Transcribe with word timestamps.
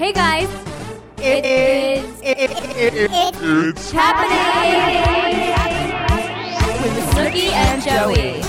Hey 0.00 0.14
guys, 0.14 0.48
It 1.18 1.44
is. 1.44 2.20
it's 2.24 3.90
happening 3.90 4.38
with 6.80 6.96
Snooki 7.10 7.52
and 7.52 7.82
Joey. 7.82 8.40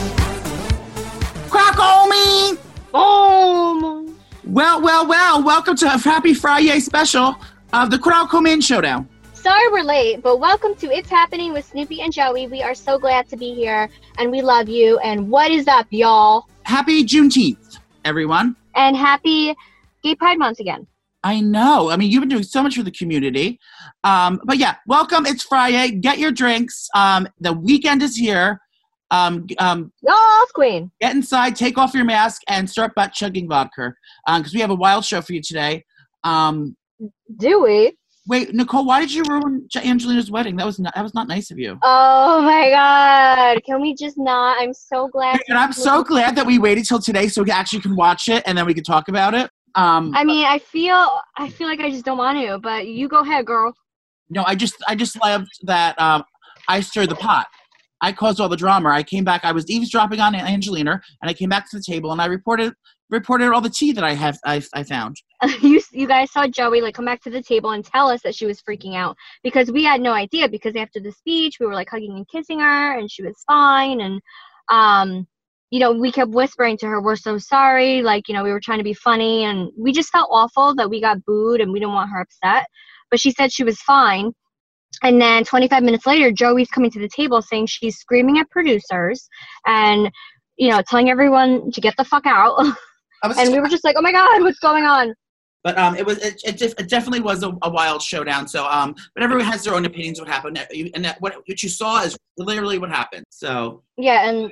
Crack 1.49 1.77
on 1.77 2.09
me. 2.09 2.57
Boom! 2.93 4.17
Well, 4.45 4.81
well, 4.81 5.05
well. 5.05 5.43
Welcome 5.43 5.75
to 5.75 5.87
a 5.93 5.97
Happy 5.97 6.33
Friday 6.33 6.79
special 6.79 7.35
of 7.73 7.91
the 7.91 7.99
Crowd 7.99 8.29
Come 8.29 8.45
In 8.47 8.61
Showdown. 8.61 9.09
Sorry 9.33 9.67
we're 9.73 9.83
late, 9.83 10.21
but 10.23 10.39
welcome 10.39 10.73
to 10.75 10.89
It's 10.89 11.09
Happening 11.09 11.51
with 11.51 11.69
Snooki 11.69 11.99
and 11.99 12.13
Joey. 12.13 12.47
We 12.47 12.63
are 12.63 12.73
so 12.73 12.97
glad 12.97 13.27
to 13.27 13.35
be 13.35 13.53
here 13.53 13.89
and 14.17 14.31
we 14.31 14.41
love 14.41 14.69
you. 14.69 14.99
And 14.99 15.29
what 15.29 15.51
is 15.51 15.67
up, 15.67 15.87
y'all? 15.89 16.47
Happy 16.63 17.03
Juneteenth, 17.03 17.79
everyone. 18.05 18.55
And 18.73 18.95
happy 18.95 19.53
Gay 20.01 20.15
Pride 20.15 20.39
Month 20.39 20.61
again. 20.61 20.87
I 21.23 21.39
know. 21.39 21.89
I 21.91 21.97
mean, 21.97 22.09
you've 22.09 22.21
been 22.21 22.29
doing 22.29 22.43
so 22.43 22.63
much 22.63 22.75
for 22.75 22.83
the 22.83 22.91
community. 22.91 23.59
Um, 24.03 24.39
but 24.43 24.57
yeah, 24.57 24.75
welcome. 24.87 25.25
It's 25.25 25.43
Friday. 25.43 25.91
Get 25.95 26.17
your 26.17 26.31
drinks. 26.31 26.87
Um, 26.95 27.27
the 27.39 27.53
weekend 27.53 28.01
is 28.01 28.15
here. 28.15 28.59
Um, 29.11 29.45
um, 29.59 29.91
Y'all, 30.01 30.45
Queen. 30.53 30.89
get 31.01 31.13
inside, 31.13 31.55
take 31.55 31.77
off 31.77 31.93
your 31.93 32.05
mask, 32.05 32.41
and 32.47 32.69
start 32.69 32.95
butt 32.95 33.11
chugging 33.11 33.47
vodka 33.47 33.93
because 34.25 34.53
we 34.53 34.61
have 34.61 34.69
a 34.71 34.75
wild 34.75 35.03
show 35.03 35.21
for 35.21 35.33
you 35.33 35.41
today. 35.41 35.83
Um, 36.23 36.77
Do 37.37 37.61
we? 37.63 37.97
wait, 38.27 38.53
Nicole, 38.53 38.85
why 38.85 39.01
did 39.01 39.13
you 39.13 39.23
ruin 39.27 39.67
Angelina's 39.75 40.31
wedding? 40.31 40.55
That 40.55 40.65
was 40.65 40.79
not, 40.79 40.95
that 40.95 41.03
was 41.03 41.13
not 41.13 41.27
nice 41.27 41.51
of 41.51 41.59
you. 41.59 41.77
Oh 41.83 42.41
my 42.41 42.69
god. 42.69 43.63
Can 43.65 43.81
we 43.81 43.93
just 43.93 44.17
not? 44.17 44.61
I'm 44.61 44.73
so 44.73 45.07
glad. 45.09 45.39
And 45.49 45.57
I'm 45.57 45.73
so 45.73 46.03
glad 46.03 46.35
that 46.35 46.45
we 46.45 46.59
waited 46.59 46.85
till 46.85 46.99
today 46.99 47.27
so 47.27 47.43
we 47.43 47.51
actually 47.51 47.81
can 47.81 47.95
watch 47.95 48.29
it 48.29 48.43
and 48.45 48.57
then 48.57 48.65
we 48.65 48.73
can 48.73 48.83
talk 48.83 49.09
about 49.09 49.33
it. 49.33 49.49
Um, 49.75 50.11
I 50.15 50.23
mean, 50.23 50.45
I 50.45 50.59
feel 50.59 51.07
I 51.37 51.49
feel 51.49 51.67
like 51.67 51.79
I 51.79 51.89
just 51.89 52.05
don't 52.05 52.17
want 52.17 52.39
to, 52.39 52.59
but 52.59 52.87
you 52.87 53.07
go 53.07 53.19
ahead, 53.19 53.45
girl. 53.45 53.73
no, 54.29 54.43
I 54.45 54.55
just 54.55 54.75
I 54.87 54.95
just 54.95 55.19
loved 55.21 55.47
that 55.63 55.99
um, 55.99 56.23
I 56.67 56.81
stirred 56.81 57.09
the 57.09 57.15
pot. 57.15 57.47
I 58.01 58.11
caused 58.11 58.41
all 58.41 58.49
the 58.49 58.57
drama. 58.57 58.89
I 58.89 59.03
came 59.03 59.23
back. 59.23 59.45
I 59.45 59.51
was 59.51 59.69
eavesdropping 59.69 60.19
on 60.19 60.33
Angelina, 60.35 60.99
and 61.21 61.29
I 61.29 61.33
came 61.33 61.49
back 61.49 61.69
to 61.69 61.77
the 61.77 61.83
table 61.83 62.11
and 62.11 62.21
I 62.21 62.25
reported 62.25 62.73
reported 63.11 63.51
all 63.53 63.61
the 63.61 63.69
tea 63.69 63.91
that 63.91 64.03
I 64.03 64.13
have 64.13 64.39
I, 64.45 64.63
I 64.73 64.83
found. 64.83 65.17
you 65.61 65.81
you 65.91 66.07
guys 66.07 66.31
saw 66.31 66.47
Joey 66.47 66.81
like 66.81 66.95
come 66.95 67.05
back 67.05 67.21
to 67.23 67.29
the 67.29 67.43
table 67.43 67.71
and 67.71 67.85
tell 67.85 68.09
us 68.09 68.21
that 68.23 68.33
she 68.33 68.45
was 68.45 68.61
freaking 68.61 68.95
out 68.95 69.15
because 69.43 69.71
we 69.71 69.83
had 69.83 70.01
no 70.01 70.13
idea 70.13 70.49
because 70.49 70.75
after 70.75 70.99
the 70.99 71.11
speech 71.11 71.57
we 71.59 71.67
were 71.67 71.75
like 71.75 71.89
hugging 71.89 72.15
and 72.15 72.27
kissing 72.29 72.59
her 72.59 72.97
and 72.97 73.11
she 73.11 73.21
was 73.21 73.35
fine 73.45 74.01
and 74.01 74.21
um 74.69 75.27
you 75.71 75.79
know 75.79 75.91
we 75.91 76.11
kept 76.11 76.31
whispering 76.31 76.77
to 76.77 76.85
her 76.85 77.01
we're 77.01 77.15
so 77.15 77.37
sorry 77.37 78.01
like 78.01 78.27
you 78.27 78.35
know 78.35 78.43
we 78.43 78.51
were 78.51 78.59
trying 78.59 78.77
to 78.77 78.83
be 78.83 78.93
funny 78.93 79.45
and 79.45 79.71
we 79.77 79.91
just 79.91 80.09
felt 80.09 80.29
awful 80.29 80.75
that 80.75 80.89
we 80.89 81.01
got 81.01 81.23
booed 81.25 81.61
and 81.61 81.71
we 81.71 81.79
didn't 81.79 81.93
want 81.93 82.11
her 82.11 82.21
upset. 82.21 82.67
But 83.09 83.19
she 83.19 83.31
said 83.31 83.51
she 83.51 83.63
was 83.63 83.81
fine. 83.81 84.31
And 85.03 85.19
then 85.21 85.43
25 85.43 85.83
minutes 85.83 86.05
later 86.05 86.31
Joey's 86.31 86.69
coming 86.69 86.91
to 86.91 86.99
the 86.99 87.09
table 87.09 87.41
saying 87.41 87.67
she's 87.67 87.97
screaming 87.97 88.37
at 88.37 88.49
producers 88.49 89.27
and 89.65 90.11
you 90.57 90.69
know 90.69 90.81
telling 90.87 91.09
everyone 91.09 91.71
to 91.71 91.81
get 91.81 91.95
the 91.97 92.05
fuck 92.05 92.27
out. 92.27 92.63
And 93.23 93.51
we 93.51 93.59
were 93.59 93.67
just 93.67 93.83
like 93.83 93.95
oh 93.99 94.01
my 94.01 94.11
god 94.11 94.41
what's 94.41 94.57
going 94.57 94.83
on? 94.83 95.13
But 95.63 95.77
um, 95.77 95.95
it 95.95 96.03
was 96.05 96.17
it, 96.17 96.41
it, 96.43 96.57
def- 96.57 96.73
it 96.79 96.89
definitely 96.89 97.19
was 97.19 97.43
a, 97.43 97.55
a 97.61 97.69
wild 97.69 98.01
showdown. 98.01 98.47
So 98.47 98.65
um, 98.65 98.95
but 99.13 99.23
everyone 99.23 99.45
has 99.45 99.63
their 99.63 99.75
own 99.75 99.85
opinions 99.85 100.19
what 100.19 100.27
happened, 100.27 100.57
and 100.95 101.05
that, 101.05 101.21
what 101.21 101.35
what 101.45 101.61
you 101.61 101.69
saw 101.69 102.01
is 102.01 102.17
literally 102.37 102.79
what 102.79 102.89
happened. 102.89 103.25
So 103.29 103.83
Yeah, 103.95 104.27
and 104.27 104.51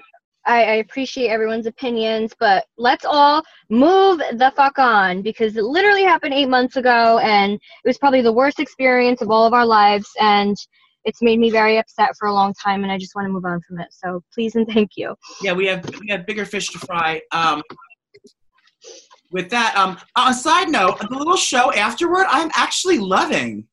I, 0.50 0.64
I 0.64 0.73
appreciate 0.75 1.28
everyone's 1.28 1.67
opinions, 1.67 2.33
but 2.39 2.66
let's 2.78 3.05
all 3.05 3.44
move 3.69 4.17
the 4.17 4.52
fuck 4.56 4.80
on 4.80 5.22
because 5.22 5.56
it 5.56 5.64
literally 5.64 6.03
happened 6.03 6.33
eight 6.33 6.50
months 6.50 6.75
ago 6.75 7.19
and 7.19 7.53
it 7.53 7.88
was 7.88 8.00
probably 8.00 8.22
the 8.22 8.33
worst 8.33 8.59
experience 8.59 9.22
of 9.22 9.30
all 9.30 9.45
of 9.45 9.53
our 9.53 9.66
lives 9.66 10.09
and 10.19 10.58
it's 11.06 11.22
made 11.22 11.39
me 11.39 11.52
very 11.52 11.78
upset 11.78 12.09
for 12.17 12.28
a 12.28 12.33
long 12.33 12.53
time 12.61 12.81
and 12.81 12.91
I 12.91 12.97
just 12.97 13.14
want 13.16 13.28
to 13.28 13.31
move 13.31 13.45
on 13.45 13.61
from 13.61 13.79
it. 13.79 13.90
So 13.91 14.23
please 14.34 14.56
and 14.56 14.68
thank 14.68 14.91
you. 14.97 15.16
yeah, 15.41 15.53
we 15.53 15.68
have 15.68 15.88
we 16.00 16.09
have 16.09 16.25
bigger 16.25 16.46
fish 16.46 16.69
to 16.69 16.79
fry. 16.79 17.22
Um, 17.31 17.62
with 19.31 19.52
that, 19.52 19.75
um, 19.78 19.97
a 20.16 20.34
side 20.34 20.69
note, 20.69 21.00
the 21.00 21.16
little 21.16 21.38
show 21.38 21.72
afterward, 21.73 22.25
I'm 22.28 22.50
actually 22.56 22.97
loving. 22.97 23.69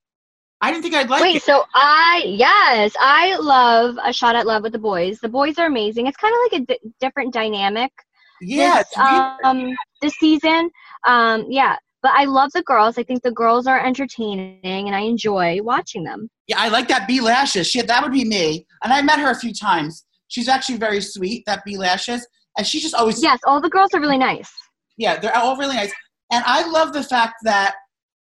I 0.60 0.70
didn't 0.70 0.82
think 0.82 0.94
I'd 0.94 1.10
like 1.10 1.20
to 1.22 1.28
Wait, 1.28 1.36
it. 1.36 1.42
so 1.42 1.64
I, 1.74 2.24
yes, 2.26 2.92
I 2.98 3.36
love 3.36 3.96
A 4.04 4.12
Shot 4.12 4.34
at 4.34 4.46
Love 4.46 4.62
with 4.62 4.72
the 4.72 4.78
Boys. 4.78 5.18
The 5.20 5.28
boys 5.28 5.58
are 5.58 5.66
amazing. 5.66 6.06
It's 6.06 6.16
kind 6.16 6.34
of 6.34 6.52
like 6.52 6.68
a 6.70 6.90
different 7.00 7.32
dynamic 7.34 7.92
Yeah, 8.40 8.82
this, 8.82 8.98
um, 9.44 9.70
this 10.00 10.14
season. 10.14 10.70
Um, 11.06 11.44
yeah, 11.48 11.76
but 12.02 12.12
I 12.14 12.24
love 12.24 12.52
the 12.52 12.62
girls. 12.62 12.96
I 12.98 13.02
think 13.02 13.22
the 13.22 13.32
girls 13.32 13.66
are 13.66 13.84
entertaining, 13.84 14.58
and 14.64 14.94
I 14.94 15.00
enjoy 15.00 15.60
watching 15.62 16.04
them. 16.04 16.30
yeah, 16.46 16.56
I 16.58 16.68
like 16.68 16.88
that 16.88 17.06
B 17.06 17.20
Lashes. 17.20 17.66
She, 17.66 17.82
that 17.82 18.02
would 18.02 18.12
be 18.12 18.24
me, 18.24 18.66
and 18.82 18.92
I 18.92 19.02
met 19.02 19.18
her 19.18 19.30
a 19.30 19.34
few 19.38 19.52
times. 19.52 20.04
She's 20.28 20.48
actually 20.48 20.78
very 20.78 21.00
sweet. 21.00 21.44
That 21.46 21.62
B 21.66 21.76
Lashes, 21.76 22.26
and 22.56 22.66
she 22.66 22.80
just 22.80 22.94
always 22.94 23.22
Yes, 23.22 23.40
all 23.46 23.60
the 23.60 23.68
girls 23.70 23.92
are 23.94 24.00
really 24.00 24.18
nice. 24.18 24.50
yeah, 24.96 25.18
they're 25.18 25.36
all 25.36 25.56
really 25.56 25.76
nice. 25.76 25.92
And 26.32 26.42
I 26.46 26.66
love 26.68 26.92
the 26.92 27.02
fact 27.04 27.34
that 27.44 27.74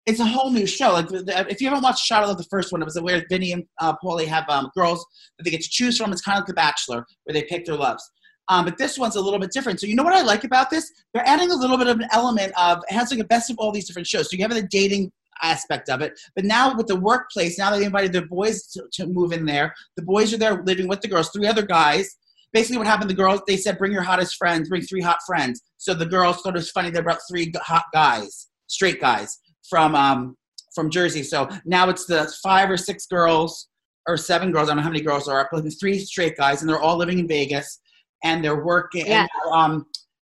it's 0.07 0.21
a 0.21 0.25
whole 0.25 0.49
new 0.49 0.65
show. 0.65 0.93
Like, 0.93 1.09
the- 1.09 1.21
the- 1.21 1.47
if 1.51 1.59
you 1.61 1.67
haven't 1.67 1.83
watched 1.83 2.03
Shot 2.05 2.23
of 2.23 2.37
the 2.37 2.43
first 2.45 2.71
one, 2.71 2.81
it 2.81 2.85
was 2.85 2.99
where 2.99 3.23
Vinny 3.29 3.51
and 3.51 3.65
uh, 3.79 3.93
Paulie 4.03 4.25
have 4.25 4.45
um, 4.49 4.71
girls 4.75 5.05
that 5.37 5.43
they 5.43 5.51
get 5.51 5.61
to 5.61 5.69
choose 5.69 5.97
from. 5.97 6.11
It's 6.13 6.21
kind 6.21 6.37
of 6.37 6.41
like 6.41 6.47
The 6.47 6.53
Bachelor, 6.53 7.05
where 7.25 7.33
they 7.33 7.43
pick 7.43 7.65
their 7.65 7.75
loves. 7.75 8.09
Um, 8.49 8.63
but 8.63 8.77
this 8.77 8.97
one's 8.97 9.17
a 9.17 9.21
little 9.21 9.39
bit 9.39 9.51
different. 9.51 9.81
So 9.81 9.87
you 9.87 9.95
know 9.95 10.03
what 10.03 10.13
I 10.13 10.21
like 10.21 10.45
about 10.45 10.69
this? 10.69 10.89
They're 11.13 11.27
adding 11.27 11.51
a 11.51 11.55
little 11.55 11.77
bit 11.77 11.87
of 11.87 11.99
an 11.99 12.07
element 12.13 12.53
of 12.57 12.81
it 12.89 12.93
has 12.93 13.11
like 13.11 13.19
a 13.19 13.25
best 13.25 13.49
of 13.49 13.57
all 13.59 13.73
these 13.73 13.85
different 13.85 14.07
shows. 14.07 14.31
So 14.31 14.37
you 14.37 14.43
have 14.43 14.53
the 14.53 14.61
dating 14.63 15.11
aspect 15.43 15.89
of 15.89 16.01
it, 16.01 16.17
but 16.35 16.45
now 16.45 16.73
with 16.75 16.87
the 16.87 16.95
workplace, 16.95 17.59
now 17.59 17.69
they 17.71 17.83
invited 17.83 18.13
their 18.13 18.25
boys 18.25 18.65
to, 18.67 18.83
to 18.93 19.05
move 19.05 19.33
in 19.33 19.45
there. 19.45 19.73
The 19.97 20.03
boys 20.03 20.33
are 20.33 20.37
there 20.37 20.63
living 20.63 20.87
with 20.87 21.01
the 21.01 21.09
girls, 21.09 21.29
three 21.29 21.45
other 21.45 21.61
guys. 21.61 22.15
Basically, 22.53 22.77
what 22.77 22.87
happened? 22.87 23.09
The 23.09 23.13
girls 23.15 23.41
they 23.45 23.57
said, 23.57 23.77
"Bring 23.77 23.91
your 23.91 24.01
hottest 24.01 24.37
friends, 24.37 24.69
bring 24.69 24.81
three 24.81 25.01
hot 25.01 25.17
friends." 25.27 25.61
So 25.77 25.93
the 25.93 26.05
girls 26.05 26.37
thought 26.37 26.55
it 26.55 26.59
was 26.59 26.71
funny. 26.71 26.89
They 26.89 27.01
brought 27.01 27.19
three 27.29 27.51
hot 27.57 27.83
guys, 27.93 28.47
straight 28.67 29.01
guys 29.01 29.37
from 29.69 29.95
um, 29.95 30.37
from 30.73 30.89
Jersey. 30.89 31.23
So 31.23 31.49
now 31.65 31.89
it's 31.89 32.05
the 32.05 32.31
five 32.43 32.69
or 32.69 32.77
six 32.77 33.05
girls 33.07 33.67
or 34.07 34.17
seven 34.17 34.51
girls. 34.51 34.67
I 34.67 34.71
don't 34.71 34.77
know 34.77 34.83
how 34.83 34.89
many 34.89 35.01
girls 35.01 35.27
are, 35.27 35.49
but 35.51 35.61
there's 35.61 35.79
three 35.79 35.99
straight 35.99 36.37
guys, 36.37 36.61
and 36.61 36.69
they're 36.69 36.79
all 36.79 36.97
living 36.97 37.19
in 37.19 37.27
Vegas, 37.27 37.79
and 38.23 38.43
they're 38.43 38.63
working. 38.63 39.05
Yeah. 39.05 39.27
And, 39.45 39.53
um, 39.53 39.85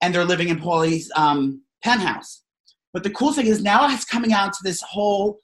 and 0.01 0.15
they're 0.15 0.25
living 0.25 0.49
in 0.49 0.59
Paulie's 0.61 1.11
um, 1.17 1.63
penthouse. 1.83 2.43
But 2.93 3.03
the 3.03 3.11
cool 3.11 3.33
thing 3.33 3.47
is 3.47 3.63
now 3.63 3.93
it's 3.93 4.05
coming 4.05 4.33
out 4.33 4.53
to 4.53 4.59
this 4.63 4.81
whole 4.83 5.41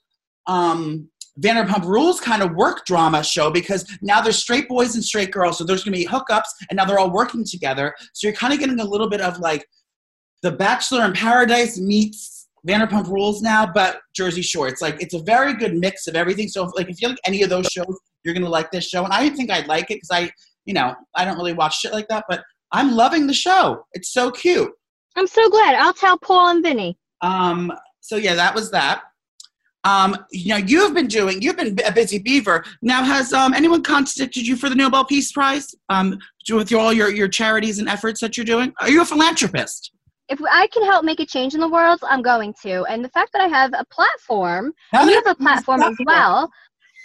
um, 0.47 1.09
Vanderpump 1.41 1.83
Rules 1.83 2.21
kind 2.21 2.41
of 2.41 2.53
work 2.53 2.85
drama 2.85 3.23
show 3.23 3.51
because 3.51 3.85
now 4.01 4.21
there's 4.21 4.37
straight 4.37 4.69
boys 4.69 4.95
and 4.95 5.03
straight 5.03 5.31
girls, 5.31 5.57
so 5.57 5.63
there's 5.63 5.83
going 5.83 5.93
to 5.93 5.99
be 5.99 6.07
hookups, 6.07 6.47
and 6.69 6.77
now 6.77 6.85
they're 6.85 6.99
all 6.99 7.11
working 7.11 7.43
together. 7.45 7.93
So 8.13 8.27
you're 8.27 8.35
kind 8.35 8.53
of 8.53 8.59
getting 8.59 8.79
a 8.79 8.85
little 8.85 9.09
bit 9.09 9.21
of 9.21 9.39
like 9.39 9.67
The 10.41 10.51
Bachelor 10.51 11.03
in 11.05 11.13
Paradise 11.13 11.77
meets 11.77 12.34
Vanderpump 12.67 13.07
Rules 13.07 13.41
now, 13.41 13.65
but 13.71 13.99
Jersey 14.15 14.41
Shore. 14.41 14.67
It's 14.67 14.81
like 14.81 15.01
it's 15.01 15.13
a 15.13 15.21
very 15.23 15.53
good 15.53 15.75
mix 15.75 16.07
of 16.07 16.15
everything. 16.15 16.47
So 16.47 16.65
if, 16.65 16.71
like 16.75 16.89
if 16.89 17.01
you 17.01 17.09
like 17.09 17.19
any 17.25 17.43
of 17.43 17.49
those 17.49 17.67
shows, 17.67 17.99
you're 18.23 18.33
going 18.33 18.43
to 18.43 18.49
like 18.49 18.71
this 18.71 18.87
show. 18.87 19.03
And 19.03 19.13
I 19.13 19.23
didn't 19.23 19.37
think 19.37 19.51
I'd 19.51 19.67
like 19.67 19.91
it 19.91 20.01
because 20.01 20.11
I, 20.11 20.31
you 20.65 20.73
know, 20.73 20.95
I 21.15 21.25
don't 21.25 21.37
really 21.37 21.53
watch 21.53 21.79
shit 21.79 21.93
like 21.93 22.07
that, 22.07 22.25
but 22.27 22.43
I'm 22.71 22.91
loving 22.91 23.27
the 23.27 23.33
show. 23.33 23.85
It's 23.93 24.11
so 24.11 24.31
cute. 24.31 24.71
I'm 25.15 25.27
so 25.27 25.49
glad. 25.49 25.75
I'll 25.75 25.93
tell 25.93 26.17
Paul 26.17 26.49
and 26.49 26.63
Vinny. 26.63 26.97
Um, 27.21 27.71
so 28.01 28.15
yeah, 28.15 28.35
that 28.35 28.53
was 28.53 28.71
that. 28.71 29.03
Um, 29.83 30.17
you 30.31 30.49
know, 30.49 30.57
you've 30.57 30.95
been 30.95 31.07
doing, 31.07 31.43
you've 31.43 31.57
been 31.57 31.77
a 31.85 31.91
busy 31.91 32.17
beaver. 32.17 32.65
Now, 32.81 33.03
has 33.03 33.31
um, 33.33 33.53
anyone 33.53 33.83
contacted 33.83 34.47
you 34.47 34.55
for 34.55 34.67
the 34.67 34.75
Nobel 34.75 35.05
Peace 35.05 35.31
Prize? 35.31 35.75
Um, 35.89 36.17
with 36.49 36.73
all 36.73 36.91
your, 36.91 37.11
your 37.11 37.27
charities 37.27 37.77
and 37.77 37.87
efforts 37.87 38.19
that 38.21 38.35
you're 38.35 38.45
doing? 38.45 38.73
Are 38.81 38.89
you 38.89 39.03
a 39.03 39.05
philanthropist? 39.05 39.91
If 40.29 40.39
I 40.49 40.67
can 40.67 40.83
help 40.83 41.05
make 41.05 41.19
a 41.19 41.25
change 41.25 41.53
in 41.53 41.59
the 41.59 41.69
world, 41.69 41.99
I'm 42.03 42.21
going 42.21 42.53
to. 42.63 42.83
And 42.85 43.03
the 43.03 43.09
fact 43.09 43.31
that 43.33 43.41
I 43.41 43.47
have 43.47 43.71
a 43.73 43.85
platform, 43.85 44.73
you 44.93 45.13
have 45.13 45.27
a 45.27 45.35
platform 45.35 45.83
as 45.83 45.95
well. 46.05 46.49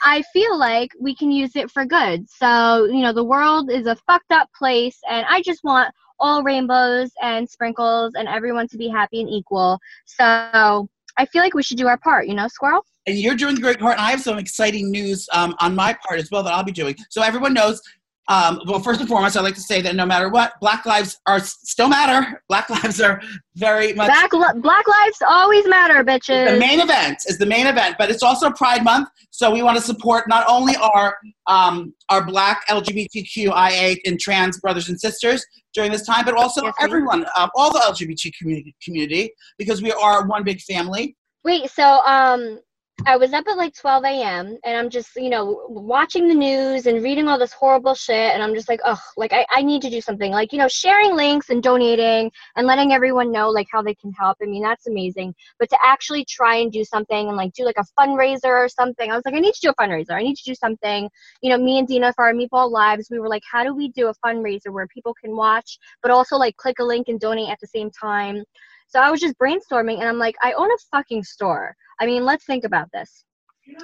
I 0.03 0.23
feel 0.33 0.59
like 0.59 0.91
we 0.99 1.15
can 1.15 1.31
use 1.31 1.57
it 1.57 1.71
for 1.71 1.85
good. 1.85 2.29
So, 2.31 2.87
you 2.87 3.03
know, 3.03 3.13
the 3.13 3.25
world 3.25 3.71
is 3.71 3.87
a 3.87 3.97
fucked 4.07 4.33
up 4.33 4.49
place, 4.57 4.99
and 5.09 5.27
I 5.29 5.43
just 5.43 5.63
want 5.63 5.93
all 6.19 6.43
rainbows 6.43 7.11
and 7.23 7.49
sprinkles 7.49 8.15
and 8.15 8.27
everyone 8.27 8.69
to 8.69 8.79
be 8.79 8.89
happy 8.89 9.21
and 9.21 9.29
equal. 9.29 9.79
So, 10.07 10.89
I 11.19 11.27
feel 11.27 11.43
like 11.43 11.53
we 11.53 11.63
should 11.63 11.77
do 11.77 11.87
our 11.87 11.99
part, 11.99 12.29
you 12.29 12.35
know, 12.35 12.49
Squirrel? 12.49 12.85
and 13.07 13.19
you're 13.19 13.35
doing 13.35 13.55
the 13.55 13.61
great 13.61 13.79
part. 13.79 13.99
And 13.99 14.07
I 14.07 14.11
have 14.11 14.21
some 14.21 14.39
exciting 14.39 14.91
news 14.91 15.29
um, 15.33 15.55
on 15.61 15.75
my 15.75 15.97
part 16.07 16.21
as 16.21 16.31
well 16.31 16.43
that 16.43 16.53
I'll 16.53 16.65
be 16.65 16.73
doing. 16.73 16.97
So 17.09 17.23
everyone 17.23 17.55
knows. 17.55 17.81
Um, 18.29 18.61
well, 18.67 18.79
first 18.79 19.01
and 19.01 19.09
foremost, 19.09 19.37
I'd 19.37 19.41
like 19.43 19.57
to 19.57 19.61
say 19.61 19.81
that 19.83 19.97
no 19.97 20.07
matter 20.07 20.29
what, 20.29 20.53
Black 20.61 20.87
lives 20.87 21.19
are 21.27 21.41
still 21.41 21.89
matter. 21.89 22.41
Black 22.49 22.71
lives 22.71 23.01
are 23.01 23.21
very 23.57 23.93
much 23.93 24.07
Black, 24.07 24.33
li- 24.33 24.61
black 24.61 24.87
lives 24.87 25.19
always 25.27 25.67
matter, 25.67 26.05
bitches. 26.05 26.53
the 26.53 26.59
main 26.59 26.81
event 26.81 27.19
is 27.27 27.39
the 27.39 27.47
main 27.47 27.67
event, 27.67 27.97
but 27.99 28.09
it's 28.09 28.23
also 28.23 28.51
Pride 28.51 28.85
Month, 28.85 29.09
so 29.31 29.51
we 29.51 29.63
want 29.63 29.77
to 29.79 29.83
support 29.83 30.29
not 30.29 30.45
only 30.49 30.77
our 30.77 31.17
um, 31.49 31.93
our 32.09 32.25
Black 32.25 32.65
LGBTQIA 32.69 33.99
and 34.05 34.21
trans 34.21 34.61
brothers 34.61 34.89
and 34.89 35.01
sisters 35.01 35.45
during 35.75 35.91
this 35.91 36.07
time, 36.07 36.25
but 36.25 36.35
also 36.35 36.63
Yes, 36.65 36.75
everyone, 36.81 37.27
um, 37.37 37.51
all 37.57 37.73
the 37.73 37.81
LGBT 37.81 38.33
community, 38.39 38.75
community, 38.83 39.31
because 39.59 39.83
we 39.83 39.93
are 39.93 40.27
one 40.27 40.45
big 40.45 40.61
family. 40.61 41.17
Wait, 41.45 41.71
so 41.71 41.83
um, 42.05 42.61
I 43.07 43.17
was 43.17 43.33
up 43.33 43.47
at 43.49 43.57
like 43.57 43.75
12 43.75 44.05
a.m. 44.05 44.59
and 44.65 44.77
I'm 44.77 44.91
just, 44.91 45.17
you 45.17 45.31
know, 45.31 45.65
watching 45.69 46.29
the 46.29 46.35
news 46.35 46.87
and 46.87 47.03
reading 47.03 47.29
all 47.29 47.39
this 47.39 47.53
horrible 47.53 47.95
shit. 47.95 48.35
And 48.35 48.43
I'm 48.43 48.55
just 48.55 48.69
like, 48.69 48.81
oh, 48.85 49.01
like 49.17 49.33
I, 49.33 49.47
I 49.51 49.63
need 49.63 49.81
to 49.83 49.91
do 49.91 50.01
something. 50.01 50.31
Like, 50.31 50.53
you 50.53 50.59
know, 50.59 50.69
sharing 50.69 51.17
links 51.17 51.49
and 51.49 51.63
donating 51.63 52.31
and 52.57 52.67
letting 52.67 52.93
everyone 52.93 53.33
know 53.33 53.49
like 53.49 53.69
how 53.73 53.81
they 53.81 53.95
can 53.95 54.13
help. 54.13 54.37
I 54.43 54.47
mean, 54.47 54.63
that's 54.63 54.87
amazing. 54.87 55.35
But 55.59 55.71
to 55.71 55.79
actually 55.85 56.27
try 56.27 56.57
and 56.57 56.71
do 56.71 56.85
something 56.85 57.29
and 57.29 57.37
like 57.37 57.55
do 57.55 57.65
like 57.65 57.79
a 57.79 57.87
fundraiser 57.99 58.45
or 58.45 58.69
something, 58.69 59.11
I 59.11 59.15
was 59.15 59.25
like, 59.25 59.35
I 59.35 59.41
need 59.41 59.55
to 59.55 59.61
do 59.61 59.71
a 59.71 59.83
fundraiser. 59.83 60.13
I 60.13 60.23
need 60.23 60.37
to 60.37 60.45
do 60.45 60.55
something. 60.55 61.09
You 61.41 61.51
know, 61.51 61.59
me 61.59 61.79
and 61.79 61.89
Dina 61.89 62.13
for 62.13 62.27
our 62.27 62.35
Meatball 62.35 62.71
Lives, 62.71 63.09
we 63.11 63.19
were 63.19 63.29
like, 63.29 63.43
how 63.51 63.65
do 63.65 63.75
we 63.75 63.89
do 63.89 64.09
a 64.09 64.15
fundraiser 64.27 64.71
where 64.71 64.87
people 64.89 65.15
can 65.15 65.35
watch, 65.35 65.79
but 66.03 66.11
also 66.11 66.37
like 66.37 66.57
click 66.57 66.79
a 66.81 66.85
link 66.85 67.09
and 67.09 67.19
donate 67.19 67.51
at 67.51 67.59
the 67.61 67.67
same 67.67 67.91
time? 67.91 68.45
So 68.91 68.99
I 68.99 69.09
was 69.11 69.21
just 69.21 69.39
brainstorming 69.39 70.01
and 70.01 70.09
I'm 70.09 70.19
like, 70.19 70.35
I 70.43 70.53
own 70.53 70.69
a 70.69 70.77
fucking 70.91 71.23
store. 71.23 71.77
I 72.01 72.07
mean, 72.07 72.25
let's 72.25 72.45
think 72.45 72.65
about 72.65 72.91
this. 72.93 73.25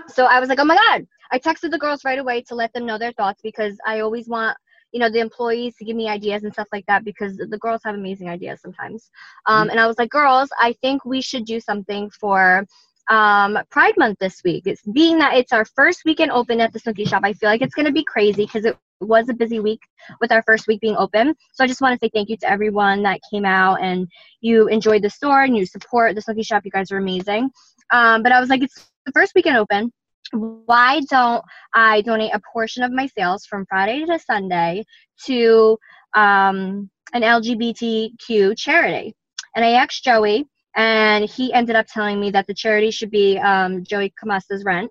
So 0.08 0.24
I 0.24 0.40
was 0.40 0.48
like, 0.48 0.58
oh 0.58 0.64
my 0.64 0.76
God. 0.76 1.06
I 1.32 1.38
texted 1.38 1.70
the 1.70 1.78
girls 1.78 2.04
right 2.04 2.18
away 2.18 2.42
to 2.42 2.54
let 2.54 2.72
them 2.72 2.86
know 2.86 2.98
their 2.98 3.12
thoughts 3.12 3.40
because 3.42 3.76
I 3.86 4.00
always 4.00 4.28
want, 4.28 4.56
you 4.92 5.00
know, 5.00 5.10
the 5.10 5.20
employees 5.20 5.74
to 5.76 5.84
give 5.84 5.96
me 5.96 6.08
ideas 6.08 6.44
and 6.44 6.52
stuff 6.52 6.68
like 6.72 6.86
that 6.86 7.04
because 7.04 7.36
the 7.36 7.58
girls 7.58 7.82
have 7.84 7.94
amazing 7.94 8.28
ideas 8.28 8.60
sometimes. 8.60 9.10
Um, 9.46 9.62
mm-hmm. 9.62 9.70
and 9.70 9.80
I 9.80 9.86
was 9.86 9.98
like, 9.98 10.10
girls, 10.10 10.48
I 10.58 10.72
think 10.80 11.04
we 11.04 11.20
should 11.20 11.44
do 11.44 11.60
something 11.60 12.10
for 12.10 12.66
um, 13.10 13.58
Pride 13.70 13.94
Month 13.96 14.18
this 14.18 14.42
week. 14.44 14.64
It's 14.66 14.82
being 14.82 15.18
that 15.18 15.34
it's 15.34 15.52
our 15.52 15.64
first 15.64 16.02
weekend 16.04 16.30
open 16.30 16.60
at 16.60 16.72
the 16.72 16.80
Snooki 16.80 17.08
Shop. 17.08 17.22
I 17.24 17.32
feel 17.32 17.48
like 17.48 17.62
it's 17.62 17.74
going 17.74 17.86
to 17.86 17.92
be 17.92 18.04
crazy 18.04 18.46
because 18.46 18.64
it 18.64 18.76
was 19.00 19.28
a 19.28 19.34
busy 19.34 19.60
week 19.60 19.80
with 20.20 20.32
our 20.32 20.42
first 20.42 20.66
week 20.66 20.80
being 20.80 20.96
open. 20.96 21.34
So 21.52 21.62
I 21.62 21.66
just 21.66 21.80
want 21.80 21.98
to 21.98 22.04
say 22.04 22.10
thank 22.12 22.28
you 22.28 22.36
to 22.38 22.50
everyone 22.50 23.02
that 23.02 23.20
came 23.30 23.44
out 23.44 23.82
and 23.82 24.08
you 24.40 24.68
enjoyed 24.68 25.02
the 25.02 25.10
store 25.10 25.42
and 25.42 25.56
you 25.56 25.66
support 25.66 26.14
the 26.14 26.22
Snooki 26.22 26.44
Shop. 26.44 26.64
You 26.64 26.70
guys 26.70 26.90
are 26.90 26.98
amazing. 26.98 27.50
Um, 27.92 28.22
but 28.22 28.32
I 28.32 28.40
was 28.40 28.48
like, 28.48 28.62
it's 28.62 28.88
the 29.04 29.12
first 29.12 29.32
weekend 29.34 29.56
open. 29.56 29.92
Why 30.32 31.00
don't 31.08 31.44
I 31.74 32.00
donate 32.02 32.34
a 32.34 32.40
portion 32.52 32.82
of 32.82 32.90
my 32.90 33.06
sales 33.06 33.46
from 33.46 33.64
Friday 33.68 34.04
to 34.04 34.18
Sunday 34.18 34.84
to 35.26 35.78
um, 36.14 36.90
an 37.12 37.22
LGBTQ 37.22 38.56
charity? 38.56 39.14
And 39.54 39.64
I 39.64 39.72
asked 39.72 40.04
Joey, 40.04 40.46
and 40.76 41.28
he 41.28 41.52
ended 41.52 41.76
up 41.76 41.86
telling 41.86 42.20
me 42.20 42.30
that 42.30 42.46
the 42.46 42.54
charity 42.54 42.90
should 42.90 43.10
be 43.10 43.38
um, 43.38 43.84
Joey 43.84 44.12
Camasta's 44.20 44.64
rent. 44.64 44.90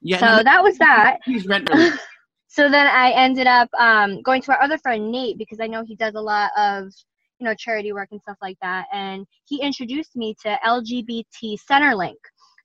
Yeah, 0.00 0.18
so 0.18 0.26
no, 0.26 0.42
that 0.42 0.62
was 0.62 0.78
that. 0.78 1.18
He's 1.24 1.46
rent 1.46 1.68
so 2.48 2.70
then 2.70 2.86
I 2.86 3.10
ended 3.10 3.46
up 3.46 3.68
um, 3.78 4.22
going 4.22 4.40
to 4.42 4.52
our 4.52 4.62
other 4.62 4.78
friend 4.78 5.10
Nate 5.10 5.36
because 5.36 5.58
I 5.60 5.66
know 5.66 5.84
he 5.84 5.96
does 5.96 6.14
a 6.14 6.20
lot 6.20 6.50
of 6.56 6.84
you 7.38 7.44
know 7.44 7.54
charity 7.54 7.92
work 7.92 8.08
and 8.12 8.20
stuff 8.20 8.38
like 8.40 8.56
that, 8.62 8.86
and 8.92 9.26
he 9.44 9.60
introduced 9.60 10.16
me 10.16 10.34
to 10.42 10.58
LGBT 10.64 11.56
Centerlink. 11.70 12.14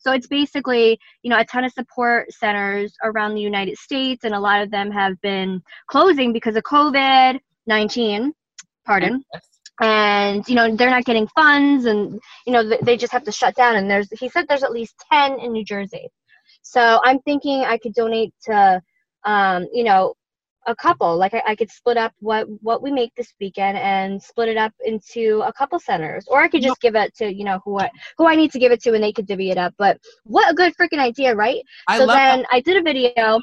So 0.02 0.12
it's 0.12 0.28
basically, 0.28 1.00
you 1.22 1.30
know, 1.30 1.40
a 1.40 1.46
ton 1.46 1.64
of 1.64 1.72
support 1.72 2.32
centers 2.32 2.94
around 3.04 3.36
the 3.36 3.42
United 3.42 3.78
States, 3.78 4.24
and 4.24 4.34
a 4.34 4.40
lot 4.40 4.62
of 4.62 4.72
them 4.72 4.92
have 4.92 5.20
been 5.22 5.62
closing 5.88 6.34
because 6.34 6.56
of 6.56 6.64
COVID 6.64 7.40
19. 7.68 8.34
Pardon. 8.86 9.24
And 9.80 10.48
you 10.48 10.56
know 10.56 10.76
they're 10.76 10.90
not 10.90 11.06
getting 11.06 11.28
funds, 11.28 11.86
and 11.86 12.20
you 12.46 12.54
know 12.54 12.70
they 12.84 12.98
just 12.98 13.14
have 13.14 13.24
to 13.24 13.32
shut 13.32 13.56
down. 13.56 13.76
And 13.76 13.90
there's 13.90 14.10
he 14.20 14.30
said 14.30 14.46
there's 14.48 14.64
at 14.64 14.72
least 14.72 14.96
ten 15.12 15.40
in 15.40 15.52
New 15.52 15.64
Jersey. 15.64 16.10
So 16.62 17.00
I'm 17.04 17.20
thinking 17.20 17.62
I 17.62 17.78
could 17.78 17.94
donate 17.94 18.34
to, 18.46 18.82
um, 19.24 19.68
you 19.74 19.84
know, 19.84 20.14
a 20.68 20.76
couple 20.76 21.18
like 21.18 21.34
I, 21.34 21.42
I, 21.48 21.56
could 21.56 21.72
split 21.72 21.98
up 21.98 22.14
what 22.20 22.48
what 22.62 22.84
we 22.84 22.92
make 22.92 23.14
this 23.16 23.34
weekend 23.40 23.78
and 23.78 24.22
split 24.22 24.50
it 24.50 24.58
up 24.58 24.74
into 24.86 25.42
a 25.46 25.54
couple 25.54 25.80
centers. 25.80 26.26
Or 26.28 26.42
i 26.42 26.48
could 26.48 26.62
just 26.62 26.82
give 26.82 26.96
it 26.96 27.16
to 27.16 27.34
you 27.34 27.44
know 27.44 27.60
who 27.66 27.80
I, 27.80 27.90
who 28.18 28.28
i 28.28 28.36
need 28.36 28.52
to 28.52 28.60
give 28.60 28.72
it 28.72 28.82
to 28.84 28.94
and 28.94 29.04
they 29.04 29.12
could 29.12 29.28
divvy 29.28 29.52
it 29.52 29.58
up. 29.58 29.74
But 29.78 29.98
what 30.24 30.52
a 30.52 30.54
good 30.54 30.74
freaking 30.76 31.00
idea 31.00 31.36
right? 31.36 31.64
I 31.88 31.98
so 31.98 32.06
then 32.06 32.42
that. 32.42 32.48
i 32.52 32.60
did 32.60 32.78
a 32.78 32.84
video. 32.84 33.40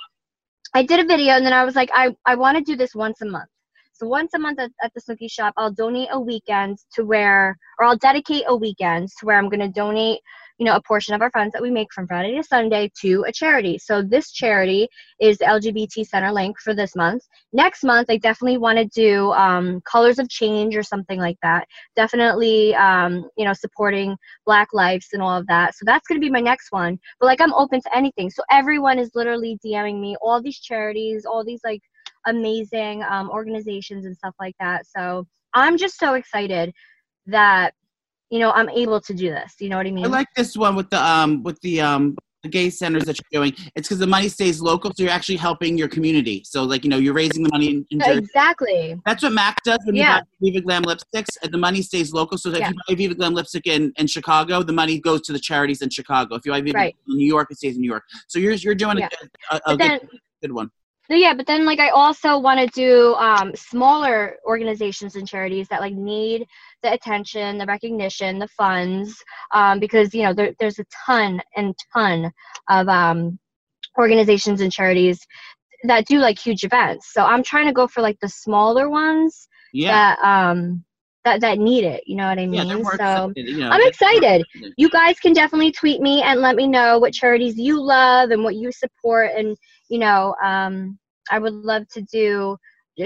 I 0.75 0.82
did 0.82 1.00
a 1.00 1.06
video 1.06 1.35
and 1.35 1.44
then 1.44 1.53
i 1.53 1.65
was 1.65 1.75
like 1.75 1.91
i 1.93 2.15
i 2.26 2.35
want 2.35 2.59
to 2.59 2.62
do 2.62 2.76
this 2.76 2.94
once 2.94 3.20
a 3.23 3.26
month. 3.26 3.49
So 3.93 4.06
once 4.06 4.32
a 4.35 4.38
month 4.38 4.61
at, 4.61 4.70
at 4.82 4.93
the 4.94 5.00
Snooki 5.00 5.31
shop 5.31 5.55
i'll 5.56 5.73
donate 5.73 6.09
a 6.12 6.20
weekend 6.20 6.79
to 6.94 7.05
where 7.05 7.56
or 7.79 7.87
i'll 7.87 7.97
dedicate 7.97 8.44
a 8.47 8.56
weekend 8.56 9.09
to 9.19 9.26
where 9.26 9.38
i'm 9.38 9.49
going 9.49 9.61
to 9.61 9.69
donate 9.69 10.20
you 10.58 10.64
know, 10.64 10.75
a 10.75 10.82
portion 10.82 11.14
of 11.14 11.22
our 11.22 11.31
funds 11.31 11.52
that 11.52 11.62
we 11.62 11.70
make 11.70 11.93
from 11.93 12.06
Friday 12.06 12.37
to 12.37 12.43
Sunday 12.43 12.90
to 13.00 13.25
a 13.26 13.32
charity. 13.32 13.78
So 13.78 14.02
this 14.02 14.32
charity 14.32 14.88
is 15.20 15.38
the 15.38 15.44
LGBT 15.44 16.08
Centerlink 16.08 16.55
for 16.62 16.75
this 16.75 16.96
month. 16.96 17.22
Next 17.52 17.84
month, 17.84 18.10
I 18.10 18.16
definitely 18.16 18.58
want 18.58 18.78
to 18.78 18.84
do 18.87 19.32
um, 19.32 19.81
Colors 19.82 20.19
of 20.19 20.28
Change 20.28 20.76
or 20.76 20.82
something 20.82 21.20
like 21.20 21.38
that. 21.43 21.66
Definitely, 21.94 22.75
um, 22.75 23.28
you 23.37 23.44
know, 23.44 23.52
supporting 23.52 24.16
Black 24.46 24.69
lives 24.72 25.08
and 25.12 25.22
all 25.22 25.38
of 25.38 25.46
that. 25.46 25.76
So 25.76 25.84
that's 25.87 26.06
going 26.08 26.20
to 26.20 26.25
be 26.25 26.31
my 26.31 26.40
next 26.40 26.72
one. 26.72 26.99
But 27.20 27.26
like, 27.26 27.40
I'm 27.40 27.55
open 27.55 27.81
to 27.82 27.96
anything. 27.96 28.28
So 28.28 28.43
everyone 28.50 28.99
is 28.99 29.12
literally 29.14 29.58
DMing 29.64 30.00
me 30.00 30.16
all 30.20 30.43
these 30.43 30.58
charities, 30.58 31.25
all 31.25 31.44
these 31.44 31.60
like 31.64 31.82
amazing 32.26 33.05
um, 33.05 33.31
organizations 33.31 34.06
and 34.06 34.16
stuff 34.16 34.34
like 34.40 34.56
that. 34.58 34.87
So 34.87 35.25
I'm 35.55 35.78
just 35.78 35.99
so 35.99 36.14
excited 36.14 36.72
that 37.26 37.75
you 38.30 38.38
know 38.38 38.50
i'm 38.52 38.69
able 38.70 39.00
to 39.00 39.14
do 39.14 39.30
this 39.30 39.54
you 39.60 39.69
know 39.69 39.76
what 39.76 39.86
i 39.86 39.90
mean? 39.90 40.04
i 40.04 40.08
like 40.08 40.28
this 40.36 40.56
one 40.56 40.76
with 40.76 40.88
the 40.90 41.02
um 41.02 41.42
with 41.42 41.60
the 41.60 41.80
um 41.80 42.16
the 42.42 42.48
gay 42.48 42.70
centers 42.70 43.04
that 43.04 43.19
you're 43.19 43.42
doing. 43.42 43.52
It's 43.75 43.88
because 43.88 43.98
the 43.98 44.06
money 44.06 44.28
stays 44.28 44.60
local 44.60 44.92
so 44.94 45.02
you're 45.02 45.12
actually 45.12 45.36
helping 45.36 45.76
your 45.76 45.88
community. 45.88 46.42
So 46.44 46.62
like 46.62 46.84
you 46.84 46.90
know 46.90 46.96
you're 46.96 47.14
raising 47.14 47.42
the 47.42 47.50
money 47.50 47.69
in, 47.69 47.86
in 47.90 48.00
exactly. 48.00 48.96
That's 49.04 49.22
what 49.22 49.32
mac 49.32 49.62
does 49.64 49.78
when 49.84 49.96
yeah. 49.96 50.20
you 50.40 50.52
buy 50.52 50.58
viva 50.58 50.60
glam 50.64 50.82
lipsticks. 50.84 51.36
And 51.42 51.52
the 51.52 51.58
money 51.58 51.82
stays 51.82 52.12
local 52.12 52.38
so 52.38 52.50
if 52.50 52.58
yeah. 52.58 52.70
you 52.70 52.75
buy 52.88 52.94
viva 52.94 53.14
glam 53.14 53.34
lipstick 53.34 53.66
in, 53.66 53.92
in 53.96 54.06
chicago 54.06 54.62
the 54.62 54.72
money 54.72 55.00
goes 55.00 55.22
to 55.22 55.32
the 55.32 55.40
charities 55.40 55.82
in 55.82 55.90
chicago. 55.90 56.36
If 56.36 56.46
you 56.46 56.52
buy 56.52 56.60
viva 56.60 56.78
right. 56.78 56.96
in 57.08 57.16
new 57.16 57.26
york 57.26 57.48
it 57.50 57.56
stays 57.56 57.74
in 57.74 57.82
new 57.82 57.90
york. 57.90 58.04
So 58.28 58.38
you're, 58.38 58.52
you're 58.52 58.74
doing 58.74 58.98
yeah. 58.98 59.08
a, 59.50 59.56
a, 59.66 59.72
a 59.72 59.76
good, 59.76 60.08
good 60.42 60.52
one 60.52 60.70
no, 61.08 61.16
yeah, 61.16 61.32
but 61.32 61.46
then 61.46 61.64
like 61.64 61.81
I 61.81 61.88
also 61.88 62.38
want 62.38 62.60
to 62.60 62.66
do 62.75 63.14
um, 63.14 63.55
smaller 63.55 64.37
organizations 64.46 65.16
and 65.16 65.26
charities 65.26 65.66
that 65.69 65.81
like 65.81 65.94
need 65.94 66.46
the 66.82 66.93
attention, 66.93 67.56
the 67.56 67.66
recognition, 67.66 68.38
the 68.38 68.49
funds, 68.49 69.22
um, 69.55 69.81
because 69.81 70.14
you 70.14 70.22
know 70.22 70.34
there, 70.34 70.52
there's 70.60 70.78
a 70.78 70.84
ton 71.06 71.40
and 71.56 71.75
ton 71.94 72.31
of 72.69 72.88
um, 72.88 73.38
organizations 73.99 74.60
and 74.60 74.70
charities 74.70 75.19
that 75.84 76.06
do 76.06 76.19
like 76.19 76.38
huge 76.38 76.64
events. 76.64 77.12
So 77.12 77.25
I'm 77.25 77.43
trying 77.43 77.66
to 77.66 77.72
go 77.72 77.87
for 77.87 78.02
like 78.02 78.19
the 78.20 78.28
smaller 78.28 78.90
ones 78.90 79.49
yeah. 79.72 80.14
that 80.16 80.19
um 80.26 80.84
that 81.25 81.40
that 81.40 81.58
need 81.58 81.84
it. 81.84 82.02
You 82.06 82.16
know 82.16 82.28
what 82.28 82.38
I 82.38 82.46
mean? 82.46 82.66
Yeah, 82.69 82.82
so 82.96 83.32
you 83.37 83.58
know, 83.58 83.70
I'm 83.70 83.87
excited. 83.87 84.44
You 84.76 84.88
guys 84.90 85.19
can 85.20 85.32
definitely 85.32 85.72
tweet 85.72 86.00
me 86.00 86.22
and 86.22 86.40
let 86.40 86.56
me 86.56 86.66
know 86.66 86.99
what 86.99 87.12
charities 87.12 87.56
you 87.56 87.81
love 87.81 88.31
and 88.31 88.44
what 88.44 88.56
you 88.56 88.72
support 88.72 89.31
and 89.36 89.56
you 89.88 89.98
know, 89.98 90.34
um, 90.42 90.98
I 91.30 91.38
would 91.38 91.54
love 91.54 91.88
to 91.94 92.02
do 92.02 92.56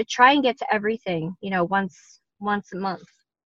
try 0.09 0.31
and 0.31 0.41
get 0.41 0.57
to 0.57 0.73
everything, 0.73 1.35
you 1.41 1.51
know, 1.51 1.65
once 1.65 2.19
once 2.39 2.69
a 2.73 2.77
month. 2.77 3.03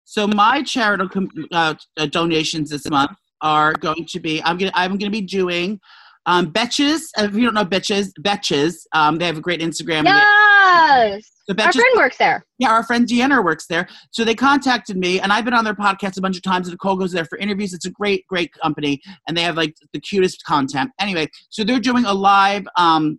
So 0.04 0.26
my 0.26 0.62
charitable 0.62 1.28
uh, 1.52 1.74
uh, 1.96 2.06
donations 2.06 2.70
this 2.70 2.88
month 2.90 3.12
are 3.40 3.72
going 3.74 4.06
to 4.06 4.20
be 4.20 4.42
I'm 4.42 4.58
gonna 4.58 4.72
I'm 4.74 4.98
gonna 4.98 5.10
be 5.10 5.20
doing 5.20 5.80
um, 6.26 6.52
Betches. 6.52 7.08
If 7.16 7.34
you 7.34 7.44
don't 7.44 7.54
know 7.54 7.64
Betches, 7.64 8.10
Betches. 8.20 8.86
Um, 8.92 9.18
they 9.18 9.26
have 9.26 9.38
a 9.38 9.40
great 9.40 9.60
Instagram. 9.60 10.04
Yes. 10.04 11.30
So 11.52 11.56
Betches, 11.56 11.66
our 11.66 11.72
friend 11.72 11.96
works 11.96 12.16
there. 12.16 12.46
Yeah, 12.58 12.70
our 12.70 12.84
friend 12.84 13.06
Deanna 13.06 13.44
works 13.44 13.66
there. 13.66 13.88
So 14.10 14.24
they 14.24 14.34
contacted 14.34 14.96
me, 14.96 15.20
and 15.20 15.32
I've 15.32 15.44
been 15.44 15.54
on 15.54 15.64
their 15.64 15.74
podcast 15.74 16.16
a 16.16 16.20
bunch 16.20 16.36
of 16.36 16.42
times. 16.42 16.66
And 16.66 16.74
Nicole 16.74 16.96
goes 16.96 17.12
there 17.12 17.24
for 17.24 17.38
interviews. 17.38 17.74
It's 17.74 17.86
a 17.86 17.90
great, 17.90 18.26
great 18.26 18.52
company, 18.54 19.00
and 19.26 19.36
they 19.36 19.42
have 19.42 19.56
like 19.56 19.74
the 19.92 20.00
cutest 20.00 20.44
content. 20.44 20.90
Anyway, 20.98 21.28
so 21.50 21.64
they're 21.64 21.80
doing 21.80 22.04
a 22.04 22.14
live 22.14 22.66
um, 22.76 23.18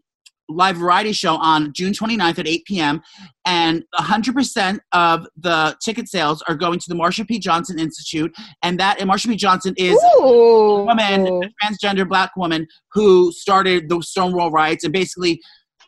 live 0.49 0.77
variety 0.77 1.11
show 1.11 1.35
on 1.35 1.73
June 1.73 1.93
29th 1.93 2.39
at 2.39 2.47
8 2.47 2.65
p.m. 2.65 3.01
And 3.45 3.83
100% 3.95 4.79
of 4.91 5.27
the 5.37 5.77
ticket 5.81 6.09
sales 6.09 6.43
are 6.47 6.55
going 6.55 6.79
to 6.79 6.85
the 6.87 6.95
Marsha 6.95 7.27
P. 7.27 7.39
Johnson 7.39 7.79
Institute. 7.79 8.33
And 8.61 8.79
that, 8.79 8.99
and 8.99 9.09
Marsha 9.09 9.27
P. 9.27 9.35
Johnson 9.35 9.73
is 9.77 9.97
Ooh. 10.17 10.23
a 10.23 10.85
woman, 10.85 11.27
a 11.27 11.65
transgender 11.65 12.07
black 12.07 12.35
woman 12.35 12.67
who 12.91 13.31
started 13.31 13.89
the 13.89 14.01
Stonewall 14.01 14.51
riots 14.51 14.83
and 14.83 14.93
basically 14.93 15.41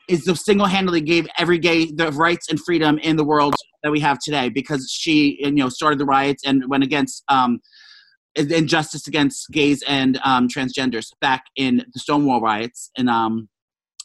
is 0.07 0.23
the 0.25 0.35
single-handedly 0.35 1.01
gave 1.01 1.27
every 1.37 1.57
gay 1.57 1.91
the 1.91 2.11
rights 2.11 2.49
and 2.49 2.59
freedom 2.59 2.97
in 2.99 3.15
the 3.15 3.23
world 3.23 3.55
that 3.83 3.91
we 3.91 3.99
have 3.99 4.19
today 4.19 4.49
because 4.49 4.89
she, 4.91 5.37
you 5.39 5.51
know, 5.51 5.69
started 5.69 5.99
the 5.99 6.05
riots 6.05 6.43
and 6.45 6.63
went 6.67 6.83
against 6.83 7.23
um, 7.27 7.59
injustice 8.35 9.07
against 9.07 9.49
gays 9.51 9.83
and 9.87 10.19
um, 10.23 10.47
transgenders 10.47 11.07
back 11.21 11.45
in 11.55 11.85
the 11.93 11.99
Stonewall 11.99 12.41
riots. 12.41 12.91
And 12.97 13.09
um, 13.09 13.47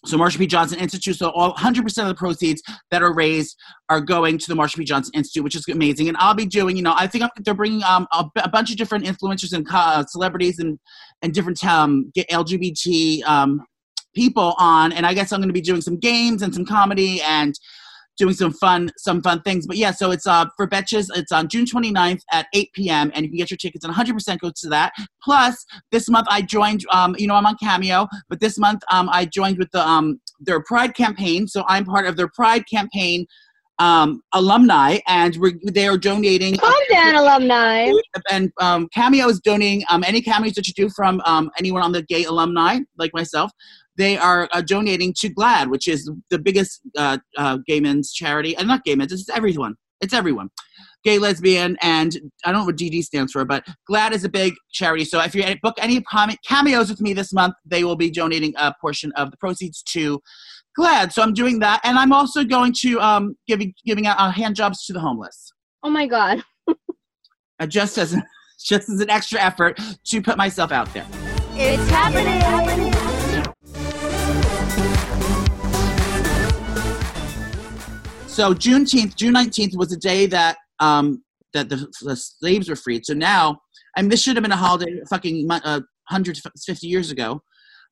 so 0.07 0.17
Marsha 0.17 0.39
P. 0.39 0.47
Johnson 0.47 0.79
Institute. 0.79 1.17
So 1.17 1.31
all 1.31 1.55
100% 1.55 2.03
of 2.03 2.09
the 2.09 2.15
proceeds 2.15 2.63
that 2.91 3.03
are 3.03 3.13
raised 3.13 3.57
are 3.91 4.01
going 4.01 4.39
to 4.39 4.49
the 4.49 4.55
Marsha 4.55 4.79
P. 4.79 4.85
Johnson 4.85 5.13
Institute, 5.15 5.45
which 5.45 5.55
is 5.55 5.69
amazing. 5.69 6.09
And 6.09 6.17
I'll 6.19 6.35
be 6.35 6.47
doing, 6.47 6.77
you 6.77 6.83
know, 6.83 6.95
I 6.97 7.07
think 7.07 7.25
they're 7.45 7.55
bringing 7.55 7.83
um, 7.85 8.07
a, 8.13 8.25
a, 8.43 8.49
bunch 8.49 8.71
of 8.71 8.79
different 8.79 9.05
influencers 9.05 9.53
and 9.53 9.67
uh, 9.71 10.05
celebrities 10.07 10.59
and 10.59 10.79
and 11.23 11.35
different 11.35 11.63
um, 11.65 12.11
LGBT 12.17 13.25
um, 13.25 13.63
people 14.15 14.55
on. 14.59 14.93
And 14.93 15.07
I 15.07 15.15
guess 15.15 15.33
I'm 15.33 15.41
going 15.41 15.49
to 15.49 15.55
be 15.55 15.61
doing 15.61 15.81
some 15.81 15.97
games 15.97 16.43
and 16.43 16.55
some 16.55 16.65
comedy 16.65 17.21
and 17.23 17.55
doing 18.21 18.35
some 18.35 18.53
fun 18.53 18.91
some 18.99 19.23
fun 19.23 19.41
things. 19.43 19.67
But 19.67 19.79
yeah, 19.79 19.93
so 19.93 20.11
it's 20.11 20.27
uh 20.27 20.45
for 20.57 20.69
Betches, 20.69 21.09
it's 21.15 21.33
on 21.33 21.49
June 21.49 21.65
29th 21.65 22.21
at 22.31 22.47
8 22.55 22.73
p.m. 22.75 23.11
and 23.15 23.25
you 23.25 23.31
can 23.31 23.39
get 23.39 23.51
your 23.51 23.57
tickets 23.57 23.85
and 23.85 23.95
100% 23.95 24.39
go 24.41 24.53
to 24.55 24.69
that. 24.69 24.93
Plus, 25.23 25.65
this 25.91 26.09
month 26.09 26.27
I 26.31 26.43
joined 26.43 26.85
um 26.93 27.17
you 27.19 27.27
know 27.27 27.35
I'm 27.35 27.47
on 27.47 27.57
Cameo, 27.57 28.07
but 28.29 28.39
this 28.41 28.59
month 28.59 28.83
um 28.91 29.09
I 29.11 29.25
joined 29.25 29.59
with 29.59 29.71
the 29.73 29.87
um 29.87 30.21
their 30.39 30.63
Pride 30.63 30.95
campaign, 30.95 31.49
so 31.49 31.65
I'm 31.67 31.85
part 31.85 32.07
of 32.07 32.17
their 32.17 32.29
Pride 32.29 32.65
campaign 32.71 33.27
um, 33.81 34.23
alumni, 34.35 34.99
and 35.09 35.35
we're, 35.37 35.55
they 35.65 35.89
are 35.89 35.97
donating. 35.97 36.59
Calm 36.59 36.73
down, 36.93 37.15
alumni. 37.15 37.91
And 38.31 38.53
um, 38.61 38.89
Cameo 38.95 39.27
is 39.29 39.41
donating 39.41 39.85
um, 39.89 40.05
any 40.05 40.21
cameos 40.21 40.53
that 40.55 40.69
you 40.69 40.75
do 40.75 40.91
from 40.91 41.23
um, 41.25 41.51
anyone 41.59 41.83
on 41.83 41.91
the 41.91 42.03
gay 42.03 42.25
alumni, 42.25 42.81
like 42.99 43.13
myself. 43.15 43.51
They 43.97 44.17
are 44.17 44.49
uh, 44.53 44.63
donating 44.63 45.15
to 45.21 45.29
GLAAD, 45.29 45.71
which 45.71 45.89
is 45.89 46.11
the 46.31 46.39
biggest 46.39 46.81
uh, 46.97 47.19
uh, 47.37 47.59
gay 47.67 47.81
men's 47.81 48.13
charity, 48.13 48.57
and 48.57 48.69
not 48.69 48.85
gay 48.85 48.95
men's, 48.95 49.13
it's 49.13 49.29
everyone. 49.29 49.75
It's 50.01 50.15
everyone. 50.15 50.49
Gay, 51.05 51.19
lesbian, 51.19 51.79
and 51.81 52.19
I 52.45 52.53
don't 52.53 52.61
know 52.61 52.67
what 52.67 52.77
DD 52.77 53.03
stands 53.03 53.33
for, 53.33 53.45
but 53.45 53.65
GLAAD 53.91 54.13
is 54.13 54.25
a 54.25 54.29
big 54.29 54.53
charity. 54.71 55.05
So 55.05 55.21
if 55.21 55.35
you 55.35 55.45
book 55.63 55.75
any 55.79 56.03
cameos 56.47 56.91
with 56.91 57.01
me 57.01 57.15
this 57.15 57.33
month, 57.33 57.55
they 57.65 57.85
will 57.85 57.97
be 57.97 58.11
donating 58.11 58.53
a 58.59 58.75
portion 58.81 59.11
of 59.13 59.31
the 59.31 59.37
proceeds 59.39 59.83
to 59.85 60.21
GLAAD. 60.79 61.13
So 61.13 61.23
I'm 61.23 61.33
doing 61.33 61.59
that, 61.61 61.81
and 61.85 61.99
I'm 61.99 62.13
also 62.13 62.45
going 62.45 62.75
to 62.81 63.01
um, 63.01 63.35
giving 63.47 63.73
giving 63.87 64.07
out 64.07 64.19
uh, 64.19 64.31
hand 64.31 64.57
jobs 64.57 64.85
to 64.87 64.93
the 64.93 65.01
homeless. 65.01 65.53
Oh 65.83 65.91
my 65.91 66.07
god! 66.07 66.43
uh, 67.61 67.67
just 67.67 67.97
as 67.99 68.15
just 68.63 68.91
as 68.91 69.01
an 69.01 69.11
extra 69.11 69.41
effort 69.41 69.81
to 70.05 70.23
put 70.23 70.37
myself 70.37 70.71
out 70.71 70.93
there. 70.93 71.07
It's 71.55 71.91
happening. 71.91 73.00
So 78.41 78.55
Juneteenth, 78.55 79.17
June 79.17 79.35
nineteenth 79.35 79.77
was 79.77 79.91
the 79.91 79.99
day 79.99 80.25
that 80.25 80.57
um, 80.79 81.23
that 81.53 81.69
the, 81.69 81.93
the, 82.01 82.17
slaves 82.17 82.71
were 82.71 82.75
freed. 82.75 83.05
So 83.05 83.13
now, 83.13 83.61
I 83.95 84.01
mean, 84.01 84.09
this 84.09 84.23
should 84.23 84.35
have 84.35 84.43
been 84.43 84.51
a 84.51 84.57
holiday 84.57 84.99
fucking 85.11 85.47
uh, 85.51 85.81
150 86.09 86.87
years 86.87 87.11
ago. 87.11 87.43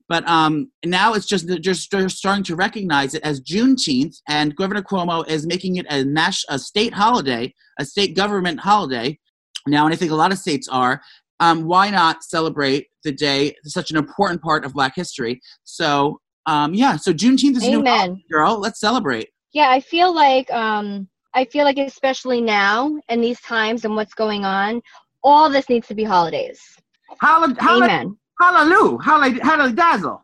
But 0.09 0.27
um, 0.27 0.73
now 0.87 1.13
it's 1.13 1.27
just 1.27 1.47
just 1.61 1.93
starting 2.17 2.45
to 2.45 2.57
recognize 2.57 3.13
it 3.13 3.23
as 3.25 3.43
Juneteenth, 3.43 4.17
and 4.27 4.57
Governor 4.57 4.81
Cuomo 4.81 5.29
is 5.29 5.47
making 5.47 5.77
it 5.77 5.85
a 5.91 6.03
national, 6.03 6.57
a 6.57 6.59
state 6.59 6.95
holiday, 6.95 7.53
a 7.79 7.85
state 7.85 8.17
government 8.17 8.61
holiday. 8.61 9.19
Now, 9.67 9.85
and 9.85 9.93
I 9.93 9.99
think 9.99 10.13
a 10.13 10.15
lot 10.15 10.33
of 10.33 10.39
states 10.39 10.67
are. 10.67 11.03
Um, 11.41 11.67
why 11.67 11.91
not 11.91 12.25
celebrate 12.25 12.87
the 13.05 13.13
day? 13.13 13.55
Such 13.65 13.91
an 13.91 13.99
important 13.99 14.41
part 14.41 14.65
of 14.65 14.73
Black 14.73 14.95
history. 14.97 15.43
So, 15.65 16.23
um, 16.47 16.73
yeah. 16.73 16.97
So 16.97 17.13
Juneteenth 17.13 17.59
is 17.59 17.65
Amen. 17.65 17.85
new, 17.85 17.91
holiday, 17.91 18.25
girl. 18.33 18.59
Let's 18.59 18.81
celebrate. 18.81 19.29
Yeah, 19.53 19.71
I 19.71 19.81
feel 19.81 20.15
like 20.15 20.51
um, 20.51 21.09
I 21.35 21.45
feel 21.45 21.65
like 21.65 21.79
especially 21.79 22.41
now 22.41 22.99
in 23.09 23.21
these 23.21 23.41
times 23.41 23.85
and 23.85 23.97
what's 23.97 24.15
going 24.15 24.45
on, 24.45 24.83
all 25.23 25.51
this 25.51 25.69
needs 25.69 25.89
to 25.89 25.95
be 25.95 26.05
holidays. 26.05 26.61
Hol- 27.21 27.55
Amen. 27.83 28.17
Hallelujah. 28.41 28.99
Hallelujah. 29.03 29.45
Hallelujah. 29.45 29.75
Dazzle. 29.75 30.23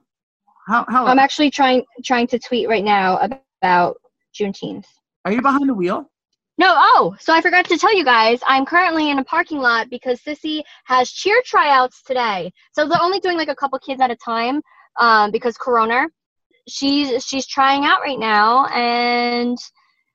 How, 0.67 0.87
how, 0.89 1.07
I'm 1.07 1.19
actually 1.19 1.51
trying 1.51 1.85
trying 2.05 2.27
to 2.29 2.39
tweet 2.39 2.69
right 2.69 2.85
now 2.85 3.19
about 3.63 3.97
Juneteenth. 4.35 4.87
Are 5.25 5.33
you 5.33 5.43
behind 5.43 5.69
the 5.69 5.75
wheel? 5.75 6.11
No, 6.57 6.73
oh, 6.77 7.17
so 7.19 7.33
I 7.33 7.41
forgot 7.41 7.65
to 7.67 7.77
tell 7.77 7.95
you 7.97 8.05
guys, 8.05 8.39
I'm 8.47 8.65
currently 8.65 9.11
in 9.11 9.19
a 9.19 9.25
parking 9.25 9.59
lot 9.59 9.91
because 9.91 10.21
Sissy 10.21 10.63
has 10.85 11.11
cheer 11.11 11.43
tryouts 11.45 12.03
today. 12.03 12.53
So 12.73 12.87
they're 12.87 13.03
only 13.03 13.19
doing 13.19 13.37
like 13.37 13.49
a 13.49 13.57
couple 13.57 13.79
kids 13.81 14.01
at 14.01 14.13
a 14.13 14.17
time 14.17 14.63
um, 15.01 15.31
because 15.33 15.57
Corona. 15.57 16.07
She's 16.69 17.25
she's 17.25 17.47
trying 17.47 17.85
out 17.85 18.01
right 18.01 18.19
now, 18.19 18.67
and 18.67 19.59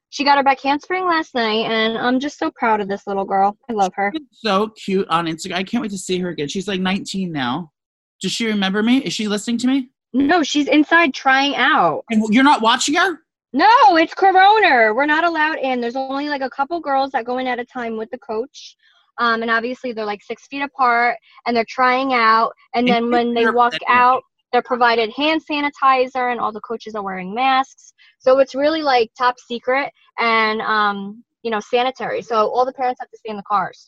she 0.10 0.24
got 0.24 0.38
her 0.38 0.44
back 0.44 0.60
handspring 0.62 1.06
last 1.06 1.36
night, 1.36 1.70
and 1.70 1.98
I'm 1.98 2.20
just 2.20 2.40
so 2.40 2.52
proud 2.52 2.82
of 2.82 2.88
this 2.88 3.06
little 3.06 3.26
girl. 3.26 3.58
I 3.70 3.74
love 3.74 3.94
her. 3.96 4.12
So 4.32 4.70
cute 4.70 5.08
on 5.10 5.28
Instagram. 5.28 5.56
I 5.56 5.64
can't 5.64 5.82
wait 5.82 5.92
to 5.92 5.98
see 5.98 6.20
her 6.20 6.30
again. 6.30 6.48
She's 6.48 6.68
like 6.68 6.82
19 6.82 7.32
now. 7.32 7.72
Does 8.22 8.32
she 8.32 8.48
remember 8.48 8.82
me? 8.84 8.98
Is 8.98 9.14
she 9.14 9.28
listening 9.28 9.58
to 9.60 9.68
me? 9.68 9.90
No, 10.14 10.42
she's 10.44 10.68
inside 10.68 11.14
trying 11.14 11.56
out. 11.56 12.04
And 12.10 12.34
you're 12.34 12.44
not 12.44 12.62
watching 12.62 12.96
her? 12.96 13.20
No, 13.54 13.98
it's 13.98 14.14
Corona. 14.14 14.94
We're 14.94 15.06
not 15.06 15.24
allowed 15.24 15.60
in. 15.60 15.82
There's 15.82 15.96
only 15.96 16.30
like 16.30 16.42
a 16.42 16.50
couple 16.50 16.80
girls 16.80 17.12
that 17.12 17.26
go 17.26 17.38
in 17.38 17.48
at 17.48 17.60
a 17.60 17.66
time 17.66 17.98
with 17.98 18.10
the 18.12 18.18
coach. 18.18 18.76
Um, 19.20 19.42
and 19.42 19.52
obviously 19.52 19.92
they're 19.92 20.06
like 20.06 20.24
six 20.24 20.48
feet 20.48 20.62
apart 20.62 21.18
and 21.46 21.56
they're 21.56 21.66
trying 21.68 22.14
out. 22.14 22.52
And 22.74 22.88
then 22.88 23.12
when 23.12 23.34
they 23.34 23.50
walk 23.50 23.74
out, 23.88 24.24
they're 24.52 24.62
provided 24.62 25.12
hand 25.12 25.42
sanitizer 25.50 26.32
and 26.32 26.40
all 26.40 26.52
the 26.52 26.62
coaches 26.62 26.96
are 26.96 27.04
wearing 27.04 27.34
masks. 27.34 27.94
So 28.20 28.40
it's 28.40 28.56
really 28.56 28.82
like 28.82 29.12
top 29.18 29.36
secret 29.40 29.92
and 30.18 30.62
um, 30.62 31.24
you 31.44 31.52
know, 31.52 31.60
sanitary. 31.60 32.22
So 32.22 32.50
all 32.50 32.66
the 32.66 32.74
parents 32.74 33.00
have 33.00 33.10
to 33.10 33.18
stay 33.18 33.30
in 33.30 33.38
the 33.38 33.44
cars. 33.44 33.86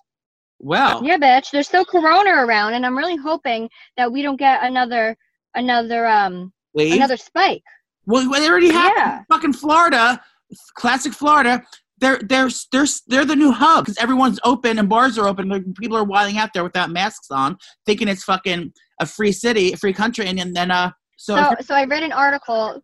Well. 0.59 1.03
Yeah, 1.03 1.17
bitch. 1.17 1.51
There's 1.51 1.67
still 1.67 1.85
corona 1.85 2.45
around 2.45 2.75
and 2.75 2.85
I'm 2.85 2.97
really 2.97 3.15
hoping 3.15 3.69
that 3.97 4.11
we 4.11 4.21
don't 4.21 4.37
get 4.37 4.63
another 4.63 5.17
another 5.55 6.05
um 6.05 6.53
Wave? 6.73 6.93
another 6.93 7.17
spike. 7.17 7.63
Well, 8.05 8.29
they 8.29 8.49
already 8.49 8.71
have 8.71 8.93
yeah. 8.95 9.23
fucking 9.29 9.53
Florida, 9.53 10.21
classic 10.75 11.13
Florida. 11.13 11.63
They're 12.01 12.19
they're 12.27 12.49
they're 12.71 12.87
they're 13.07 13.25
the 13.25 13.35
new 13.35 13.51
hub 13.51 13.85
because 13.85 13.97
everyone's 13.97 14.39
open 14.43 14.79
and 14.79 14.89
bars 14.89 15.17
are 15.17 15.27
open. 15.27 15.73
People 15.79 15.97
are 15.97 16.03
wilding 16.03 16.37
out 16.37 16.51
there 16.53 16.63
without 16.63 16.89
masks 16.89 17.31
on, 17.31 17.57
thinking 17.85 18.07
it's 18.07 18.23
fucking 18.23 18.73
a 18.99 19.05
free 19.05 19.31
city, 19.31 19.71
a 19.71 19.77
free 19.77 19.93
country, 19.93 20.25
and, 20.27 20.39
and 20.39 20.55
then 20.55 20.71
uh. 20.71 20.91
So 21.17 21.35
so, 21.35 21.55
so 21.61 21.75
I 21.75 21.85
read 21.85 22.03
an 22.03 22.11
article 22.11 22.81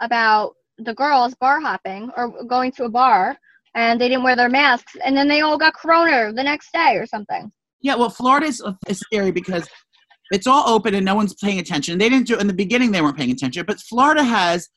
about 0.00 0.54
the 0.78 0.94
girls 0.94 1.34
bar 1.34 1.60
hopping 1.60 2.10
or 2.16 2.32
going 2.46 2.72
to 2.72 2.84
a 2.84 2.88
bar 2.88 3.36
and 3.74 4.00
they 4.00 4.08
didn't 4.08 4.24
wear 4.24 4.36
their 4.36 4.48
masks 4.48 4.96
and 5.04 5.16
then 5.16 5.28
they 5.28 5.40
all 5.40 5.58
got 5.58 5.74
corona 5.74 6.32
the 6.32 6.42
next 6.42 6.72
day 6.72 6.96
or 6.96 7.06
something. 7.06 7.52
Yeah, 7.80 7.96
well, 7.96 8.10
Florida 8.10 8.46
is, 8.46 8.62
is 8.88 8.98
scary 8.98 9.30
because 9.30 9.68
it's 10.30 10.46
all 10.46 10.68
open 10.68 10.94
and 10.94 11.04
no 11.04 11.14
one's 11.14 11.34
paying 11.34 11.58
attention. 11.58 11.98
They 11.98 12.08
didn't 12.08 12.26
do 12.26 12.38
in 12.38 12.46
the 12.46 12.54
beginning; 12.54 12.90
they 12.92 13.02
weren't 13.02 13.16
paying 13.16 13.30
attention. 13.30 13.64
But 13.66 13.78
Florida 13.80 14.24
has 14.24 14.68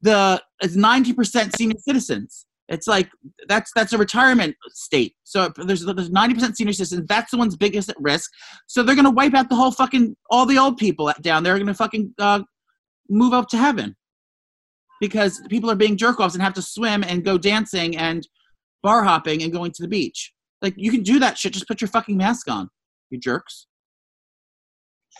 the 0.00 0.42
is 0.62 0.74
ninety 0.76 1.12
percent 1.12 1.54
senior 1.54 1.76
citizens. 1.78 2.46
It's 2.68 2.88
like 2.88 3.08
that's 3.48 3.70
that's 3.76 3.92
a 3.92 3.98
retirement 3.98 4.56
state. 4.70 5.14
So 5.22 5.52
there's 5.56 5.84
there's 5.84 6.10
ninety 6.10 6.34
percent 6.34 6.56
senior 6.56 6.72
citizens. 6.72 7.06
That's 7.08 7.30
the 7.30 7.36
one's 7.36 7.56
biggest 7.56 7.88
at 7.88 7.96
risk. 8.00 8.30
So 8.66 8.82
they're 8.82 8.96
gonna 8.96 9.10
wipe 9.10 9.34
out 9.34 9.48
the 9.48 9.54
whole 9.54 9.70
fucking 9.70 10.16
all 10.30 10.46
the 10.46 10.58
old 10.58 10.76
people 10.76 11.12
down. 11.20 11.44
They're 11.44 11.58
gonna 11.58 11.74
fucking 11.74 12.14
uh, 12.18 12.42
move 13.08 13.32
up 13.32 13.48
to 13.50 13.56
heaven 13.56 13.94
because 15.00 15.40
people 15.48 15.70
are 15.70 15.76
being 15.76 15.96
jerk 15.96 16.18
offs 16.18 16.34
and 16.34 16.42
have 16.42 16.54
to 16.54 16.62
swim 16.62 17.04
and 17.04 17.24
go 17.24 17.38
dancing 17.38 17.96
and 17.96 18.26
bar 18.82 19.04
hopping 19.04 19.42
and 19.42 19.52
going 19.52 19.70
to 19.72 19.82
the 19.82 19.88
beach. 19.88 20.32
Like 20.60 20.74
you 20.76 20.90
can 20.90 21.02
do 21.02 21.20
that 21.20 21.38
shit. 21.38 21.52
Just 21.52 21.68
put 21.68 21.80
your 21.80 21.88
fucking 21.88 22.16
mask 22.16 22.50
on, 22.50 22.68
you 23.10 23.18
jerks. 23.18 23.66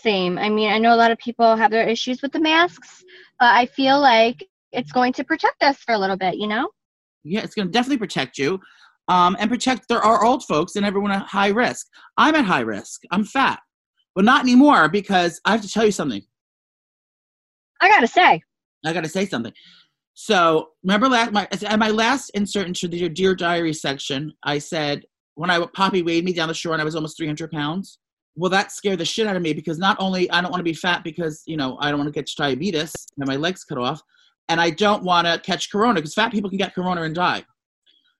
Same. 0.01 0.37
I 0.37 0.49
mean, 0.49 0.69
I 0.69 0.79
know 0.79 0.93
a 0.93 0.97
lot 0.97 1.11
of 1.11 1.17
people 1.17 1.55
have 1.55 1.71
their 1.71 1.87
issues 1.87 2.21
with 2.21 2.31
the 2.31 2.39
masks, 2.39 3.03
but 3.39 3.53
I 3.53 3.65
feel 3.67 3.99
like 3.99 4.45
it's 4.71 4.91
going 4.91 5.13
to 5.13 5.23
protect 5.23 5.63
us 5.63 5.77
for 5.77 5.93
a 5.93 5.97
little 5.97 6.17
bit. 6.17 6.35
You 6.35 6.47
know? 6.47 6.69
Yeah, 7.23 7.41
it's 7.41 7.55
going 7.55 7.67
to 7.67 7.71
definitely 7.71 7.97
protect 7.97 8.37
you, 8.37 8.59
um, 9.07 9.35
and 9.39 9.49
protect 9.49 9.87
there 9.87 10.01
are 10.01 10.23
old 10.23 10.43
folks 10.45 10.75
and 10.75 10.85
everyone 10.85 11.11
at 11.11 11.25
high 11.25 11.49
risk. 11.49 11.87
I'm 12.17 12.35
at 12.35 12.45
high 12.45 12.61
risk. 12.61 13.01
I'm 13.11 13.23
fat, 13.23 13.59
but 14.15 14.25
not 14.25 14.41
anymore 14.41 14.89
because 14.89 15.41
I 15.45 15.51
have 15.51 15.61
to 15.61 15.69
tell 15.69 15.85
you 15.85 15.91
something. 15.91 16.21
I 17.81 17.89
gotta 17.89 18.07
say. 18.07 18.41
I 18.85 18.93
got 18.93 19.03
to 19.03 19.09
say 19.09 19.25
something. 19.25 19.53
So 20.13 20.69
remember 20.83 21.07
last 21.09 21.31
my 21.31 21.47
at 21.51 21.79
my 21.79 21.89
last 21.89 22.31
insert 22.31 22.67
into 22.67 22.87
the 22.87 23.07
Dear 23.09 23.35
Diary 23.35 23.73
section, 23.73 24.33
I 24.43 24.57
said 24.57 25.03
when 25.35 25.49
I 25.49 25.63
Poppy 25.73 26.01
weighed 26.01 26.25
me 26.25 26.33
down 26.33 26.47
the 26.47 26.53
shore 26.53 26.73
and 26.73 26.81
I 26.81 26.85
was 26.85 26.95
almost 26.95 27.17
300 27.17 27.51
pounds. 27.51 27.99
Well, 28.35 28.49
that 28.51 28.71
scared 28.71 28.99
the 28.99 29.05
shit 29.05 29.27
out 29.27 29.35
of 29.35 29.41
me 29.41 29.53
because 29.53 29.77
not 29.77 29.97
only 29.99 30.29
I 30.31 30.41
don't 30.41 30.51
want 30.51 30.59
to 30.59 30.63
be 30.63 30.73
fat 30.73 31.03
because 31.03 31.43
you 31.45 31.57
know 31.57 31.77
I 31.79 31.89
don't 31.89 31.99
want 31.99 32.07
to 32.07 32.17
get 32.17 32.31
diabetes 32.35 32.93
and 33.17 33.27
my 33.27 33.35
legs 33.35 33.63
cut 33.63 33.77
off, 33.77 34.01
and 34.49 34.61
I 34.61 34.69
don't 34.69 35.03
want 35.03 35.27
to 35.27 35.39
catch 35.39 35.71
corona 35.71 35.95
because 35.95 36.13
fat 36.13 36.31
people 36.31 36.49
can 36.49 36.57
get 36.57 36.73
corona 36.73 37.03
and 37.03 37.13
die. 37.13 37.43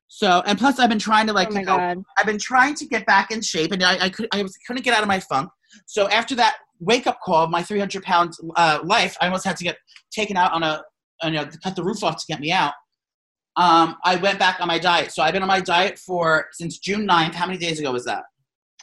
So 0.07 0.41
and 0.45 0.57
plus 0.57 0.79
I've 0.79 0.89
been 0.89 0.99
trying 0.99 1.27
to 1.27 1.33
like 1.33 1.49
oh 1.51 1.59
you 1.59 1.65
know, 1.65 1.77
God. 1.77 2.03
I've 2.17 2.25
been 2.25 2.39
trying 2.39 2.75
to 2.75 2.85
get 2.85 3.05
back 3.05 3.31
in 3.31 3.41
shape 3.41 3.71
and 3.71 3.83
I, 3.83 4.05
I 4.05 4.09
could 4.09 4.27
I 4.33 4.41
was 4.41 4.55
couldn't 4.65 4.83
get 4.83 4.93
out 4.93 5.01
of 5.01 5.07
my 5.07 5.19
funk. 5.19 5.49
So 5.85 6.07
after 6.09 6.35
that 6.35 6.57
wake 6.79 7.07
up 7.07 7.19
call 7.21 7.43
of 7.43 7.49
my 7.49 7.63
300 7.63 8.03
pound 8.03 8.33
uh, 8.55 8.79
life, 8.83 9.17
I 9.21 9.25
almost 9.25 9.45
had 9.45 9.57
to 9.57 9.63
get 9.63 9.77
taken 10.11 10.37
out 10.37 10.53
on 10.53 10.63
a, 10.63 10.83
on 11.21 11.35
a 11.35 11.49
cut 11.63 11.75
the 11.75 11.83
roof 11.83 12.03
off 12.03 12.17
to 12.17 12.25
get 12.27 12.39
me 12.39 12.51
out. 12.51 12.73
Um, 13.55 13.95
I 14.03 14.17
went 14.17 14.37
back 14.37 14.59
on 14.61 14.67
my 14.67 14.77
diet. 14.77 15.11
So 15.11 15.23
I've 15.23 15.33
been 15.33 15.41
on 15.41 15.47
my 15.47 15.61
diet 15.61 15.97
for 15.97 16.47
since 16.51 16.77
June 16.77 17.07
9th. 17.07 17.33
How 17.33 17.47
many 17.47 17.57
days 17.57 17.79
ago 17.79 17.91
was 17.91 18.05
that? 18.05 18.23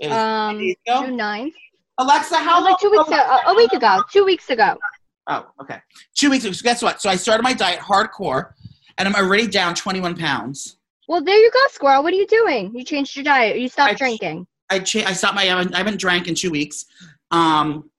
It 0.01 0.09
was 0.09 0.17
um, 0.17 0.59
June 0.59 1.17
9th. 1.17 1.53
Alexa, 1.99 2.37
how 2.39 2.61
long? 2.61 2.73
Like 2.73 2.81
two 2.81 2.91
weeks 2.91 3.07
ago, 3.07 3.39
a 3.47 3.55
week 3.55 3.73
ago. 3.73 4.03
Two 4.11 4.25
weeks 4.25 4.51
ago. 4.51 4.77
Oh, 5.27 5.47
okay. 5.61 5.79
Two 6.15 6.31
weeks 6.31 6.45
ago. 6.45 6.53
So 6.53 6.63
guess 6.63 6.83
what? 6.83 7.01
So 7.01 7.09
I 7.09 7.17
started 7.17 7.43
my 7.43 7.55
diet 7.55 7.81
hardcore, 7.81 8.53
and 8.99 9.09
I'm 9.09 9.15
already 9.15 9.47
down 9.47 9.75
21 9.75 10.17
pounds. 10.17 10.79
Well, 11.09 11.23
there 11.23 11.37
you 11.37 11.51
go, 11.51 11.61
Squirrel. 11.71 12.03
What 12.03 12.13
are 12.13 12.17
you 12.17 12.27
doing? 12.27 12.73
You 12.75 12.85
changed 12.85 13.17
your 13.17 13.25
diet. 13.25 13.59
You 13.59 13.69
stopped 13.69 13.93
I, 13.93 13.97
drinking. 13.97 14.47
I 14.71 14.79
cha- 14.79 15.07
I 15.07 15.13
stopped 15.13 15.35
my. 15.35 15.43
I 15.43 15.47
haven't, 15.47 15.75
I 15.75 15.79
haven't 15.79 15.99
drank 15.99 16.29
in 16.29 16.35
two 16.35 16.51
weeks. 16.51 16.87
Um, 17.31 17.91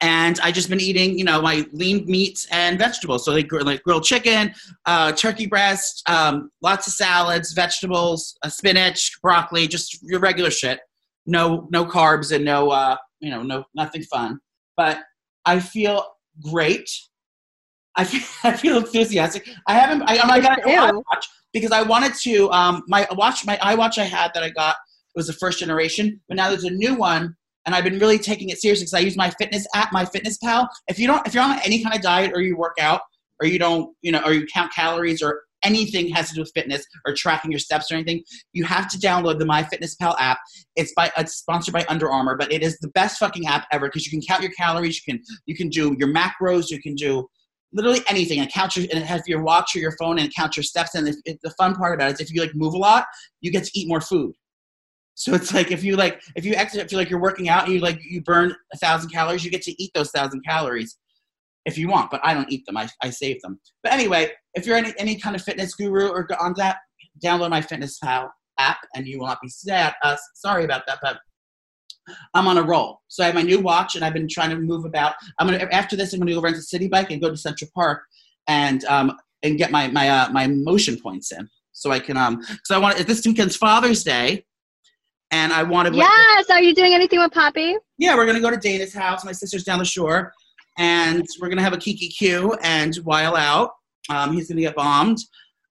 and 0.00 0.40
I 0.40 0.50
just 0.50 0.70
been 0.70 0.80
eating, 0.80 1.18
you 1.18 1.24
know, 1.24 1.42
my 1.42 1.66
lean 1.72 2.06
meats 2.06 2.46
and 2.50 2.78
vegetables. 2.78 3.24
So 3.24 3.32
like, 3.32 3.52
like 3.52 3.82
grilled 3.82 4.04
chicken, 4.04 4.54
uh, 4.86 5.12
turkey 5.12 5.46
breast, 5.46 6.08
um, 6.08 6.50
lots 6.62 6.86
of 6.86 6.94
salads, 6.94 7.52
vegetables, 7.52 8.36
uh, 8.42 8.48
spinach, 8.48 9.20
broccoli, 9.20 9.68
just 9.68 10.02
your 10.02 10.20
regular 10.20 10.50
shit. 10.50 10.80
No, 11.26 11.68
no 11.70 11.84
carbs 11.84 12.34
and 12.34 12.44
no, 12.44 12.70
uh, 12.70 12.96
you 13.20 13.30
know, 13.30 13.42
no 13.42 13.64
nothing 13.74 14.02
fun. 14.04 14.40
But 14.76 15.00
I 15.44 15.60
feel 15.60 16.04
great. 16.42 16.88
I 17.96 18.04
feel, 18.04 18.22
I 18.44 18.56
feel 18.56 18.78
enthusiastic. 18.78 19.48
I 19.66 19.74
haven't. 19.74 20.02
I, 20.02 20.18
I 20.18 20.40
got 20.40 20.64
an 20.64 20.68
Ew. 20.68 21.02
watch 21.10 21.28
because 21.52 21.72
I 21.72 21.82
wanted 21.82 22.14
to. 22.22 22.50
Um, 22.50 22.82
my 22.88 23.06
watch, 23.12 23.44
my 23.46 23.56
iWatch 23.58 23.98
I 23.98 24.04
had 24.04 24.32
that 24.34 24.42
I 24.42 24.50
got 24.50 24.76
was 25.14 25.26
the 25.26 25.32
first 25.34 25.58
generation, 25.58 26.20
but 26.28 26.36
now 26.36 26.48
there's 26.48 26.64
a 26.64 26.70
new 26.70 26.94
one, 26.94 27.34
and 27.66 27.74
I've 27.74 27.84
been 27.84 27.98
really 27.98 28.18
taking 28.18 28.50
it 28.50 28.60
seriously 28.60 28.84
because 28.84 28.94
I 28.94 29.00
use 29.00 29.16
my 29.16 29.30
fitness 29.30 29.66
app, 29.74 29.92
my 29.92 30.04
Fitness 30.04 30.38
Pal. 30.38 30.68
If 30.88 30.98
you 30.98 31.06
don't, 31.06 31.26
if 31.26 31.34
you're 31.34 31.42
on 31.42 31.58
any 31.64 31.82
kind 31.82 31.94
of 31.94 32.02
diet 32.02 32.32
or 32.34 32.40
you 32.40 32.56
work 32.56 32.76
out 32.80 33.00
or 33.40 33.46
you 33.46 33.58
don't, 33.58 33.94
you 34.02 34.12
know, 34.12 34.22
or 34.24 34.32
you 34.32 34.46
count 34.52 34.72
calories 34.72 35.22
or 35.22 35.42
anything 35.64 36.08
has 36.10 36.28
to 36.28 36.34
do 36.34 36.40
with 36.40 36.52
fitness 36.54 36.84
or 37.06 37.14
tracking 37.14 37.50
your 37.50 37.60
steps 37.60 37.90
or 37.90 37.94
anything, 37.94 38.22
you 38.52 38.64
have 38.64 38.88
to 38.90 38.98
download 38.98 39.38
the 39.38 39.44
MyFitnessPal 39.44 40.16
app. 40.18 40.38
It's 40.76 40.92
by 40.94 41.10
it's 41.16 41.36
sponsored 41.36 41.74
by 41.74 41.84
Under 41.88 42.10
Armour, 42.10 42.36
but 42.36 42.52
it 42.52 42.62
is 42.62 42.78
the 42.78 42.88
best 42.88 43.18
fucking 43.18 43.46
app 43.46 43.66
ever 43.72 43.86
because 43.86 44.06
you 44.06 44.10
can 44.10 44.26
count 44.26 44.42
your 44.42 44.52
calories, 44.52 44.96
you 44.96 45.12
can 45.12 45.22
you 45.46 45.56
can 45.56 45.68
do 45.68 45.96
your 45.98 46.08
macros, 46.08 46.70
you 46.70 46.80
can 46.80 46.94
do 46.94 47.26
literally 47.72 48.00
anything 48.08 48.40
and 48.40 48.50
count 48.52 48.76
your 48.76 48.86
and 48.90 49.02
it 49.02 49.06
has 49.06 49.22
your 49.26 49.42
watch 49.42 49.74
or 49.76 49.78
your 49.78 49.96
phone 49.98 50.18
and 50.18 50.34
count 50.34 50.56
your 50.56 50.64
steps. 50.64 50.94
And 50.94 51.06
the 51.06 51.54
fun 51.58 51.74
part 51.74 51.94
about 51.94 52.10
it 52.10 52.14
is 52.14 52.20
if 52.20 52.32
you 52.32 52.40
like 52.40 52.54
move 52.54 52.74
a 52.74 52.78
lot, 52.78 53.06
you 53.40 53.50
get 53.50 53.64
to 53.64 53.70
eat 53.74 53.88
more 53.88 54.00
food. 54.00 54.32
So 55.14 55.34
it's 55.34 55.52
like 55.52 55.70
if 55.70 55.84
you 55.84 55.96
like 55.96 56.22
if 56.34 56.44
you 56.44 56.54
exercise, 56.54 56.90
you 56.90 56.98
like 56.98 57.10
you're 57.10 57.20
working 57.20 57.48
out 57.48 57.64
and 57.64 57.74
you 57.74 57.80
like 57.80 58.00
you 58.02 58.22
burn 58.22 58.54
a 58.72 58.78
thousand 58.78 59.10
calories, 59.10 59.44
you 59.44 59.50
get 59.50 59.62
to 59.62 59.82
eat 59.82 59.90
those 59.94 60.10
thousand 60.10 60.42
calories 60.46 60.96
if 61.66 61.76
you 61.76 61.88
want. 61.88 62.10
But 62.10 62.20
I 62.24 62.32
don't 62.32 62.50
eat 62.50 62.64
them; 62.66 62.76
I, 62.76 62.88
I 63.02 63.10
save 63.10 63.40
them. 63.42 63.60
But 63.82 63.92
anyway, 63.92 64.30
if 64.54 64.66
you're 64.66 64.76
any 64.76 64.92
any 64.98 65.16
kind 65.16 65.36
of 65.36 65.42
fitness 65.42 65.74
guru 65.74 66.08
or 66.08 66.26
on 66.40 66.54
that, 66.56 66.78
download 67.24 67.50
MyFitnessPal 67.50 68.28
app, 68.58 68.78
and 68.94 69.06
you 69.06 69.18
will 69.18 69.26
not 69.26 69.40
be 69.40 69.48
sad. 69.48 69.94
Uh, 70.02 70.16
sorry 70.34 70.64
about 70.64 70.82
that, 70.86 70.98
but 71.02 71.18
I'm 72.34 72.48
on 72.48 72.58
a 72.58 72.62
roll. 72.62 73.00
So 73.08 73.22
I 73.22 73.26
have 73.26 73.34
my 73.34 73.42
new 73.42 73.60
watch, 73.60 73.94
and 73.94 74.04
I've 74.04 74.14
been 74.14 74.28
trying 74.28 74.50
to 74.50 74.56
move 74.56 74.84
about. 74.84 75.14
I'm 75.38 75.46
gonna 75.46 75.68
after 75.72 75.96
this, 75.96 76.12
I'm 76.12 76.20
gonna 76.20 76.34
go 76.34 76.40
rent 76.40 76.56
a 76.56 76.62
city 76.62 76.88
bike 76.88 77.10
and 77.10 77.20
go 77.20 77.30
to 77.30 77.36
Central 77.36 77.70
Park 77.74 78.02
and 78.48 78.84
um 78.86 79.16
and 79.42 79.56
get 79.58 79.70
my 79.70 79.88
my 79.88 80.08
uh, 80.08 80.30
my 80.30 80.46
motion 80.46 80.98
points 81.00 81.32
in, 81.32 81.48
so 81.72 81.90
I 81.90 82.00
can 82.00 82.16
um 82.16 82.36
because 82.36 82.70
I 82.70 82.78
want 82.78 82.98
this 82.98 83.24
weekend's 83.26 83.56
Father's 83.56 84.02
Day, 84.02 84.44
and 85.30 85.52
I 85.52 85.62
want 85.62 85.88
to 85.88 85.94
Yes. 85.94 86.50
Are 86.50 86.60
you 86.60 86.74
doing 86.74 86.94
anything 86.94 87.20
with 87.20 87.32
Poppy? 87.32 87.76
yeah, 87.98 88.14
we're 88.16 88.26
gonna 88.26 88.40
go 88.40 88.50
to 88.50 88.56
Dana's 88.56 88.94
house. 88.94 89.24
My 89.24 89.32
sister's 89.32 89.64
down 89.64 89.78
the 89.78 89.84
shore, 89.84 90.32
and 90.78 91.24
we're 91.40 91.48
gonna 91.48 91.62
have 91.62 91.74
a 91.74 91.78
Kiki 91.78 92.08
Q 92.08 92.54
and 92.62 92.96
while 93.04 93.36
out. 93.36 93.70
Um, 94.08 94.32
he's 94.32 94.48
gonna 94.48 94.60
get 94.60 94.74
bombed. 94.74 95.18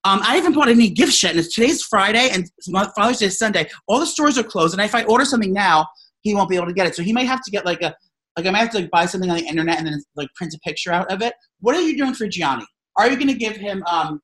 Um, 0.05 0.21
I 0.24 0.36
haven't 0.36 0.53
bought 0.53 0.69
any 0.69 0.89
gift 0.89 1.21
yet, 1.21 1.31
and 1.31 1.39
it's, 1.39 1.53
today's 1.53 1.83
Friday 1.83 2.29
and 2.31 2.50
Father's 2.95 3.17
Day 3.17 3.25
is 3.25 3.38
Sunday. 3.38 3.69
All 3.88 4.00
the 4.00 4.05
stores 4.05 4.38
are 4.38 4.43
closed, 4.43 4.74
and 4.74 4.81
if 4.81 4.95
I 4.95 5.03
order 5.03 5.25
something 5.25 5.51
now, 5.51 5.88
he 6.21 6.33
won't 6.33 6.50
be 6.50 6.55
able 6.55 6.67
to 6.67 6.74
get 6.74 6.88
it. 6.88 6.95
So 6.95 7.03
he 7.03 7.12
might 7.12 7.27
have 7.27 7.41
to 7.43 7.51
get 7.51 7.65
like 7.65 7.81
a 7.81 7.95
like 8.38 8.45
I 8.45 8.51
might 8.51 8.59
have 8.59 8.71
to 8.71 8.79
like 8.79 8.91
buy 8.91 9.05
something 9.05 9.29
on 9.29 9.38
the 9.38 9.45
internet 9.45 9.79
and 9.79 9.88
then 9.88 10.01
like 10.15 10.29
print 10.36 10.53
a 10.53 10.59
picture 10.59 10.91
out 10.91 11.12
of 11.12 11.21
it. 11.21 11.33
What 11.59 11.75
are 11.75 11.81
you 11.81 11.98
doing 11.98 12.13
for 12.13 12.27
Gianni? 12.27 12.65
Are 12.98 13.09
you 13.09 13.17
gonna 13.17 13.33
give 13.33 13.57
him 13.57 13.83
um, 13.88 14.21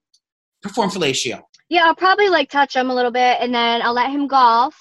perform 0.62 0.90
fellatio? 0.90 1.42
Yeah, 1.70 1.86
I'll 1.86 1.96
probably 1.96 2.30
like 2.30 2.50
touch 2.50 2.76
him 2.76 2.90
a 2.90 2.96
little 2.96 3.12
bit, 3.12 3.38
and 3.42 3.54
then 3.54 3.82
I'll 3.82 3.94
let 3.94 4.12
him 4.12 4.28
golf. 4.28 4.76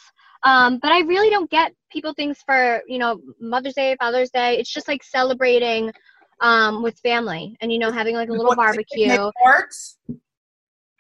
Um, 0.45 0.79
but 0.81 0.93
I 0.93 1.01
really 1.01 1.31
don't 1.31 1.51
get 1.51 1.73
people 1.91 2.13
things 2.15 2.39
for 2.45 2.83
you 2.87 2.99
know 2.99 3.21
Mother's 3.41 3.75
Day, 3.75 3.97
Father's 3.99 4.31
Day. 4.31 4.59
It's 4.59 4.73
just 4.73 4.89
like 4.89 5.03
celebrating 5.03 5.93
um, 6.41 6.83
with 6.83 6.99
family, 7.01 7.57
and 7.61 7.73
you 7.73 7.79
know 7.79 7.91
having 7.91 8.15
like 8.15 8.29
a 8.29 8.33
little 8.33 8.55
barbecue. 8.55 9.09
make 9.09 9.21
cards? 9.43 9.99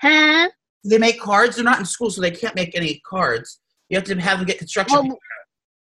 Huh? 0.00 0.50
They 0.84 0.98
make 0.98 1.20
cards. 1.20 1.56
They're 1.56 1.64
not 1.64 1.78
in 1.78 1.86
school, 1.86 2.10
so 2.10 2.20
they 2.20 2.30
can't 2.30 2.54
make 2.54 2.76
any 2.76 3.00
cards. 3.06 3.60
You 3.88 3.96
have 3.96 4.04
to 4.04 4.20
have 4.20 4.38
them 4.38 4.46
get 4.46 4.58
construction. 4.58 5.08
Well, 5.08 5.18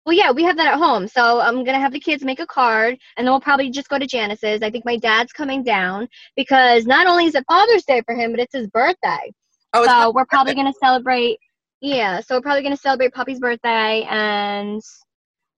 well, 0.06 0.14
yeah, 0.14 0.30
we 0.30 0.44
have 0.44 0.56
that 0.58 0.66
at 0.66 0.78
home. 0.78 1.08
So 1.08 1.40
I'm 1.40 1.64
gonna 1.64 1.80
have 1.80 1.92
the 1.92 2.00
kids 2.00 2.24
make 2.24 2.40
a 2.40 2.46
card, 2.46 2.98
and 3.16 3.26
then 3.26 3.32
we'll 3.32 3.40
probably 3.40 3.70
just 3.70 3.88
go 3.88 3.98
to 3.98 4.06
Janice's. 4.06 4.62
I 4.62 4.70
think 4.70 4.84
my 4.84 4.96
dad's 4.96 5.32
coming 5.32 5.62
down 5.62 6.08
because 6.36 6.84
not 6.84 7.06
only 7.06 7.24
is 7.26 7.34
it 7.34 7.44
Father's 7.48 7.84
Day 7.84 8.02
for 8.04 8.14
him, 8.14 8.30
but 8.30 8.40
it's 8.40 8.54
his 8.54 8.68
birthday. 8.68 9.32
oh, 9.72 9.86
So 9.86 10.12
we're 10.14 10.26
probably 10.26 10.54
gonna 10.54 10.74
celebrate. 10.82 11.38
Yeah, 11.80 12.20
so 12.20 12.36
we're 12.36 12.42
probably 12.42 12.62
gonna 12.62 12.76
celebrate 12.76 13.14
Poppy's 13.14 13.40
birthday, 13.40 14.06
and 14.10 14.82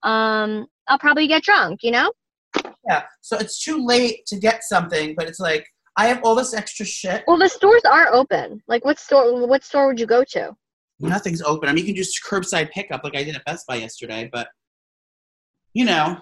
um, 0.05 0.67
I'll 0.87 0.99
probably 0.99 1.27
get 1.27 1.43
drunk. 1.43 1.81
You 1.83 1.91
know? 1.91 2.13
Yeah. 2.89 3.03
So 3.21 3.37
it's 3.39 3.63
too 3.63 3.85
late 3.85 4.27
to 4.27 4.37
get 4.39 4.63
something, 4.65 5.15
but 5.17 5.27
it's 5.29 5.41
like 5.41 5.67
I 5.97 6.07
have 6.07 6.21
all 6.23 6.35
this 6.35 6.55
extra 6.55 6.85
shit. 6.87 7.25
Well, 7.27 7.39
the 7.39 7.49
stores 7.49 7.83
are 7.91 8.13
open. 8.13 8.63
Like, 8.69 8.85
what 8.85 8.99
store? 8.99 9.47
What 9.47 9.65
store 9.65 9.87
would 9.87 9.99
you 9.99 10.07
go 10.07 10.23
to? 10.31 10.55
Nothing's 11.01 11.43
open. 11.43 11.69
I 11.69 11.73
mean, 11.73 11.85
you 11.85 11.93
can 11.95 12.03
just 12.03 12.23
curbside 12.25 12.71
pickup 12.71 13.03
like 13.05 13.17
I 13.17 13.23
did 13.25 13.37
at 13.37 13.45
Best 13.45 13.67
Buy 13.67 13.77
yesterday, 13.77 14.31
but 14.33 14.49
you 15.75 15.85
know, 15.85 16.19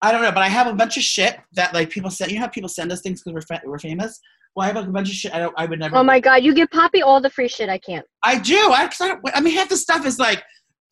I 0.00 0.12
don't 0.12 0.22
know. 0.22 0.30
But 0.32 0.42
I 0.42 0.48
have 0.48 0.66
a 0.66 0.74
bunch 0.74 0.96
of 0.96 1.02
shit 1.02 1.38
that 1.52 1.74
like 1.74 1.90
people 1.90 2.10
send. 2.10 2.30
You 2.30 2.38
know 2.38 2.44
how 2.46 2.50
people 2.50 2.68
send 2.68 2.92
us 2.92 3.00
things 3.02 3.22
because 3.22 3.34
we're 3.34 3.56
fa- 3.56 3.62
we're 3.66 3.78
famous. 3.78 4.18
Well, 4.54 4.64
I 4.64 4.68
have 4.68 4.76
like, 4.76 4.86
a 4.86 4.90
bunch 4.90 5.08
of 5.08 5.14
shit. 5.14 5.34
I 5.34 5.40
don't. 5.40 5.54
I 5.58 5.66
would 5.66 5.78
never. 5.78 5.96
Oh 5.96 6.02
my 6.02 6.20
God, 6.20 6.42
you 6.42 6.54
give 6.54 6.70
Poppy 6.70 7.02
all 7.02 7.20
the 7.20 7.30
free 7.30 7.48
shit 7.48 7.68
I 7.68 7.78
can't. 7.78 8.06
I 8.22 8.38
do. 8.38 8.56
I, 8.72 8.86
'cause 8.86 9.00
I, 9.00 9.08
don't, 9.08 9.20
I 9.34 9.40
mean, 9.40 9.54
half 9.54 9.68
the 9.68 9.76
stuff 9.76 10.06
is 10.06 10.18
like 10.18 10.42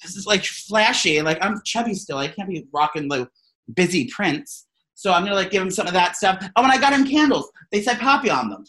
this 0.02 0.16
is 0.16 0.26
like 0.26 0.44
flashy. 0.44 1.22
Like 1.22 1.38
I'm 1.40 1.60
chubby 1.64 1.94
still. 1.94 2.18
I 2.18 2.28
can't 2.28 2.48
be 2.48 2.66
rocking 2.72 3.08
the 3.08 3.28
busy 3.74 4.08
prints. 4.14 4.65
So 4.96 5.12
I'm 5.12 5.22
gonna 5.24 5.34
like 5.36 5.50
give 5.50 5.62
him 5.62 5.70
some 5.70 5.86
of 5.86 5.92
that 5.92 6.16
stuff. 6.16 6.42
Oh, 6.56 6.62
and 6.62 6.72
I 6.72 6.78
got 6.78 6.92
him 6.94 7.06
candles. 7.06 7.50
They 7.70 7.82
said 7.82 7.98
poppy 8.00 8.30
on 8.30 8.48
them 8.48 8.64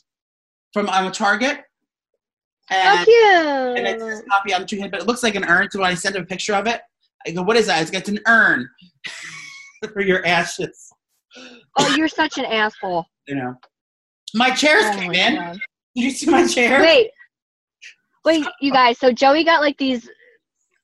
from 0.74 0.90
um, 0.90 1.08
a 1.08 1.12
Target. 1.12 1.62
How 2.70 2.98
And, 2.98 3.06
cute. 3.06 3.78
and 3.78 3.88
it 3.88 4.00
says 4.02 4.24
poppy 4.30 4.54
on 4.54 4.68
two, 4.68 4.78
but 4.90 5.00
it 5.00 5.08
looks 5.08 5.24
like 5.24 5.36
an 5.36 5.46
urn. 5.46 5.70
So 5.72 5.80
when 5.80 5.90
I 5.90 5.94
send 5.94 6.18
him 6.18 6.24
a 6.24 6.26
picture 6.26 6.54
of 6.54 6.68
it, 6.68 6.82
I 7.26 7.32
go, 7.32 7.44
"What 7.44 7.56
is 7.56 7.68
that?" 7.68 7.82
It's, 7.82 7.92
it's 7.92 8.10
an 8.10 8.20
urn 8.28 8.68
for 9.94 10.02
your 10.02 10.26
ashes. 10.26 10.90
oh, 11.78 11.96
you're 11.96 12.10
such 12.10 12.38
an 12.38 12.46
asshole. 12.46 13.06
You 13.30 13.36
know, 13.36 13.56
my 14.36 14.52
chairs 14.52 14.86
Oh 14.86 14.92
came 15.00 15.12
my 15.12 15.18
in. 15.18 15.36
God. 15.36 15.60
Did 15.96 16.04
you 16.06 16.12
see 16.12 16.30
my 16.32 16.48
chair? 16.48 16.82
Wait, 16.82 17.12
wait, 18.24 18.46
you 18.62 18.72
guys. 18.72 18.98
So 19.00 19.12
Joey 19.12 19.44
got 19.44 19.60
like 19.60 19.78
these 19.78 20.10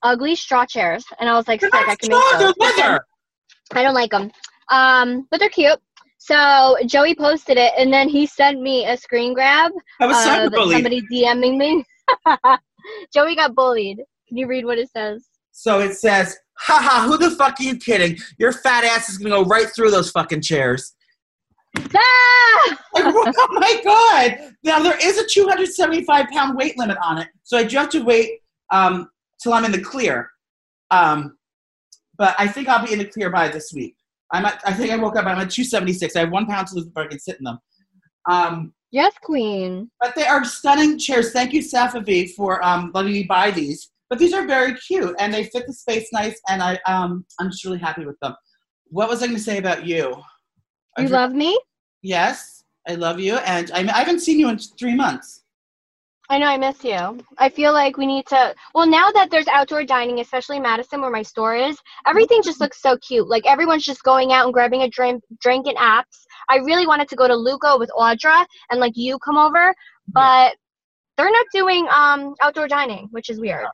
ugly 0.02 0.36
straw 0.36 0.66
chairs, 0.66 1.06
and 1.20 1.26
I 1.28 1.32
was 1.34 1.48
like, 1.48 1.60
They're 1.62 1.70
sick. 1.70 1.88
I 1.88 1.96
can 1.96 2.10
make 2.10 2.22
straw, 2.22 2.38
they're 2.38 2.52
those. 2.58 3.00
I 3.72 3.82
don't 3.82 3.94
like 3.94 4.10
them. 4.10 4.30
Um, 4.70 5.26
but 5.30 5.40
they're 5.40 5.48
cute. 5.48 5.80
So 6.18 6.76
Joey 6.86 7.14
posted 7.14 7.58
it, 7.58 7.72
and 7.76 7.92
then 7.92 8.08
he 8.08 8.26
sent 8.26 8.60
me 8.60 8.86
a 8.86 8.96
screen 8.96 9.34
grab 9.34 9.72
I 10.00 10.06
was 10.06 10.16
somebody 10.24 11.02
DMing 11.12 11.58
me. 11.58 11.84
Joey 13.14 13.36
got 13.36 13.54
bullied. 13.54 13.98
Can 14.28 14.38
you 14.38 14.46
read 14.46 14.64
what 14.64 14.78
it 14.78 14.88
says? 14.90 15.28
So 15.52 15.80
it 15.80 15.94
says, 15.94 16.36
haha, 16.58 17.06
who 17.06 17.18
the 17.18 17.30
fuck 17.30 17.60
are 17.60 17.62
you 17.62 17.76
kidding? 17.76 18.16
Your 18.38 18.52
fat 18.52 18.84
ass 18.84 19.08
is 19.08 19.18
gonna 19.18 19.34
go 19.34 19.44
right 19.44 19.66
through 19.74 19.90
those 19.90 20.10
fucking 20.10 20.40
chairs. 20.42 20.94
Ah! 21.96 22.78
Like, 22.94 23.04
oh 23.36 23.48
my 23.50 23.80
god! 23.84 24.52
Now 24.62 24.80
there 24.80 24.96
is 25.02 25.18
a 25.18 25.26
275 25.26 26.28
pound 26.28 26.56
weight 26.56 26.78
limit 26.78 26.96
on 27.02 27.18
it, 27.18 27.28
so 27.42 27.58
I 27.58 27.64
do 27.64 27.76
have 27.76 27.90
to 27.90 28.02
wait 28.02 28.40
um, 28.70 29.08
till 29.42 29.52
I'm 29.52 29.64
in 29.64 29.72
the 29.72 29.80
clear. 29.80 30.30
Um, 30.90 31.36
but 32.16 32.36
I 32.38 32.46
think 32.46 32.68
I'll 32.68 32.84
be 32.84 32.92
in 32.92 33.00
the 33.00 33.04
clear 33.04 33.28
by 33.28 33.48
this 33.48 33.72
week. 33.74 33.96
I'm 34.32 34.44
at, 34.46 34.60
I 34.64 34.72
think 34.72 34.90
I 34.90 34.96
woke 34.96 35.16
up. 35.16 35.26
I'm 35.26 35.38
at 35.38 35.50
276. 35.50 36.16
I 36.16 36.20
have 36.20 36.30
one 36.30 36.46
pound 36.46 36.66
to 36.68 36.74
lose 36.76 36.86
before 36.86 37.04
I 37.04 37.06
can 37.08 37.18
sit 37.18 37.38
in 37.38 37.44
them. 37.44 37.58
Um, 38.28 38.72
Yes, 38.90 39.12
Queen. 39.22 39.90
but 40.00 40.14
they 40.14 40.24
are 40.24 40.44
stunning 40.44 40.98
chairs. 40.98 41.32
Thank 41.32 41.52
you, 41.52 41.60
Safavieh, 41.60 42.30
for 42.34 42.64
um, 42.64 42.92
letting 42.94 43.12
me 43.12 43.24
buy 43.24 43.50
these. 43.50 43.90
But 44.08 44.20
these 44.20 44.32
are 44.32 44.46
very 44.46 44.74
cute 44.74 45.16
and 45.18 45.34
they 45.34 45.44
fit 45.46 45.66
the 45.66 45.72
space 45.72 46.08
nice, 46.12 46.40
and 46.48 46.62
I 46.62 46.78
um, 46.86 47.24
I'm 47.40 47.50
just 47.50 47.64
really 47.64 47.78
happy 47.78 48.04
with 48.06 48.18
them. 48.20 48.34
What 48.90 49.08
was 49.08 49.20
I 49.22 49.26
going 49.26 49.36
to 49.38 49.42
say 49.42 49.58
about 49.58 49.84
you? 49.84 49.96
You 49.96 50.24
I've- 50.98 51.08
love 51.08 51.32
me? 51.32 51.58
Yes, 52.02 52.62
I 52.88 52.94
love 52.94 53.18
you, 53.18 53.34
and 53.38 53.70
I, 53.72 53.80
I 53.80 53.98
haven't 53.98 54.20
seen 54.20 54.38
you 54.38 54.48
in 54.48 54.58
three 54.58 54.94
months. 54.94 55.42
I 56.30 56.38
know 56.38 56.46
I 56.46 56.56
miss 56.56 56.82
you. 56.82 57.18
I 57.36 57.50
feel 57.50 57.72
like 57.74 57.98
we 57.98 58.06
need 58.06 58.26
to. 58.28 58.54
Well, 58.74 58.86
now 58.86 59.10
that 59.10 59.30
there's 59.30 59.46
outdoor 59.48 59.84
dining, 59.84 60.20
especially 60.20 60.58
Madison, 60.58 61.02
where 61.02 61.10
my 61.10 61.22
store 61.22 61.54
is, 61.54 61.76
everything 62.06 62.42
just 62.42 62.60
looks 62.60 62.80
so 62.80 62.96
cute. 62.98 63.28
Like 63.28 63.44
everyone's 63.46 63.84
just 63.84 64.02
going 64.02 64.32
out 64.32 64.46
and 64.46 64.54
grabbing 64.54 64.82
a 64.82 64.88
drink, 64.88 65.22
drink 65.40 65.66
in 65.66 65.74
apps. 65.76 66.24
I 66.48 66.56
really 66.58 66.86
wanted 66.86 67.08
to 67.08 67.16
go 67.16 67.28
to 67.28 67.34
Luco 67.34 67.78
with 67.78 67.90
Audra 67.96 68.46
and 68.70 68.80
like 68.80 68.96
you 68.96 69.18
come 69.18 69.36
over, 69.36 69.74
but 70.08 70.56
they're 71.16 71.30
not 71.30 71.46
doing 71.52 71.86
um 71.94 72.34
outdoor 72.40 72.68
dining, 72.68 73.08
which 73.10 73.28
is 73.28 73.38
weird. 73.38 73.66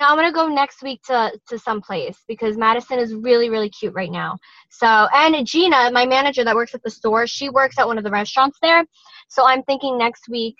Now 0.00 0.10
I'm 0.10 0.16
gonna 0.16 0.32
go 0.32 0.48
next 0.48 0.82
week 0.82 1.00
to 1.06 1.32
to 1.48 1.58
some 1.58 1.80
place 1.80 2.18
because 2.28 2.58
Madison 2.58 2.98
is 2.98 3.14
really 3.14 3.48
really 3.48 3.70
cute 3.70 3.94
right 3.94 4.10
now. 4.10 4.36
So 4.70 4.86
and 4.86 5.46
Gina, 5.46 5.90
my 5.92 6.04
manager 6.04 6.44
that 6.44 6.54
works 6.54 6.74
at 6.74 6.82
the 6.82 6.90
store, 6.90 7.26
she 7.26 7.48
works 7.48 7.78
at 7.78 7.86
one 7.86 7.96
of 7.96 8.04
the 8.04 8.10
restaurants 8.10 8.58
there. 8.60 8.84
So 9.28 9.46
I'm 9.46 9.62
thinking 9.62 9.96
next 9.96 10.28
week 10.28 10.56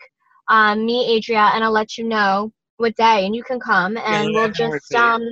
um, 0.49 0.85
me, 0.85 1.17
Adria, 1.17 1.51
and 1.55 1.65
I'll 1.65 1.73
let 1.73 1.97
you 1.97 2.05
know 2.05 2.53
what 2.77 2.97
day, 2.97 3.27
and 3.27 3.35
you 3.35 3.43
can 3.43 3.61
come, 3.61 3.97
and 3.97 4.31
yeah, 4.33 4.41
we'll 4.41 4.51
I 4.51 4.51
can't 4.51 4.73
wait 4.73 4.83
just 4.91 4.95
um, 4.95 5.23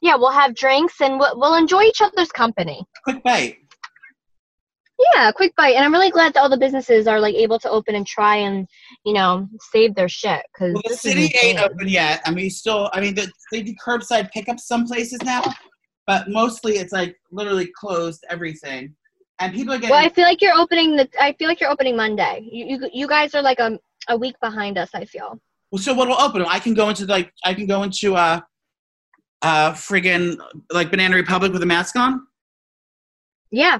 yeah, 0.00 0.16
we'll 0.16 0.30
have 0.30 0.54
drinks 0.54 1.00
and 1.00 1.18
we'll, 1.18 1.38
we'll 1.38 1.54
enjoy 1.54 1.82
each 1.82 2.00
other's 2.00 2.32
company. 2.32 2.84
Quick 3.04 3.22
bite. 3.22 3.58
Yeah, 5.14 5.32
quick 5.32 5.54
bite, 5.56 5.76
and 5.76 5.84
I'm 5.84 5.92
really 5.92 6.10
glad 6.10 6.34
that 6.34 6.40
all 6.40 6.50
the 6.50 6.58
businesses 6.58 7.06
are 7.06 7.20
like 7.20 7.34
able 7.34 7.58
to 7.60 7.70
open 7.70 7.94
and 7.94 8.06
try 8.06 8.36
and 8.36 8.68
you 9.06 9.14
know 9.14 9.48
save 9.72 9.94
their 9.94 10.10
shit 10.10 10.42
because 10.52 10.74
Well, 10.74 10.82
the 10.86 10.94
city 10.94 11.32
ain't 11.42 11.58
open 11.58 11.88
yet. 11.88 12.20
I 12.26 12.30
mean, 12.30 12.50
still, 12.50 12.90
I 12.92 13.00
mean, 13.00 13.14
the, 13.14 13.30
they 13.50 13.62
do 13.62 13.74
curbside 13.82 14.30
pickups 14.30 14.66
some 14.66 14.86
places 14.86 15.22
now, 15.22 15.42
but 16.06 16.28
mostly 16.28 16.74
it's 16.74 16.92
like 16.92 17.16
literally 17.32 17.70
closed 17.74 18.24
everything, 18.28 18.94
and 19.40 19.54
people 19.54 19.72
are 19.72 19.78
getting. 19.78 19.90
Well, 19.90 20.04
I 20.04 20.10
feel 20.10 20.24
like 20.24 20.42
you're 20.42 20.56
opening 20.56 20.96
the. 20.96 21.08
I 21.18 21.32
feel 21.32 21.48
like 21.48 21.60
you're 21.60 21.70
opening 21.70 21.96
Monday. 21.96 22.46
You 22.52 22.66
you, 22.66 22.90
you 22.92 23.08
guys 23.08 23.34
are 23.34 23.42
like 23.42 23.58
a 23.58 23.78
a 24.08 24.16
week 24.16 24.36
behind 24.40 24.78
us. 24.78 24.90
I 24.94 25.04
feel. 25.04 25.40
Well, 25.70 25.80
so 25.82 25.94
what 25.94 26.08
will 26.08 26.20
open? 26.20 26.42
I 26.42 26.58
can 26.58 26.74
go 26.74 26.88
into 26.88 27.04
like 27.06 27.32
I 27.44 27.54
can 27.54 27.66
go 27.66 27.82
into 27.82 28.16
uh 28.16 28.40
uh 29.42 29.72
friggin' 29.72 30.36
like 30.72 30.90
Banana 30.90 31.16
Republic 31.16 31.52
with 31.52 31.62
a 31.62 31.66
mask 31.66 31.96
on. 31.96 32.26
Yeah, 33.50 33.78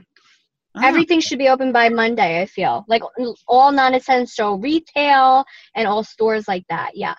Ah, 0.76 0.86
everything 0.86 1.20
should 1.20 1.38
be 1.38 1.48
open 1.48 1.72
by 1.72 1.88
Monday. 1.88 2.40
I 2.42 2.46
feel 2.46 2.84
like 2.88 3.02
all 3.48 3.72
non-essential 3.72 4.58
retail 4.58 5.44
and 5.74 5.86
all 5.86 6.04
stores 6.04 6.46
like 6.48 6.64
that. 6.68 6.92
Yes. 6.94 7.16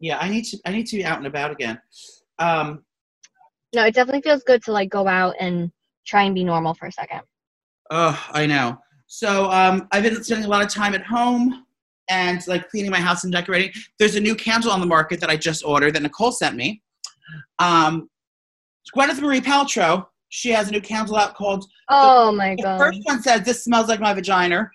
yeah, 0.00 0.18
I 0.18 0.28
need 0.28 0.44
to 0.46 0.58
I 0.66 0.70
need 0.70 0.86
to 0.88 0.96
be 0.96 1.04
out 1.04 1.18
and 1.18 1.26
about 1.26 1.50
again. 1.50 1.80
Um, 2.38 2.84
No, 3.74 3.84
it 3.84 3.94
definitely 3.94 4.22
feels 4.22 4.42
good 4.44 4.62
to 4.64 4.72
like 4.72 4.88
go 4.88 5.06
out 5.06 5.34
and 5.40 5.70
try 6.06 6.22
and 6.22 6.34
be 6.34 6.44
normal 6.44 6.72
for 6.74 6.86
a 6.86 6.92
second. 6.92 7.20
oh, 7.90 8.18
I 8.32 8.46
know. 8.46 8.78
So 9.06 9.50
um, 9.50 9.86
I've 9.92 10.02
been 10.02 10.22
spending 10.24 10.46
a 10.46 10.50
lot 10.50 10.62
of 10.64 10.68
time 10.68 10.94
at 10.94 11.04
home 11.04 11.65
and 12.08 12.46
like 12.46 12.68
cleaning 12.70 12.90
my 12.90 13.00
house 13.00 13.24
and 13.24 13.32
decorating. 13.32 13.72
There's 13.98 14.14
a 14.14 14.20
new 14.20 14.34
candle 14.34 14.70
on 14.70 14.80
the 14.80 14.86
market 14.86 15.20
that 15.20 15.30
I 15.30 15.36
just 15.36 15.64
ordered 15.64 15.94
that 15.94 16.02
Nicole 16.02 16.32
sent 16.32 16.56
me. 16.56 16.82
Um, 17.58 18.08
Gwyneth 18.94 19.20
Marie 19.20 19.40
Paltrow. 19.40 20.06
She 20.28 20.50
has 20.50 20.68
a 20.68 20.72
new 20.72 20.80
candle 20.80 21.16
out 21.16 21.34
called 21.34 21.64
Oh 21.88 22.32
my 22.32 22.56
god! 22.56 22.74
The 22.74 22.78
first 22.78 23.00
one 23.04 23.22
says 23.22 23.42
this 23.42 23.64
smells 23.64 23.88
like 23.88 24.00
my 24.00 24.12
vagina, 24.12 24.70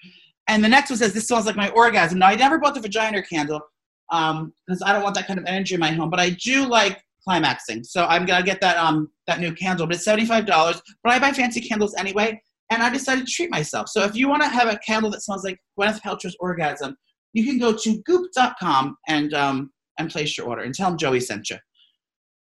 and 0.47 0.63
the 0.63 0.69
next 0.69 0.89
one 0.89 0.97
says 0.97 1.13
this 1.13 1.27
smells 1.27 1.45
like 1.45 1.55
my 1.55 1.69
orgasm. 1.69 2.19
Now 2.19 2.27
I 2.27 2.35
never 2.35 2.57
bought 2.57 2.73
the 2.73 2.79
vagina 2.79 3.21
candle 3.21 3.61
because 4.09 4.81
I 4.85 4.93
don't 4.93 5.03
want 5.03 5.15
that 5.15 5.27
kind 5.27 5.39
of 5.39 5.45
energy 5.45 5.73
in 5.73 5.79
my 5.79 5.91
home, 5.91 6.09
but 6.09 6.19
I 6.19 6.31
do 6.31 6.65
like 6.65 7.01
climaxing, 7.27 7.83
so 7.83 8.05
I'm 8.05 8.25
gonna 8.25 8.45
get 8.45 8.61
that 8.61 8.77
um 8.77 9.09
that 9.27 9.39
new 9.39 9.53
candle. 9.53 9.87
But 9.87 9.97
it's 9.97 10.05
seventy 10.05 10.25
five 10.25 10.45
dollars. 10.45 10.81
But 11.03 11.13
I 11.13 11.19
buy 11.19 11.31
fancy 11.31 11.61
candles 11.61 11.95
anyway, 11.95 12.41
and 12.69 12.81
I 12.81 12.89
decided 12.89 13.27
to 13.27 13.31
treat 13.31 13.51
myself. 13.51 13.89
So 13.89 14.03
if 14.03 14.15
you 14.15 14.29
want 14.29 14.41
to 14.43 14.49
have 14.49 14.67
a 14.67 14.77
candle 14.79 15.11
that 15.11 15.21
smells 15.21 15.43
like 15.43 15.59
Gwyneth 15.77 16.01
Paltrow's 16.01 16.37
orgasm, 16.39 16.95
you 17.33 17.45
can 17.45 17.57
go 17.59 17.73
to 17.75 18.01
goop.com 18.03 18.97
and 19.07 19.33
um 19.33 19.71
and 19.99 20.09
place 20.09 20.37
your 20.37 20.47
order 20.47 20.61
and 20.63 20.73
tell 20.73 20.89
them 20.89 20.97
Joey 20.97 21.19
sent 21.19 21.49
you 21.49 21.57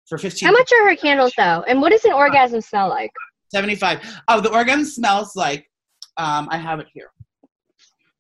for 0.08 0.18
fifteen. 0.18 0.46
How 0.48 0.52
much 0.52 0.70
are 0.72 0.88
her 0.88 0.96
candles 0.96 1.32
though? 1.36 1.64
And 1.68 1.80
what 1.80 1.90
does 1.92 2.04
an 2.04 2.12
orgasm 2.12 2.60
smell 2.60 2.88
like? 2.88 3.10
75. 3.52 4.00
Oh, 4.28 4.40
the 4.40 4.52
orgasm 4.52 4.84
smells 4.84 5.36
like, 5.36 5.70
um, 6.16 6.48
I 6.50 6.56
have 6.56 6.80
it 6.80 6.88
here. 6.92 7.10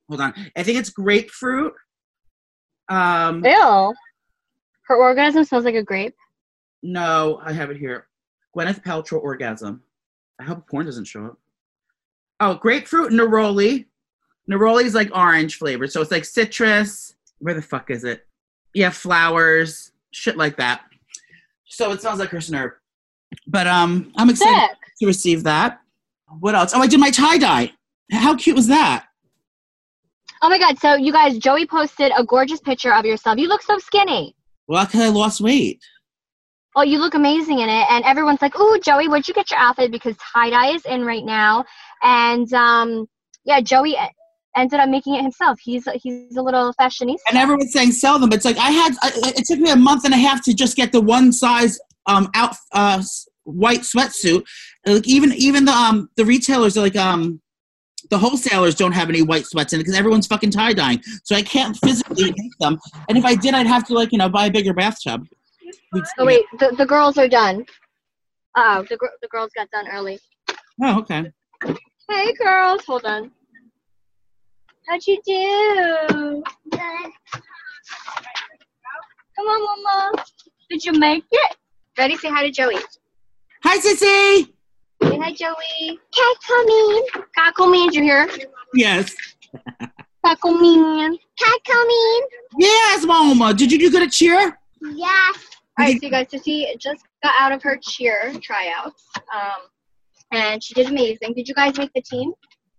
Hold 0.08 0.20
on. 0.20 0.32
I 0.56 0.62
think 0.62 0.78
it's 0.78 0.90
grapefruit. 0.90 1.72
Um, 2.88 3.44
Ew. 3.44 3.92
Her 4.86 4.96
orgasm 4.96 5.42
smells 5.44 5.64
like 5.64 5.74
a 5.74 5.82
grape. 5.82 6.14
no, 6.82 7.40
I 7.44 7.52
have 7.52 7.70
it 7.70 7.76
here. 7.76 8.06
Gwyneth 8.56 8.84
Paltrow 8.84 9.20
orgasm. 9.20 9.82
I 10.40 10.44
hope 10.44 10.68
porn 10.68 10.86
doesn't 10.86 11.06
show 11.06 11.24
up. 11.26 11.38
Oh, 12.38 12.54
grapefruit 12.54 13.10
neroli. 13.10 13.86
Neroli 14.50 14.84
is 14.84 14.94
like 14.94 15.10
orange 15.14 15.56
flavored, 15.58 15.90
So 15.90 16.00
it's 16.00 16.10
like 16.10 16.24
citrus. 16.24 17.14
Where 17.38 17.54
the 17.54 17.62
fuck 17.62 17.90
is 17.90 18.04
it? 18.04 18.26
Yeah, 18.74 18.90
flowers, 18.90 19.92
shit 20.10 20.36
like 20.36 20.56
that. 20.56 20.82
So 21.66 21.92
it 21.92 22.00
smells 22.00 22.20
like 22.20 22.30
her 22.30 22.38
snurp. 22.38 22.72
But 23.46 23.66
um, 23.66 24.12
I'm 24.16 24.30
excited 24.30 24.68
Sick. 24.68 24.78
to 25.00 25.06
receive 25.06 25.42
that. 25.44 25.80
What 26.40 26.54
else? 26.54 26.72
Oh, 26.74 26.80
I 26.80 26.86
did 26.86 27.00
my 27.00 27.10
tie 27.10 27.38
dye. 27.38 27.72
How 28.12 28.36
cute 28.36 28.56
was 28.56 28.68
that? 28.68 29.06
Oh 30.42 30.48
my 30.48 30.58
god, 30.58 30.78
so 30.78 30.94
you 30.94 31.12
guys, 31.12 31.38
Joey 31.38 31.66
posted 31.66 32.12
a 32.16 32.24
gorgeous 32.24 32.60
picture 32.60 32.92
of 32.94 33.04
yourself. 33.04 33.38
You 33.38 33.48
look 33.48 33.62
so 33.62 33.78
skinny. 33.78 34.34
Well, 34.68 34.84
because 34.84 35.00
I 35.00 35.08
lost 35.08 35.40
weight. 35.40 35.82
Oh, 36.74 36.82
you 36.82 36.98
look 36.98 37.14
amazing 37.14 37.60
in 37.60 37.68
it. 37.68 37.86
And 37.90 38.04
everyone's 38.04 38.42
like, 38.42 38.58
Ooh, 38.58 38.78
Joey, 38.80 39.08
where'd 39.08 39.26
you 39.26 39.34
get 39.34 39.50
your 39.50 39.58
outfit? 39.58 39.90
Because 39.90 40.14
tie 40.18 40.50
dye 40.50 40.74
is 40.74 40.84
in 40.84 41.04
right 41.04 41.24
now. 41.24 41.64
And 42.02 42.52
um, 42.52 43.08
yeah, 43.44 43.60
Joey 43.60 43.96
ended 44.56 44.80
up 44.80 44.88
making 44.88 45.14
it 45.14 45.22
himself. 45.22 45.58
He's 45.62 45.86
he's 46.02 46.36
a 46.36 46.42
little 46.42 46.72
fashionista. 46.80 47.16
And 47.28 47.38
everyone's 47.38 47.72
saying 47.72 47.92
sell 47.92 48.18
them. 48.18 48.30
but 48.30 48.36
It's 48.36 48.44
like 48.44 48.58
I 48.58 48.70
had. 48.70 48.94
I, 49.02 49.12
it 49.36 49.44
took 49.44 49.58
me 49.58 49.70
a 49.70 49.76
month 49.76 50.04
and 50.04 50.14
a 50.14 50.16
half 50.16 50.44
to 50.44 50.54
just 50.54 50.76
get 50.76 50.92
the 50.92 51.00
one 51.00 51.32
size 51.32 51.78
um 52.06 52.30
out 52.34 52.56
uh 52.72 53.02
white 53.44 53.80
sweatsuit. 53.80 54.44
Like 54.86 55.06
even 55.06 55.32
even 55.34 55.64
the 55.64 55.72
um 55.72 56.10
the 56.16 56.24
retailers 56.24 56.76
are 56.76 56.82
like 56.82 56.96
um 56.96 57.40
the 58.10 58.18
wholesalers 58.18 58.74
don't 58.74 58.92
have 58.92 59.08
any 59.08 59.22
white 59.22 59.46
sweats 59.46 59.72
in 59.72 59.80
it 59.80 59.84
because 59.84 59.98
everyone's 59.98 60.26
fucking 60.26 60.50
tie 60.50 60.72
dyeing. 60.72 61.02
So 61.24 61.34
I 61.34 61.42
can't 61.42 61.76
physically 61.76 62.32
make 62.36 62.52
them. 62.60 62.78
And 63.08 63.18
if 63.18 63.24
I 63.24 63.34
did, 63.34 63.54
I'd 63.54 63.66
have 63.66 63.86
to 63.88 63.94
like 63.94 64.12
you 64.12 64.18
know 64.18 64.28
buy 64.28 64.46
a 64.46 64.50
bigger 64.50 64.74
bathtub. 64.74 65.26
oh 65.94 66.24
wait, 66.24 66.44
the, 66.58 66.74
the 66.76 66.86
girls 66.86 67.18
are 67.18 67.28
done. 67.28 67.64
Oh, 68.56 68.84
the 68.88 68.96
the 69.22 69.28
girls 69.28 69.50
got 69.56 69.70
done 69.70 69.86
early. 69.88 70.18
Oh, 70.82 70.98
okay. 71.00 71.30
Hey 72.08 72.32
girls, 72.34 72.84
hold 72.84 73.04
on. 73.04 73.32
How'd 74.88 75.06
you 75.06 75.20
do? 75.26 76.42
Good. 76.70 77.10
Come 79.36 79.46
on, 79.46 79.82
Mama. 79.84 80.24
Did 80.70 80.84
you 80.84 80.92
make 80.92 81.24
it? 81.30 81.56
Ready? 81.98 82.16
Say 82.16 82.28
hi 82.28 82.44
to 82.44 82.50
Joey. 82.52 82.76
Hi, 83.64 83.78
Sissy. 83.78 84.52
Say 85.02 85.18
hi, 85.18 85.32
Joey. 85.32 85.98
Cackleman. 86.14 87.02
Cackleman, 87.36 87.92
you 87.92 88.02
hear? 88.02 88.28
Yes. 88.74 89.14
Cackleman. 90.24 91.18
Cackleman. 91.36 92.20
Yes, 92.58 93.04
Mama. 93.04 93.54
Did 93.54 93.72
you 93.72 93.78
do 93.78 93.90
good 93.90 94.04
at 94.04 94.12
cheer? 94.12 94.58
Yes. 94.82 95.36
All 95.78 95.84
right, 95.84 96.00
so 96.00 96.06
you 96.06 96.10
guys, 96.10 96.28
Sissy 96.28 96.78
just 96.78 97.04
got 97.22 97.34
out 97.38 97.52
of 97.52 97.62
her 97.62 97.76
cheer 97.76 98.32
tryouts, 98.40 99.04
um, 99.34 99.68
and 100.32 100.62
she 100.62 100.72
did 100.72 100.86
amazing. 100.86 101.34
Did 101.34 101.48
you 101.48 101.54
guys 101.54 101.76
make 101.76 101.92
the 101.94 102.00
team? 102.00 102.32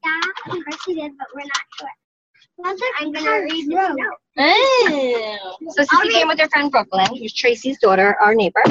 Yeah, 0.08 0.54
of 0.54 0.64
course 0.64 0.88
we 0.88 0.96
did, 0.96 1.12
but 1.18 1.28
we're 1.36 1.42
not 1.42 1.62
sure. 1.78 1.88
That's 2.64 2.82
like 2.82 2.92
I'm 3.00 3.12
gonna 3.12 3.42
read 3.42 3.52
this 3.52 3.68
note. 3.68 3.98
Oh. 4.40 5.58
So 5.70 5.84
Sissy 5.84 6.12
came 6.12 6.28
with 6.28 6.40
her 6.40 6.50
friend 6.50 6.72
Brooklyn, 6.72 7.16
who's 7.16 7.34
Tracy's 7.34 7.78
daughter, 7.80 8.16
our 8.22 8.34
neighbor. 8.34 8.64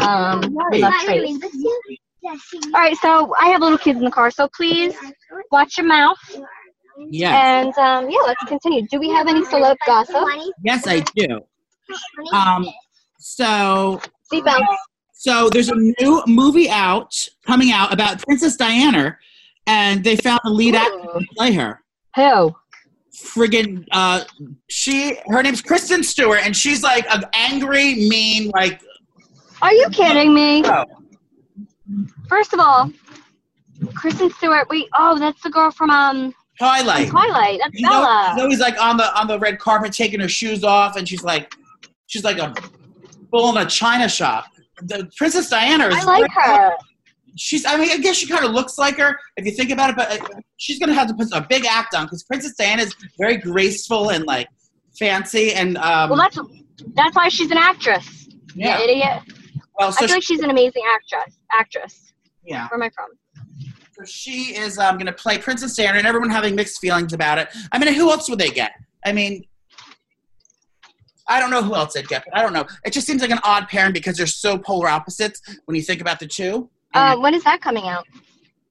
Um, 0.00 0.40
we 0.70 0.80
love 0.80 0.82
Am 0.82 0.84
I 0.84 0.90
gonna 0.90 1.04
Trace. 1.04 1.22
read 1.22 1.40
this 1.40 1.52
to 1.52 1.58
you? 1.58 1.96
Yes. 2.22 2.40
All 2.66 2.72
right, 2.72 2.96
so 2.98 3.34
I 3.40 3.48
have 3.48 3.60
little 3.62 3.78
kids 3.78 3.98
in 3.98 4.04
the 4.04 4.10
car, 4.10 4.30
so 4.30 4.48
please 4.54 4.94
watch 5.50 5.78
your 5.78 5.86
mouth. 5.86 6.18
Yes. 7.10 7.32
And 7.34 7.78
um, 7.78 8.10
yeah, 8.10 8.20
let's 8.26 8.44
continue. 8.44 8.86
Do 8.88 8.98
we 8.98 9.08
have 9.10 9.26
any 9.26 9.42
celeb 9.42 9.76
gossip? 9.86 10.24
Yes, 10.62 10.86
I 10.86 11.00
do. 11.16 11.40
Um. 12.32 12.66
So 13.18 14.00
Seatbelts. 14.32 14.76
So 15.12 15.50
there's 15.50 15.68
a 15.68 15.74
new 15.74 16.22
movie 16.26 16.70
out 16.70 17.14
coming 17.46 17.72
out 17.72 17.92
about 17.92 18.22
Princess 18.22 18.56
Diana, 18.56 19.18
and 19.66 20.02
they 20.04 20.16
found 20.16 20.40
the 20.44 20.50
lead 20.50 20.74
actor 20.74 21.18
to 21.18 21.26
play 21.36 21.52
her. 21.52 21.82
Who? 22.16 22.54
Friggin' 23.14 23.84
uh, 23.92 24.24
she 24.68 25.18
her 25.26 25.42
name's 25.42 25.62
Kristen 25.62 26.02
Stewart, 26.02 26.40
and 26.42 26.56
she's 26.56 26.82
like 26.82 27.04
an 27.10 27.24
angry, 27.34 28.08
mean, 28.08 28.50
like 28.54 28.80
Are 29.62 29.72
you 29.72 29.88
kidding 29.90 30.32
me? 30.34 30.62
Oh. 30.64 30.84
First 32.28 32.52
of 32.52 32.60
all, 32.60 32.90
Kristen 33.94 34.30
Stewart. 34.30 34.68
Wait, 34.70 34.88
oh, 34.96 35.18
that's 35.18 35.42
the 35.42 35.50
girl 35.50 35.70
from 35.70 35.90
um 35.90 36.34
Twilight. 36.58 37.08
Twilight. 37.08 37.60
That's 37.62 37.82
always, 37.82 38.06
Bella. 38.06 38.32
she's 38.34 38.42
always 38.42 38.60
like 38.60 38.80
on 38.80 38.96
the 38.96 39.18
on 39.18 39.26
the 39.26 39.38
red 39.38 39.58
carpet 39.58 39.92
taking 39.92 40.20
her 40.20 40.28
shoes 40.28 40.62
off, 40.62 40.96
and 40.96 41.08
she's 41.08 41.22
like 41.22 41.52
she's 42.06 42.24
like 42.24 42.38
a 42.38 42.54
bull 43.30 43.50
in 43.50 43.64
a 43.64 43.68
china 43.68 44.08
shop. 44.08 44.46
The 44.82 45.10
Princess 45.16 45.50
Diana 45.50 45.88
is 45.88 45.96
I 45.96 46.04
like 46.04 46.30
her. 46.32 46.72
She's 47.36 47.64
i 47.66 47.76
mean 47.76 47.90
i 47.90 47.96
guess 47.98 48.16
she 48.16 48.26
kind 48.26 48.44
of 48.44 48.52
looks 48.52 48.78
like 48.78 48.96
her 48.98 49.18
if 49.36 49.44
you 49.44 49.52
think 49.52 49.70
about 49.70 49.90
it 49.90 49.96
but 49.96 50.10
uh, 50.10 50.26
she's 50.56 50.78
gonna 50.78 50.92
have 50.94 51.06
to 51.08 51.14
put 51.14 51.28
a 51.32 51.40
big 51.48 51.64
act 51.66 51.94
on 51.94 52.04
because 52.04 52.22
princess 52.24 52.54
diana 52.58 52.82
is 52.82 52.94
very 53.18 53.36
graceful 53.36 54.10
and 54.10 54.24
like 54.26 54.48
fancy 54.98 55.52
and 55.52 55.76
um 55.78 56.10
Well, 56.10 56.18
that's 56.18 56.38
that's 56.94 57.14
why 57.16 57.28
she's 57.28 57.50
an 57.50 57.58
actress. 57.58 58.28
yeah 58.54 58.78
You 58.78 58.84
idiot. 58.84 59.22
well 59.78 59.88
I 59.88 59.92
feel 59.92 60.08
she, 60.08 60.14
like 60.14 60.22
she's 60.22 60.40
an 60.40 60.50
amazing 60.50 60.82
actress. 60.94 61.36
Actress. 61.52 62.12
yeah 62.44 62.68
Where 62.68 62.78
am 62.78 62.82
I 62.82 62.90
from? 62.94 63.06
so 63.92 64.04
she 64.04 64.56
is 64.56 64.78
um 64.78 64.98
gonna 64.98 65.12
play 65.12 65.38
princess 65.38 65.76
diana 65.76 65.98
and 65.98 66.06
everyone 66.06 66.30
having 66.30 66.54
mixed 66.54 66.80
feelings 66.80 67.12
about 67.12 67.38
it 67.38 67.48
i 67.72 67.78
mean 67.78 67.92
who 67.94 68.10
else 68.10 68.28
would 68.30 68.38
they 68.38 68.50
get 68.50 68.72
i 69.04 69.12
mean 69.12 69.44
I 71.28 71.38
don't 71.38 71.50
know 71.50 71.62
who 71.62 71.76
else 71.76 71.92
they'd 71.94 72.08
get, 72.08 72.24
but 72.24 72.36
I 72.36 72.42
don't 72.42 72.52
know. 72.52 72.66
It 72.84 72.92
just 72.92 73.06
seems 73.06 73.22
like 73.22 73.30
an 73.30 73.38
odd 73.44 73.68
pairing 73.68 73.92
because 73.92 74.16
they're 74.16 74.26
so 74.26 74.58
polar 74.58 74.88
opposites 74.88 75.40
when 75.66 75.76
you 75.76 75.82
think 75.82 76.00
about 76.00 76.18
the 76.18 76.26
two. 76.26 76.68
Uh, 76.94 77.16
when 77.18 77.34
is 77.34 77.44
that 77.44 77.60
coming 77.60 77.86
out? 77.88 78.06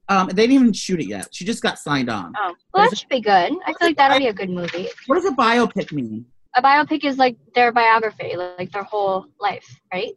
um, 0.09 0.27
they 0.27 0.43
didn't 0.47 0.53
even 0.53 0.73
shoot 0.73 0.99
it 0.99 1.07
yet. 1.07 1.27
She 1.31 1.45
just 1.45 1.61
got 1.61 1.77
signed 1.79 2.09
on. 2.09 2.33
Oh, 2.37 2.53
well, 2.73 2.89
that 2.89 2.97
should 2.97 3.09
be 3.09 3.21
good. 3.21 3.53
I 3.65 3.73
feel 3.73 3.87
like 3.89 3.97
that'll 3.97 4.17
be 4.17 4.27
a 4.27 4.33
good 4.33 4.49
movie. 4.49 4.87
What 5.05 5.15
does 5.15 5.25
a 5.25 5.31
biopic 5.35 5.91
mean? 5.91 6.25
A 6.55 6.61
biopic 6.61 7.05
is 7.05 7.17
like 7.17 7.37
their 7.53 7.71
biography, 7.71 8.35
like 8.35 8.71
their 8.71 8.83
whole 8.83 9.27
life, 9.39 9.79
right? 9.93 10.13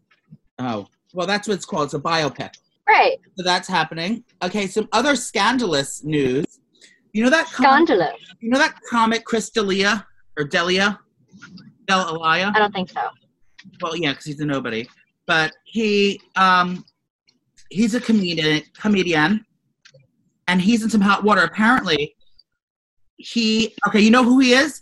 Oh, 0.58 0.86
well, 1.12 1.26
that's 1.26 1.46
what 1.46 1.54
it's 1.54 1.66
called. 1.66 1.84
It's 1.84 1.94
a 1.94 2.00
biopic. 2.00 2.54
Right. 2.88 3.18
So 3.36 3.44
that's 3.44 3.68
happening. 3.68 4.24
Okay, 4.42 4.66
some 4.66 4.88
other 4.92 5.14
scandalous 5.14 6.02
news 6.02 6.44
You 7.12 7.22
know 7.24 7.30
that 7.30 7.46
comic, 7.52 7.86
Scandalous. 7.86 8.16
you 8.40 8.48
know 8.50 8.58
that 8.58 8.74
comic 8.90 9.24
Chris 9.26 9.50
D'Elia 9.50 10.06
or 10.38 10.44
Delia, 10.44 10.98
Del 11.86 12.08
Elia. 12.24 12.50
I 12.54 12.58
don't 12.58 12.72
think 12.72 12.88
so. 12.90 13.08
Well, 13.82 13.94
yeah, 13.96 14.12
because 14.12 14.24
he's 14.24 14.40
a 14.40 14.46
nobody. 14.46 14.88
But 15.26 15.52
he 15.64 16.20
um 16.36 16.84
he's 17.72 17.94
a 17.94 18.00
comedian 18.00 18.62
comedian 18.78 19.44
and 20.48 20.61
he's 20.61 20.82
in 20.82 20.90
some 20.90 21.00
hot 21.00 21.24
water. 21.24 21.42
Apparently, 21.42 22.14
he 23.16 23.74
okay, 23.88 24.00
you 24.00 24.11
know 24.11 24.24
who 24.24 24.38
he 24.40 24.52
is? 24.52 24.80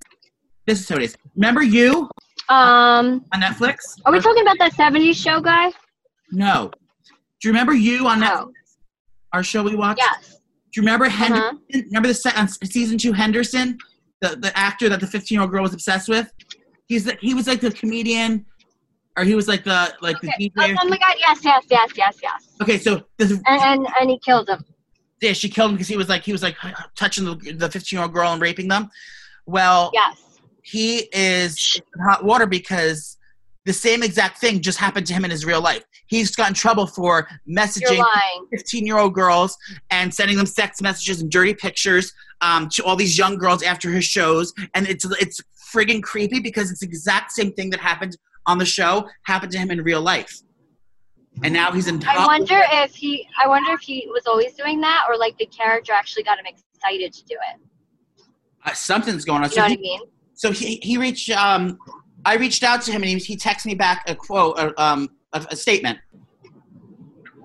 This 0.66 0.81
is 0.81 0.88
who 0.88 0.96
it 0.96 1.03
is. 1.03 1.16
Remember 1.37 1.62
you 1.62 2.09
Um, 2.48 3.24
on 3.33 3.40
Netflix? 3.40 3.76
are 4.05 4.12
we 4.12 4.20
talking 4.20 4.42
about 4.42 4.59
that 4.59 4.72
'70s 4.72 5.14
show 5.16 5.40
guy? 5.40 5.70
No. 6.31 6.70
Do 7.40 7.48
you 7.48 7.50
remember 7.53 7.74
you 7.74 8.07
on 8.07 8.20
Netflix? 8.20 8.44
Oh. 8.46 8.53
Our 9.33 9.42
show 9.42 9.62
we 9.62 9.74
watched? 9.76 10.00
Yes. 10.00 10.37
Do 10.72 10.81
you 10.81 10.83
remember 10.83 11.07
Henderson? 11.09 11.61
Uh-huh. 11.72 11.83
Remember 11.87 12.09
the 12.09 12.14
se- 12.14 12.33
on 12.37 12.48
season 12.48 12.98
two 12.98 13.12
Henderson, 13.12 13.79
the 14.20 14.37
the 14.37 14.57
actor 14.59 14.88
that 14.88 15.00
the 15.00 15.07
15 15.07 15.35
year 15.37 15.42
old 15.42 15.50
girl 15.50 15.62
was 15.62 15.72
obsessed 15.74 16.09
with? 16.09 16.31
He's 16.87 17.05
the, 17.05 17.16
he 17.20 17.35
was 17.35 17.46
like 17.46 17.61
the 17.61 17.70
comedian, 17.70 18.44
or 19.16 19.25
he 19.25 19.35
was 19.35 19.49
like 19.49 19.64
the 19.64 19.94
like 20.01 20.16
Okay. 20.16 20.33
the 20.38 20.53
Oh, 20.59 20.62
DJ. 20.62 20.77
oh 20.83 20.88
my 20.88 20.99
God! 20.99 21.14
Yes, 21.18 21.40
yes, 21.44 21.64
yes, 21.70 21.90
yes, 21.96 22.16
yes. 22.23 22.49
Okay, 22.62 22.79
so 22.79 23.03
this, 23.18 23.31
And 23.33 23.42
and, 23.46 23.87
and 24.01 24.11
he 24.11 24.18
killed 24.18 24.49
him. 24.49 24.64
yeah, 25.20 25.33
she 25.33 25.49
killed 25.49 25.70
him 25.70 25.77
because 25.77 25.88
he 25.88 25.96
was 25.96 26.09
like 26.09 26.23
he 26.23 26.33
was 26.33 26.42
like 26.42 26.57
touching 26.96 27.25
the 27.25 27.35
the 27.53 27.70
15 27.70 27.96
year 27.96 28.03
old 28.05 28.12
girl 28.12 28.33
and 28.33 28.40
raping 28.40 28.68
them. 28.68 28.88
Well, 29.46 29.90
Yes. 29.92 30.16
he 30.62 31.09
is 31.12 31.81
in 31.94 32.01
hot 32.05 32.25
water 32.25 32.46
because 32.46 33.16
the 33.66 33.73
same 33.73 34.03
exact 34.03 34.38
thing 34.38 34.61
just 34.61 34.79
happened 34.79 35.07
to 35.07 35.12
him 35.12 35.25
in 35.25 35.31
his 35.31 35.44
real 35.44 35.61
life. 35.61 35.83
He's 36.07 36.35
got 36.35 36.49
in 36.49 36.55
trouble 36.55 36.87
for 36.87 37.29
messaging 37.49 38.03
15 38.51 38.87
year 38.87 38.99
old 38.99 39.14
girls 39.14 39.57
and 39.90 40.12
sending 40.14 40.37
them 40.37 40.46
sex 40.46 40.81
messages 40.81 41.20
and 41.20 41.31
dirty 41.31 41.55
pictures 41.55 42.12
um, 42.40 42.68
to 42.70 42.85
all 42.85 42.96
these 42.96 43.18
young 43.18 43.37
girls 43.37 43.62
after 43.62 43.90
his 43.90 44.05
shows. 44.05 44.53
And 44.75 44.87
it's 44.88 45.05
it's 45.20 45.40
friggin' 45.75 46.03
creepy 46.03 46.40
because 46.40 46.70
it's 46.70 46.81
the 46.81 46.87
exact 46.87 47.33
same 47.33 47.53
thing 47.53 47.70
that 47.70 47.81
happened 47.81 48.16
on 48.46 48.59
the 48.59 48.64
show 48.64 49.09
happened 49.24 49.53
to 49.53 49.59
him 49.59 49.70
in 49.70 49.83
real 49.83 50.00
life. 50.00 50.40
And 51.44 51.55
now 51.55 51.70
he's 51.72 51.87
in. 51.87 52.03
I 52.07 52.26
wonder 52.26 52.61
if 52.72 52.94
he. 52.94 53.26
I 53.42 53.46
wonder 53.46 53.72
if 53.72 53.81
he 53.81 54.07
was 54.11 54.26
always 54.26 54.53
doing 54.55 54.81
that, 54.81 55.05
or 55.09 55.16
like 55.16 55.37
the 55.38 55.46
character 55.46 55.92
actually 55.92 56.24
got 56.24 56.38
him 56.38 56.44
excited 56.46 57.12
to 57.12 57.24
do 57.24 57.35
it. 57.55 57.61
uh, 58.66 58.72
something's 58.74 59.24
going 59.24 59.42
on. 59.42 59.48
You 59.50 59.55
So 59.55 59.61
know 59.61 59.62
what 59.68 59.70
he, 59.70 59.76
I 59.76 59.81
mean? 59.81 60.00
so 60.35 60.50
he, 60.50 60.81
he 60.83 60.96
reached. 60.98 61.31
Um, 61.31 61.79
I 62.26 62.35
reached 62.37 62.62
out 62.62 62.83
to 62.83 62.92
him 62.92 63.03
and 63.03 63.11
he, 63.12 63.16
he 63.18 63.37
texted 63.37 63.66
me 63.66 63.74
back 63.74 64.03
a 64.07 64.14
quote, 64.14 64.59
uh, 64.59 64.72
um, 64.76 65.09
a, 65.33 65.46
a 65.50 65.57
statement. 65.57 65.98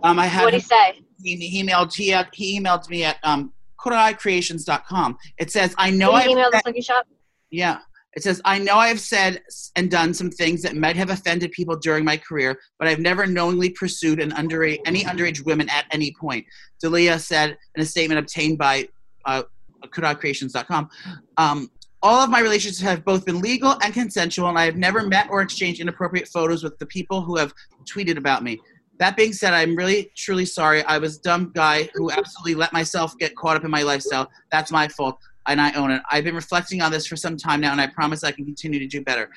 Um, 0.04 0.20
I 0.20 0.26
had 0.26 0.44
What 0.44 0.54
would 0.54 0.62
he 0.62 0.68
say? 0.68 1.00
he, 1.24 1.64
emailed 1.64 1.94
he, 1.96 2.12
uh, 2.12 2.26
he 2.34 2.60
emailed 2.60 2.90
me 2.90 3.04
at 3.06 3.18
um, 3.24 3.54
KodaiCreations.com. 3.80 5.18
It 5.38 5.52
says, 5.52 5.74
"I 5.78 5.90
know 5.92 6.12
Did 6.12 6.16
I 6.18 6.24
he 6.24 6.32
email 6.32 6.50
the 6.52 6.60
Slinky 6.64 6.82
Shop? 6.82 7.06
Yeah. 7.52 7.80
It 8.16 8.24
says, 8.24 8.42
I 8.46 8.60
know 8.60 8.78
I 8.78 8.88
have 8.88 9.00
said 9.00 9.42
and 9.76 9.92
done 9.92 10.14
some 10.14 10.32
things 10.32 10.62
that 10.62 10.76
might 10.76 10.96
have 10.96 11.10
offended 11.10 11.52
people 11.52 11.76
during 11.76 12.06
my 12.06 12.16
career, 12.16 12.58
but 12.80 12.88
I've 12.88 13.00
never 13.00 13.28
knowingly 13.28 13.72
pursued 13.72 14.22
an 14.22 14.32
underage, 14.32 14.80
any 14.86 15.04
underage 15.04 15.46
women 15.46 15.68
at 15.70 15.86
any 15.92 16.14
point. 16.18 16.46
Dalia 16.84 17.20
said 17.20 17.58
in 17.76 17.82
a 17.82 17.86
statement 17.86 18.20
obtained 18.20 18.58
by 18.58 18.88
uh, 19.26 19.44
KodaiCreations.com. 19.88 20.90
Um, 21.36 21.70
all 22.02 22.24
of 22.24 22.30
my 22.30 22.40
relationships 22.40 22.80
have 22.82 23.04
both 23.04 23.26
been 23.26 23.42
legal 23.42 23.76
and 23.84 23.94
consensual, 23.94 24.48
and 24.48 24.58
I 24.58 24.66
have 24.66 24.78
never 24.78 25.06
met 25.06 25.28
or 25.30 25.42
exchanged 25.42 25.82
inappropriate 25.82 26.30
photos 26.30 26.64
with 26.64 26.78
the 26.78 26.86
people 26.86 27.22
who 27.22 27.36
have 27.36 27.54
tweeted 27.84 28.18
about 28.18 28.44
me. 28.44 28.60
That 28.98 29.18
being 29.18 29.34
said, 29.34 29.54
I'm 29.54 29.76
really, 29.76 30.12
truly 30.16 30.46
sorry. 30.46 30.84
I 30.84 31.00
was 31.00 31.18
a 31.18 31.22
dumb 31.22 31.52
guy 31.54 31.90
who 31.96 32.12
absolutely 32.12 32.56
let 32.56 32.72
myself 32.72 33.18
get 33.18 33.36
caught 33.36 33.58
up 33.58 33.66
in 33.66 33.72
my 33.72 33.82
lifestyle. 33.82 34.30
That's 34.52 34.72
my 34.72 34.88
fault 34.88 35.18
and 35.48 35.62
I 35.62 35.72
own 35.74 35.92
it. 35.92 36.02
I've 36.10 36.24
been 36.24 36.36
reflecting 36.36 36.82
on 36.82 36.92
this 36.92 37.06
for 37.08 37.16
some 37.16 37.38
time 37.38 37.62
now, 37.62 37.72
and 37.72 37.82
I 37.82 37.88
promise 37.88 38.24
I 38.24 38.32
can 38.32 38.46
continue 38.46 38.80
to 38.80 38.88
do 38.88 39.02
better. 39.02 39.30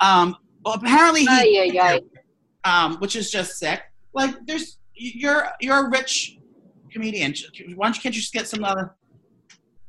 Um, 0.00 0.36
well, 0.64 0.74
apparently, 0.74 1.22
he, 1.22 1.28
Ay, 1.28 1.70
ay, 1.78 2.00
ay. 2.64 2.84
um, 2.84 2.96
which 2.98 3.16
is 3.16 3.30
just 3.30 3.58
sick. 3.58 3.82
Like, 4.12 4.34
there's 4.46 4.78
you're 4.94 5.48
you're 5.60 5.86
a 5.86 5.90
rich 5.90 6.38
comedian. 6.92 7.34
Why 7.76 7.86
don't 7.86 7.96
you 7.96 8.02
can't 8.02 8.14
you 8.14 8.20
just 8.20 8.32
get 8.32 8.46
some 8.48 8.64
other 8.64 8.94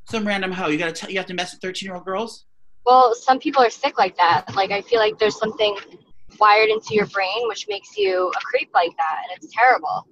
some 0.09 0.25
random 0.25 0.51
hoe? 0.51 0.67
You 0.67 0.77
gotta 0.77 0.91
tell 0.91 1.09
you 1.09 1.17
have 1.17 1.25
to 1.27 1.33
mess 1.33 1.51
with 1.53 1.61
thirteen 1.61 1.87
year 1.87 1.95
old 1.95 2.05
girls. 2.05 2.45
Well, 2.85 3.13
some 3.13 3.39
people 3.39 3.61
are 3.61 3.69
sick 3.69 3.97
like 3.97 4.15
that. 4.17 4.55
Like 4.55 4.71
I 4.71 4.81
feel 4.81 4.99
like 4.99 5.17
there's 5.19 5.37
something 5.37 5.75
wired 6.39 6.69
into 6.69 6.95
your 6.95 7.05
brain 7.07 7.47
which 7.47 7.67
makes 7.67 7.97
you 7.97 8.29
a 8.35 8.39
creep 8.45 8.69
like 8.73 8.91
that, 8.97 9.17
and 9.29 9.37
it's 9.43 9.53
terrible 9.53 10.07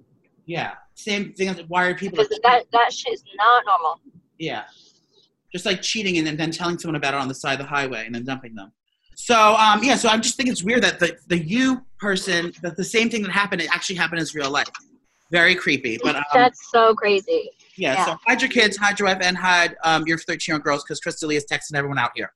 Yeah, 0.46 0.74
same 0.94 1.32
thing 1.32 1.48
as 1.48 1.62
wired 1.68 1.96
people. 1.98 2.18
because 2.18 2.38
that 2.42 2.64
that 2.72 2.92
shit 2.92 3.14
is 3.14 3.24
not 3.36 3.64
normal. 3.66 4.00
Yeah. 4.38 4.64
Just 5.52 5.66
like 5.66 5.82
cheating 5.82 6.18
and 6.18 6.26
then, 6.26 6.36
then 6.36 6.50
telling 6.50 6.78
someone 6.78 6.96
about 6.96 7.14
it 7.14 7.20
on 7.20 7.28
the 7.28 7.34
side 7.34 7.54
of 7.54 7.58
the 7.58 7.64
highway 7.64 8.06
and 8.06 8.14
then 8.14 8.24
dumping 8.24 8.54
them. 8.54 8.72
So 9.16 9.54
um, 9.56 9.84
yeah, 9.84 9.96
so 9.96 10.08
I 10.08 10.16
just 10.16 10.36
think 10.36 10.48
it's 10.48 10.62
weird 10.62 10.82
that 10.82 10.98
the 10.98 11.16
the 11.26 11.38
you 11.38 11.84
person 11.98 12.52
that 12.62 12.76
the 12.76 12.84
same 12.84 13.10
thing 13.10 13.22
that 13.22 13.30
happened 13.30 13.60
it 13.60 13.68
actually 13.72 13.96
happened 13.96 14.20
in 14.20 14.26
real 14.34 14.50
life. 14.50 14.68
Very 15.30 15.54
creepy. 15.54 15.98
But 16.02 16.16
um, 16.16 16.24
That's 16.32 16.70
so 16.72 16.94
crazy. 16.94 17.50
yeah, 17.76 17.94
yeah. 17.94 18.04
so 18.06 18.16
hide 18.26 18.40
your 18.40 18.50
kids, 18.50 18.76
hide 18.76 18.98
your 18.98 19.08
wife, 19.08 19.18
and 19.20 19.36
hide 19.36 19.76
um, 19.84 20.06
your 20.06 20.18
13 20.18 20.38
year 20.48 20.56
old 20.56 20.64
girls 20.64 20.82
because 20.84 21.00
Chris 21.00 21.20
D'Elia 21.20 21.36
is 21.36 21.44
texting 21.44 21.76
everyone 21.76 21.98
out 21.98 22.12
here. 22.14 22.32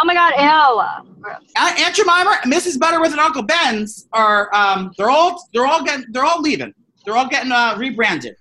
Oh 0.00 0.04
my 0.04 0.14
god, 0.14 0.32
ew. 0.38 1.28
Uh, 1.30 1.74
Aunt 1.78 1.94
Jemima, 1.94 2.40
Mrs. 2.46 2.78
Butterworth, 2.78 3.10
and 3.10 3.20
Uncle 3.20 3.42
Ben's 3.42 4.08
are 4.12 4.52
um, 4.54 4.92
they're 4.96 5.10
all 5.10 5.48
they're 5.52 5.66
all 5.66 5.84
getting 5.84 6.06
they're 6.10 6.24
all 6.24 6.40
leaving. 6.40 6.72
They're 7.04 7.16
all 7.16 7.28
getting 7.28 7.52
uh, 7.52 7.74
rebranded. 7.76 8.36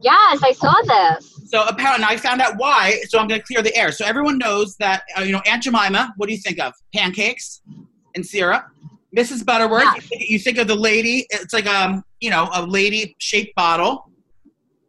Yes, 0.00 0.40
I 0.42 0.52
saw 0.52 0.74
this. 0.86 1.31
So 1.52 1.62
apparently, 1.68 2.06
I 2.08 2.16
found 2.16 2.40
out 2.40 2.56
why. 2.56 3.02
So 3.08 3.18
I'm 3.18 3.28
going 3.28 3.40
to 3.40 3.46
clear 3.46 3.60
the 3.60 3.76
air. 3.76 3.92
So 3.92 4.06
everyone 4.06 4.38
knows 4.38 4.74
that 4.76 5.02
uh, 5.18 5.20
you 5.20 5.32
know 5.32 5.42
Aunt 5.46 5.62
Jemima. 5.62 6.14
What 6.16 6.28
do 6.28 6.34
you 6.34 6.40
think 6.40 6.58
of 6.58 6.72
pancakes 6.94 7.60
and 8.14 8.24
syrup? 8.24 8.64
Mrs. 9.14 9.44
Butterworth. 9.44 9.82
Yes. 9.82 9.96
You, 9.96 10.00
think, 10.00 10.30
you 10.30 10.38
think 10.38 10.58
of 10.58 10.66
the 10.66 10.74
lady. 10.74 11.26
It's 11.28 11.52
like 11.52 11.66
um 11.66 12.02
you 12.20 12.30
know 12.30 12.48
a 12.54 12.64
lady 12.64 13.14
shaped 13.18 13.54
bottle. 13.54 14.08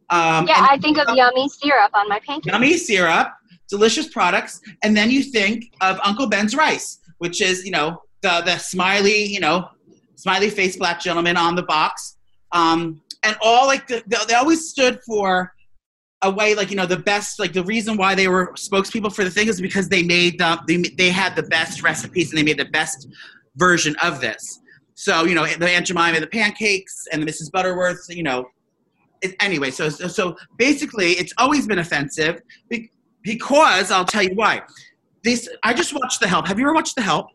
Um, 0.08 0.46
Yeah, 0.46 0.66
I 0.70 0.78
think 0.78 0.96
of 0.98 1.14
yummy 1.14 1.48
syrup 1.50 1.90
on 1.92 2.08
my 2.08 2.20
pancakes. 2.26 2.46
yummy 2.46 2.78
syrup, 2.78 3.28
delicious 3.68 4.08
products, 4.08 4.62
and 4.82 4.96
then 4.96 5.10
you 5.10 5.22
think 5.22 5.66
of 5.82 6.00
Uncle 6.02 6.28
Ben's 6.28 6.54
rice, 6.54 6.98
which 7.18 7.42
is 7.42 7.66
you 7.66 7.72
know 7.72 8.00
the 8.22 8.40
the 8.46 8.56
smiley 8.56 9.26
you 9.26 9.40
know 9.40 9.68
smiley 10.14 10.48
face 10.48 10.78
black 10.78 10.98
gentleman 10.98 11.36
on 11.36 11.56
the 11.56 11.62
box, 11.64 12.16
um, 12.52 13.02
and 13.22 13.36
all 13.42 13.66
like 13.66 13.86
the, 13.86 14.02
the, 14.06 14.24
they 14.28 14.34
always 14.34 14.70
stood 14.70 14.98
for 15.06 15.53
a 16.24 16.30
way 16.30 16.54
like 16.54 16.70
you 16.70 16.76
know 16.76 16.86
the 16.86 16.98
best 16.98 17.38
like 17.38 17.52
the 17.52 17.62
reason 17.64 17.96
why 17.96 18.14
they 18.14 18.28
were 18.28 18.52
spokespeople 18.54 19.14
for 19.14 19.24
the 19.24 19.30
thing 19.30 19.46
is 19.46 19.60
because 19.60 19.88
they 19.88 20.02
made 20.02 20.38
the, 20.38 20.58
they 20.66 20.76
they 20.96 21.10
had 21.10 21.36
the 21.36 21.42
best 21.44 21.82
recipes 21.82 22.30
and 22.30 22.38
they 22.38 22.42
made 22.42 22.58
the 22.58 22.64
best 22.66 23.08
version 23.56 23.94
of 24.02 24.20
this. 24.20 24.60
So 24.94 25.24
you 25.24 25.34
know 25.34 25.46
the 25.46 25.68
Aunt 25.68 25.86
Jemima, 25.86 26.18
the 26.20 26.26
pancakes, 26.26 27.06
and 27.12 27.22
the 27.22 27.26
Mrs. 27.26 27.52
Butterworth, 27.52 28.06
you 28.08 28.22
know. 28.22 28.46
It, 29.22 29.36
anyway, 29.40 29.70
so, 29.70 29.88
so 29.88 30.08
so 30.08 30.36
basically, 30.58 31.12
it's 31.12 31.32
always 31.38 31.66
been 31.66 31.78
offensive 31.78 32.40
because 33.22 33.90
I'll 33.90 34.04
tell 34.04 34.22
you 34.22 34.34
why. 34.34 34.62
This 35.22 35.48
I 35.62 35.74
just 35.74 35.94
watched 35.94 36.20
The 36.20 36.28
Help. 36.28 36.46
Have 36.48 36.58
you 36.58 36.64
ever 36.64 36.74
watched 36.74 36.96
The 36.96 37.02
Help? 37.02 37.28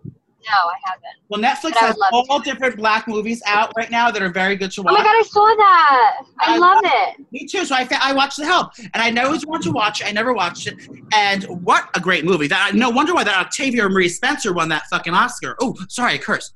No, 0.48 0.70
I 0.70 0.76
haven't. 0.84 1.04
Well, 1.28 1.40
Netflix 1.42 1.76
has 1.78 1.98
all 2.12 2.40
different 2.40 2.78
black 2.78 3.08
movies 3.08 3.42
out 3.46 3.72
right 3.76 3.92
now 3.92 4.10
that 4.10 4.22
are 4.22 4.30
very 4.32 4.56
good 4.56 4.72
to 4.72 4.82
watch. 4.82 4.94
Oh 4.94 4.98
my 4.98 5.04
god, 5.04 5.16
I 5.16 5.24
saw 5.24 5.46
that. 5.46 6.22
I 6.40 6.56
I 6.56 6.58
love 6.58 6.82
it. 6.84 7.26
Me 7.32 7.46
too. 7.46 7.66
So 7.66 7.76
I, 7.76 7.88
I 8.02 8.14
watched 8.14 8.38
The 8.38 8.46
Help, 8.46 8.72
and 8.94 9.20
I 9.20 9.24
always 9.24 9.46
want 9.46 9.64
to 9.64 9.72
watch 9.72 10.02
it. 10.02 10.08
I 10.08 10.12
never 10.12 10.34
watched 10.34 10.68
it, 10.68 10.76
and 11.14 11.44
what 11.64 11.90
a 11.96 12.00
great 12.00 12.24
movie! 12.26 12.48
That 12.48 12.74
no 12.74 12.90
wonder 12.90 13.14
why 13.14 13.24
that 13.26 13.36
Octavia 13.36 13.88
Marie 13.90 14.10
Spencer 14.10 14.54
won 14.54 14.70
that 14.70 14.84
fucking 14.88 15.14
Oscar. 15.14 15.56
Oh, 15.62 15.76
sorry, 15.90 16.14
I 16.14 16.18
cursed. 16.18 16.54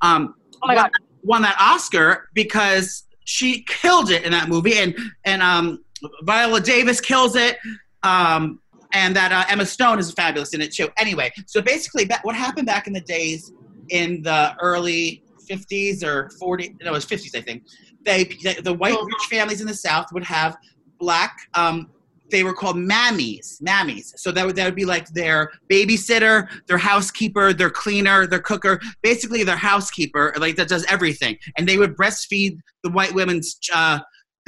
Um, 0.00 0.34
Oh 0.62 0.66
my 0.66 0.74
god. 0.74 0.90
won 1.22 1.40
that 1.42 1.56
Oscar 1.58 2.28
because 2.34 3.04
she 3.24 3.62
killed 3.68 4.10
it 4.10 4.24
in 4.24 4.32
that 4.32 4.48
movie, 4.48 4.76
and 4.78 4.94
and 5.24 5.40
um, 5.42 5.84
Viola 6.24 6.60
Davis 6.60 7.00
kills 7.00 7.36
it, 7.36 7.58
um, 8.02 8.60
and 8.92 9.14
that 9.16 9.32
uh, 9.32 9.44
Emma 9.48 9.66
Stone 9.66 9.98
is 9.98 10.12
fabulous 10.12 10.54
in 10.54 10.60
it 10.60 10.72
too. 10.72 10.88
Anyway, 10.96 11.30
so 11.46 11.60
basically, 11.60 12.08
what 12.22 12.34
happened 12.34 12.66
back 12.66 12.86
in 12.86 12.92
the 12.92 13.00
days 13.00 13.52
in 13.90 14.22
the 14.22 14.54
early 14.60 15.22
50s 15.48 16.04
or 16.04 16.30
40, 16.38 16.76
no, 16.82 16.90
it 16.90 16.92
was 16.92 17.06
50s, 17.06 17.36
I 17.36 17.40
think. 17.40 17.64
They, 18.04 18.24
the, 18.24 18.60
the 18.62 18.72
white 18.72 18.96
rich 18.96 19.28
families 19.28 19.60
in 19.60 19.66
the 19.66 19.74
South 19.74 20.06
would 20.12 20.24
have 20.24 20.56
black. 20.98 21.36
Um, 21.54 21.90
they 22.30 22.44
were 22.44 22.54
called 22.54 22.76
mammies, 22.76 23.60
mammies. 23.60 24.12
So 24.16 24.30
that 24.32 24.46
would 24.46 24.54
that 24.56 24.64
would 24.64 24.76
be 24.76 24.84
like 24.84 25.08
their 25.08 25.50
babysitter, 25.68 26.48
their 26.66 26.78
housekeeper, 26.78 27.52
their 27.52 27.70
cleaner, 27.70 28.26
their 28.26 28.38
cooker, 28.38 28.80
basically 29.02 29.42
their 29.42 29.56
housekeeper, 29.56 30.32
like 30.38 30.54
that 30.56 30.68
does 30.68 30.84
everything. 30.86 31.36
And 31.58 31.68
they 31.68 31.76
would 31.76 31.96
breastfeed 31.96 32.60
the 32.84 32.90
white 32.90 33.12
women's. 33.12 33.58
Uh, 33.72 34.00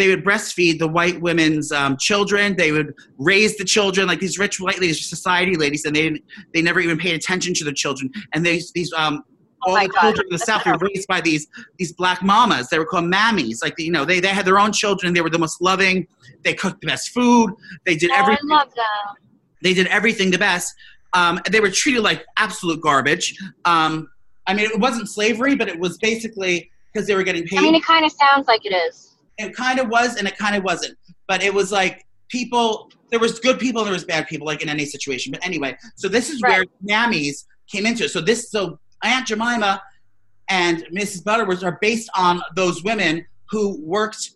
they 0.02 0.08
would 0.08 0.24
breastfeed 0.24 0.80
the 0.80 0.88
white 0.88 1.20
women's 1.20 1.70
um, 1.70 1.96
children. 1.96 2.56
They 2.56 2.72
would 2.72 2.92
raise 3.18 3.56
the 3.56 3.62
children 3.64 4.08
like 4.08 4.18
these 4.18 4.36
rich 4.36 4.58
white 4.58 4.80
ladies, 4.80 5.08
society 5.08 5.54
ladies, 5.54 5.84
and 5.84 5.94
they 5.94 6.02
didn't, 6.02 6.24
they 6.52 6.60
never 6.60 6.80
even 6.80 6.98
paid 6.98 7.14
attention 7.14 7.54
to 7.54 7.64
the 7.64 7.72
children. 7.72 8.10
And 8.34 8.44
these 8.44 8.72
these 8.72 8.92
um, 8.94 9.22
all 9.62 9.74
my 9.74 9.86
the 9.86 9.92
God, 9.92 10.00
children 10.00 10.26
in 10.28 10.32
the 10.32 10.44
South 10.44 10.66
were 10.66 10.76
raised 10.76 11.06
by 11.06 11.20
these 11.20 11.46
these 11.78 11.92
black 11.92 12.20
mamas. 12.20 12.68
They 12.68 12.80
were 12.80 12.84
called 12.84 13.04
mammies. 13.04 13.62
Like 13.62 13.74
you 13.78 13.92
know, 13.92 14.04
they 14.04 14.18
they 14.18 14.26
had 14.28 14.44
their 14.44 14.58
own 14.58 14.72
children. 14.72 15.14
They 15.14 15.20
were 15.20 15.30
the 15.30 15.38
most 15.38 15.62
loving. 15.62 16.08
They 16.42 16.52
cooked 16.52 16.80
the 16.80 16.88
best 16.88 17.10
food. 17.10 17.54
They 17.86 17.94
did 17.94 18.10
Oh, 18.10 18.14
I 18.14 18.18
everything. 18.22 18.48
love 18.48 18.74
that. 18.74 19.14
they 19.62 19.72
did 19.72 19.86
everything 19.86 20.32
the 20.32 20.38
best. 20.38 20.74
Um, 21.12 21.38
they 21.48 21.60
were 21.60 21.70
treated 21.70 22.00
like 22.02 22.24
absolute 22.38 22.80
garbage. 22.80 23.38
Um, 23.64 24.08
I 24.48 24.54
mean, 24.54 24.68
it 24.68 24.80
wasn't 24.80 25.08
slavery, 25.08 25.54
but 25.54 25.68
it 25.68 25.78
was 25.78 25.96
basically 25.98 26.72
because 26.92 27.06
they 27.06 27.14
were 27.14 27.22
getting 27.22 27.44
paid 27.46 27.60
I 27.60 27.62
mean, 27.62 27.76
it 27.76 27.84
kind 27.84 28.04
of 28.04 28.10
sounds 28.10 28.48
like 28.48 28.66
it 28.66 28.74
is. 28.74 29.11
It 29.42 29.54
kind 29.56 29.78
of 29.78 29.88
was 29.88 30.16
and 30.16 30.26
it 30.28 30.36
kind 30.38 30.56
of 30.56 30.62
wasn't. 30.64 30.96
But 31.28 31.42
it 31.42 31.52
was 31.52 31.70
like 31.72 32.04
people 32.28 32.90
there 33.10 33.20
was 33.20 33.38
good 33.40 33.58
people 33.58 33.80
and 33.82 33.86
there 33.88 33.92
was 33.92 34.04
bad 34.04 34.26
people 34.26 34.46
like 34.46 34.62
in 34.62 34.68
any 34.68 34.84
situation. 34.86 35.32
But 35.32 35.44
anyway 35.44 35.76
so 35.96 36.08
this 36.08 36.30
is 36.30 36.40
where 36.42 36.60
Right. 36.60 36.70
mammies 36.88 37.44
came 37.70 37.86
into 37.86 38.04
it. 38.04 38.10
So 38.10 38.20
this 38.20 38.50
so 38.50 38.78
aunt 39.04 39.26
jemima 39.26 39.82
and 40.48 40.84
mrs 40.94 41.22
butterworth 41.24 41.62
are 41.64 41.78
based 41.80 42.08
on 42.16 42.40
those 42.56 42.82
women 42.84 43.24
who 43.50 43.78
worked 43.84 44.30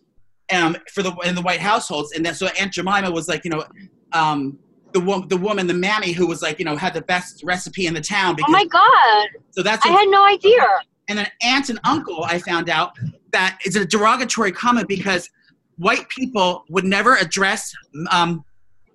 um, 0.53 0.77
for 0.93 1.03
the 1.03 1.11
in 1.25 1.35
the 1.35 1.41
white 1.41 1.59
households. 1.59 2.11
And 2.13 2.25
then 2.25 2.33
so 2.35 2.47
aunt 2.59 2.73
jemima 2.73 3.11
was 3.11 3.27
like 3.27 3.43
you 3.43 3.51
know 3.51 3.65
um, 4.13 4.57
the, 4.93 4.99
wo- 5.01 5.25
the 5.25 5.35
woman 5.37 5.67
the 5.67 5.73
mammy 5.73 6.11
who 6.13 6.25
was 6.27 6.41
like 6.41 6.59
you 6.59 6.65
know 6.65 6.75
had 6.77 6.93
the 6.93 7.01
best 7.01 7.43
recipe 7.43 7.87
in 7.87 7.93
the 7.93 8.01
town 8.01 8.31
Oh 8.33 8.35
because 8.35 8.51
my 8.53 8.65
god, 8.65 9.27
so 9.51 9.61
that's 9.61 9.85
I 9.85 9.89
had 9.89 10.07
no 10.07 10.25
idea. 10.25 10.65
and 11.09 11.19
then 11.19 11.27
aunt 11.41 11.69
and 11.69 11.79
uncle 11.83 12.23
i 12.23 12.39
found 12.39 12.69
out 12.69 12.93
that 13.31 13.59
is 13.65 13.75
a 13.75 13.85
derogatory 13.85 14.51
comment 14.51 14.87
because 14.87 15.29
white 15.77 16.07
people 16.09 16.63
would 16.69 16.85
never 16.85 17.15
address 17.15 17.71
um, 18.11 18.43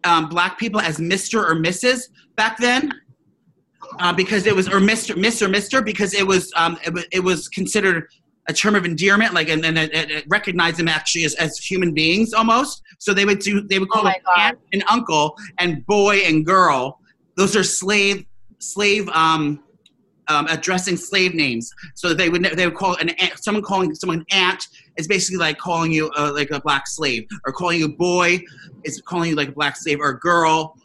um, 0.05 0.29
black 0.29 0.59
people 0.59 0.81
as 0.81 0.99
mr 0.99 1.43
or 1.43 1.55
mrs 1.55 2.09
back 2.37 2.59
then 2.59 2.93
uh, 4.01 4.13
because 4.13 4.47
it 4.47 4.55
was 4.55 4.69
or 4.69 4.81
mr 4.81 5.17
miss 5.17 5.43
or 5.43 5.49
mr 5.49 5.85
because 5.85 6.15
it 6.15 6.27
was 6.27 6.53
um, 6.57 6.79
it, 6.85 7.07
it 7.13 7.21
was 7.21 7.49
considered 7.49 8.07
a 8.49 8.53
term 8.53 8.75
of 8.75 8.85
endearment 8.85 9.35
like 9.35 9.49
and, 9.49 9.65
and 9.65 9.79
it, 9.79 10.25
recognized 10.29 10.79
them 10.79 10.89
actually 10.89 11.25
as, 11.25 11.35
as 11.37 11.57
human 11.59 11.95
beings 11.95 12.33
almost. 12.33 12.83
So 12.99 13.15
they 13.15 13.25
would 13.25 13.39
do 13.39 13.63
they 13.63 13.79
would 13.79 13.89
Oh 13.93 13.95
call 13.95 14.05
them 14.05 14.15
aunt 14.37 14.59
and 14.73 14.85
uncle 14.89 15.37
and 15.59 15.85
boy 15.87 16.19
and 16.19 16.45
girl. 16.45 16.99
Those 17.37 17.57
are 17.57 17.65
slave 17.65 18.25
slave 18.59 19.09
um, 19.11 19.63
um, 20.29 20.47
addressing 20.49 20.97
slave 20.97 21.35
names. 21.35 21.71
So 21.95 22.15
they 22.15 22.29
would 22.29 22.45
they 22.45 22.67
would 22.67 22.77
call 22.77 22.97
an 22.97 23.11
someone 23.37 23.63
calling 23.63 23.95
someone 23.95 24.25
aunt 24.31 24.65
is 24.97 25.07
basically 25.07 25.39
like 25.39 25.59
calling 25.59 25.93
you 25.93 26.11
uh, 26.17 26.33
like 26.33 26.51
a 26.51 26.61
black 26.61 26.87
slave, 26.87 27.27
or 27.47 27.53
calling 27.53 27.81
you 27.81 27.89
boy 27.97 28.41
is 28.85 29.01
calling 29.01 29.31
you 29.31 29.37
like 29.37 29.49
a 29.49 29.53
black 29.53 29.77
slave, 29.77 29.99
or 30.01 30.15
girl. 30.15 30.77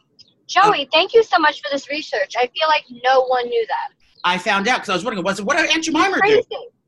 Joey, 0.47 0.87
thank 0.93 1.13
you 1.13 1.23
so 1.23 1.37
much 1.39 1.61
for 1.61 1.69
this 1.71 1.89
research. 1.89 2.33
I 2.37 2.49
feel 2.57 2.67
like 2.69 2.83
no 3.03 3.25
one 3.25 3.47
knew 3.47 3.65
that. 3.67 3.93
I 4.23 4.37
found 4.37 4.67
out 4.67 4.77
because 4.77 4.89
I 4.89 4.93
was 4.93 5.03
wondering 5.03 5.23
what's 5.23 5.41
what 5.41 5.57
did 5.57 5.69
Aunt 5.69 5.83
Jemima 5.83 6.19
do? 6.25 6.43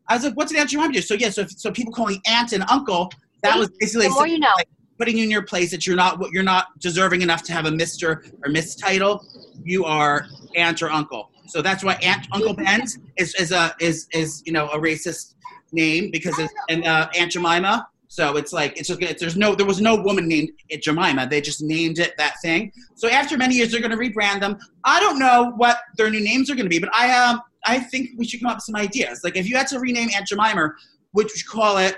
I 0.07 0.15
was 0.15 0.23
like, 0.23 0.33
what 0.33 0.47
did 0.47 0.57
Aunt 0.57 0.69
Jemima 0.69 0.93
do? 0.93 1.01
So 1.01 1.13
yeah, 1.13 1.29
so 1.29 1.45
so 1.45 1.71
people 1.71 1.93
calling 1.93 2.21
aunt 2.27 2.53
and 2.53 2.63
uncle 2.69 3.12
that 3.43 3.57
was 3.57 3.69
basically 3.79 4.07
The 4.07 4.13
more 4.13 4.27
you 4.27 4.39
know. 4.39 4.53
putting 4.97 5.17
you 5.17 5.23
in 5.23 5.31
your 5.31 5.43
place 5.43 5.71
that 5.71 5.85
you're 5.85 5.95
not 5.95 6.19
you're 6.31 6.43
not 6.43 6.67
deserving 6.79 7.21
enough 7.21 7.43
to 7.43 7.53
have 7.53 7.65
a 7.65 7.71
Mister 7.71 8.23
or 8.43 8.51
Miss 8.51 8.75
title. 8.75 9.25
You 9.63 9.85
are 9.85 10.25
aunt 10.55 10.81
or 10.81 10.89
uncle. 10.89 11.31
So 11.49 11.62
that's 11.62 11.83
why 11.83 11.95
Aunt 12.03 12.27
Uncle 12.31 12.53
Ben's 12.53 12.99
is, 13.17 13.35
is 13.35 13.51
a 13.51 13.75
is 13.79 14.07
is 14.13 14.43
you 14.45 14.53
know 14.53 14.67
a 14.69 14.79
racist 14.79 15.35
name 15.71 16.12
because 16.12 16.38
it's 16.39 16.53
and 16.69 16.85
uh, 16.85 17.09
Aunt 17.17 17.31
Jemima. 17.31 17.88
So 18.07 18.38
it's 18.38 18.51
like 18.51 18.77
it's 18.77 18.88
just 18.88 19.01
it's, 19.01 19.19
there's 19.19 19.38
no 19.38 19.53
there 19.55 19.65
was 19.65 19.81
no 19.81 19.95
woman 19.95 20.27
named 20.27 20.49
Jemima. 20.81 21.27
They 21.27 21.41
just 21.41 21.62
named 21.62 21.99
it 21.99 22.15
that 22.17 22.35
thing. 22.41 22.71
So 22.95 23.07
after 23.09 23.38
many 23.38 23.55
years, 23.55 23.71
they're 23.71 23.81
going 23.81 23.91
to 23.91 23.97
rebrand 23.97 24.39
them. 24.39 24.57
I 24.83 24.99
don't 24.99 25.19
know 25.19 25.53
what 25.57 25.77
their 25.97 26.09
new 26.09 26.21
names 26.21 26.49
are 26.49 26.55
going 26.55 26.65
to 26.65 26.69
be, 26.69 26.79
but 26.79 26.93
I 26.93 27.12
um 27.12 27.41
I 27.65 27.79
think 27.79 28.12
we 28.17 28.25
should 28.25 28.41
come 28.41 28.49
up 28.49 28.57
with 28.57 28.63
some 28.63 28.75
ideas. 28.75 29.21
Like 29.23 29.35
if 29.35 29.47
you 29.47 29.55
had 29.55 29.67
to 29.67 29.79
rename 29.79 30.09
Aunt 30.15 30.27
Jemima, 30.27 30.71
would 31.13 31.29
you 31.35 31.43
call 31.47 31.77
it? 31.77 31.97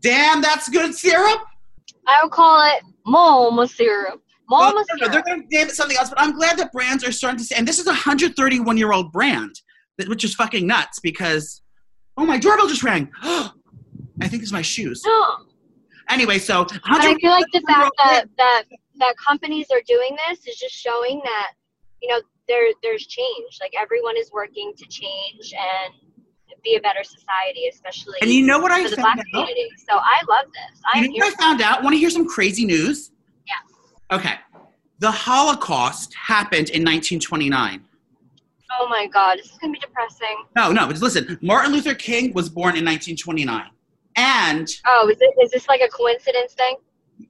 Damn, 0.00 0.40
that's 0.40 0.68
good 0.68 0.94
syrup. 0.94 1.40
I 2.06 2.20
would 2.22 2.32
call 2.32 2.64
it 2.66 2.82
Mama 3.04 3.66
syrup. 3.66 4.22
Well, 4.48 4.72
Mama 4.72 4.84
no, 4.96 5.06
no, 5.06 5.12
they're 5.12 5.22
going 5.22 5.42
to 5.42 5.56
name 5.56 5.68
it 5.68 5.74
something 5.74 5.96
else, 5.96 6.08
but 6.08 6.20
I'm 6.20 6.32
glad 6.32 6.56
that 6.58 6.72
brands 6.72 7.04
are 7.04 7.12
starting 7.12 7.38
to 7.38 7.44
say, 7.44 7.56
and 7.56 7.68
this 7.68 7.78
is 7.78 7.86
a 7.86 7.90
131 7.90 8.76
year 8.76 8.92
old 8.92 9.12
brand, 9.12 9.60
which 10.06 10.24
is 10.24 10.34
fucking 10.34 10.66
nuts 10.66 11.00
because, 11.00 11.62
oh, 12.16 12.24
my 12.24 12.38
doorbell 12.38 12.66
just 12.68 12.82
rang. 12.82 13.10
I 13.22 14.28
think 14.28 14.42
it's 14.42 14.52
my 14.52 14.62
shoes. 14.62 15.02
No. 15.04 15.36
Anyway, 16.08 16.38
so 16.38 16.66
I 16.84 17.14
feel 17.20 17.30
like 17.30 17.44
the 17.52 17.60
fact 17.68 17.90
that, 17.98 18.24
that 18.38 18.62
that 18.96 19.14
companies 19.24 19.66
are 19.70 19.82
doing 19.86 20.16
this 20.26 20.46
is 20.46 20.56
just 20.56 20.74
showing 20.74 21.20
that, 21.22 21.52
you 22.00 22.08
know, 22.08 22.20
there 22.48 22.72
there's 22.82 23.06
change. 23.06 23.58
Like 23.60 23.74
everyone 23.78 24.16
is 24.16 24.32
working 24.32 24.72
to 24.76 24.86
change 24.88 25.52
and 25.52 25.94
be 26.64 26.76
a 26.76 26.80
better 26.80 27.04
society, 27.04 27.68
especially 27.70 28.14
and 28.22 28.30
you 28.30 28.44
know 28.44 28.58
what 28.58 28.72
I 28.72 28.82
the 28.82 28.96
found 28.96 29.02
black 29.02 29.18
out? 29.18 29.24
community. 29.30 29.68
So 29.88 29.96
I 29.98 30.22
love 30.28 30.46
this. 30.46 30.80
You 30.94 31.02
I'm 31.02 31.04
know 31.04 31.26
what 31.26 31.34
I 31.34 31.42
found 31.42 31.60
out? 31.60 31.82
Want 31.82 31.94
to 31.94 31.98
hear 31.98 32.10
some 32.10 32.26
crazy 32.26 32.64
news? 32.64 33.12
Okay. 34.12 34.34
The 35.00 35.10
Holocaust 35.10 36.12
happened 36.14 36.70
in 36.70 36.82
1929. 36.82 37.84
Oh 38.80 38.88
my 38.88 39.06
god, 39.06 39.38
this 39.38 39.46
is 39.46 39.58
gonna 39.58 39.72
be 39.72 39.78
depressing. 39.78 40.44
No, 40.56 40.72
no, 40.72 40.86
but 40.86 41.00
listen, 41.00 41.38
Martin 41.40 41.72
Luther 41.72 41.94
King 41.94 42.32
was 42.34 42.48
born 42.48 42.76
in 42.76 42.84
1929. 42.84 43.70
And 44.16 44.68
Oh, 44.86 45.08
is 45.08 45.18
it 45.20 45.34
is 45.42 45.50
this 45.50 45.68
like 45.68 45.80
a 45.80 45.88
coincidence 45.88 46.54
thing? 46.54 46.76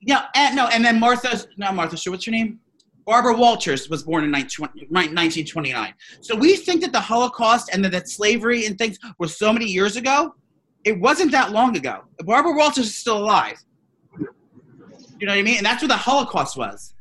Yeah, 0.01 0.27
and 0.35 0.57
no, 0.57 0.67
and 0.69 0.85
then 0.85 0.99
Martha, 0.99 1.47
no, 1.57 1.73
Martha, 1.73 1.97
sure, 1.97 2.13
what's 2.13 2.27
your 2.27 2.33
name? 2.33 2.61
Barbara 3.07 3.35
Walters 3.35 3.89
was 3.89 4.03
born 4.03 4.25
in 4.25 4.33
1920 4.33 5.13
1929. 5.15 5.95
So 6.21 6.37
we 6.37 6.57
think 6.57 6.83
that 6.83 6.93
the 6.93 7.01
Holocaust 7.01 7.71
and 7.73 7.83
that, 7.85 7.93
that 7.93 8.09
slavery 8.09 8.67
and 8.67 8.77
things 8.77 8.99
were 9.19 9.29
so 9.29 9.53
many 9.53 9.65
years 9.65 9.97
ago. 9.97 10.35
It 10.85 11.01
wasn't 11.01 11.33
that 11.33 11.53
long 11.53 11.77
ago. 11.77 12.05
Barbara 12.25 12.55
Walters 12.55 12.87
is 12.87 12.95
still 12.95 13.19
alive. 13.19 13.57
You 15.19 15.27
know 15.27 15.33
what 15.33 15.39
I 15.39 15.43
mean? 15.43 15.57
And 15.59 15.67
that's 15.67 15.83
what 15.83 15.89
the 15.89 15.97
Holocaust 15.97 16.57
was. 16.57 16.95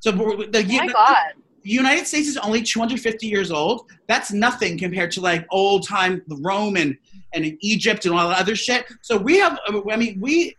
So 0.00 0.10
the, 0.12 0.18
Oh 0.18 0.86
my 0.86 0.86
god. 0.92 1.16
the 1.62 1.70
United 1.70 2.06
States 2.06 2.28
is 2.28 2.36
only 2.38 2.62
250 2.62 3.26
years 3.26 3.50
old. 3.50 3.90
That's 4.06 4.32
nothing 4.32 4.78
compared 4.78 5.10
to 5.12 5.20
like 5.20 5.46
old 5.50 5.86
time 5.86 6.22
Rome 6.28 6.76
and, 6.76 6.96
and 7.32 7.56
Egypt 7.60 8.04
and 8.04 8.14
all 8.14 8.28
that 8.28 8.38
other 8.38 8.54
shit. 8.56 8.86
So 9.02 9.16
we 9.16 9.38
have, 9.38 9.58
uh, 9.68 9.80
I 9.90 9.96
mean, 9.96 10.20
we 10.20 10.56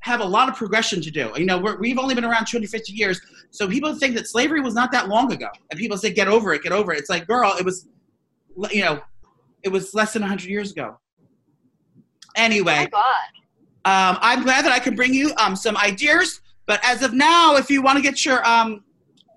have 0.00 0.20
a 0.20 0.24
lot 0.24 0.48
of 0.48 0.54
progression 0.54 1.00
to 1.02 1.10
do. 1.10 1.32
You 1.36 1.46
know, 1.46 1.58
we're, 1.58 1.78
we've 1.78 1.98
only 1.98 2.14
been 2.14 2.24
around 2.24 2.46
250 2.46 2.92
years. 2.92 3.20
So 3.50 3.66
people 3.66 3.94
think 3.94 4.14
that 4.14 4.28
slavery 4.28 4.60
was 4.60 4.74
not 4.74 4.92
that 4.92 5.08
long 5.08 5.32
ago. 5.32 5.48
And 5.70 5.80
people 5.80 5.96
say, 5.96 6.12
get 6.12 6.28
over 6.28 6.52
it, 6.54 6.62
get 6.62 6.72
over 6.72 6.92
it. 6.92 6.98
It's 6.98 7.10
like, 7.10 7.26
girl, 7.26 7.54
it 7.58 7.64
was, 7.64 7.88
you 8.70 8.82
know, 8.82 9.00
it 9.62 9.70
was 9.70 9.94
less 9.94 10.12
than 10.12 10.22
100 10.22 10.48
years 10.48 10.70
ago. 10.70 10.96
Oh 10.98 12.00
Anyway, 12.36 12.74
my 12.76 12.86
god. 12.86 13.30
Um, 13.86 14.18
I'm 14.20 14.42
glad 14.42 14.64
that 14.64 14.72
I 14.72 14.80
can 14.80 14.96
bring 14.96 15.14
you 15.14 15.32
um, 15.38 15.54
some 15.54 15.76
ideas. 15.76 16.40
But 16.66 16.80
as 16.82 17.02
of 17.02 17.12
now, 17.14 17.54
if 17.54 17.70
you 17.70 17.80
want 17.82 17.96
to 17.96 18.02
get 18.02 18.24
your 18.24 18.46
um, 18.46 18.82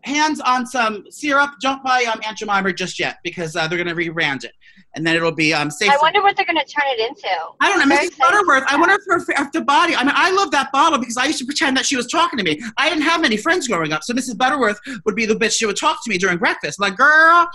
hands 0.04 0.40
on 0.42 0.66
some 0.66 1.06
syrup, 1.12 1.52
don't 1.62 1.84
buy 1.84 2.04
um, 2.12 2.20
Aunt 2.26 2.36
Jemima 2.40 2.74
just 2.74 3.00
yet 3.00 3.18
because 3.24 3.56
uh, 3.56 3.68
they're 3.68 3.82
going 3.84 3.96
to 3.96 4.02
rebrand 4.04 4.44
it, 4.46 4.54
and 4.96 5.06
then 5.06 5.16
it'll 5.16 5.32
be 5.32 5.54
um, 5.54 5.70
safe. 5.70 5.92
I 5.92 5.98
wonder 6.02 6.24
what 6.24 6.36
they're 6.36 6.48
gonna 6.48 6.66
turn 6.66 6.88
it 6.88 7.00
into. 7.08 7.30
I 7.62 7.70
don't 7.70 7.88
know, 7.88 7.96
Mrs. 7.96 8.18
Butterworth. 8.18 8.64
I 8.68 8.76
wonder 8.78 8.96
if 8.96 9.02
her 9.06 9.44
if 9.44 9.52
the 9.52 9.62
body. 9.62 9.96
I 9.96 10.04
mean, 10.04 10.14
I 10.16 10.32
love 10.32 10.50
that 10.50 10.72
bottle 10.72 10.98
because 10.98 11.18
I 11.18 11.26
used 11.26 11.38
to 11.40 11.46
pretend 11.46 11.78
that 11.78 11.86
she 11.86 11.96
was 11.96 12.08
talking 12.08 12.38
to 12.40 12.44
me. 12.44 12.60
I 12.78 12.90
didn't 12.90 13.04
have 13.04 13.22
many 13.22 13.38
friends 13.38 13.68
growing 13.68 13.94
up, 13.94 14.04
so 14.04 14.16
Mrs. 14.16 14.36
Butterworth 14.36 14.80
would 15.06 15.16
be 15.16 15.28
the 15.28 15.36
bitch. 15.36 15.58
She 15.58 15.68
would 15.68 15.78
talk 15.78 16.04
to 16.04 16.10
me 16.10 16.18
during 16.18 16.40
breakfast, 16.40 16.80
like 16.80 16.98
girl, 16.98 17.48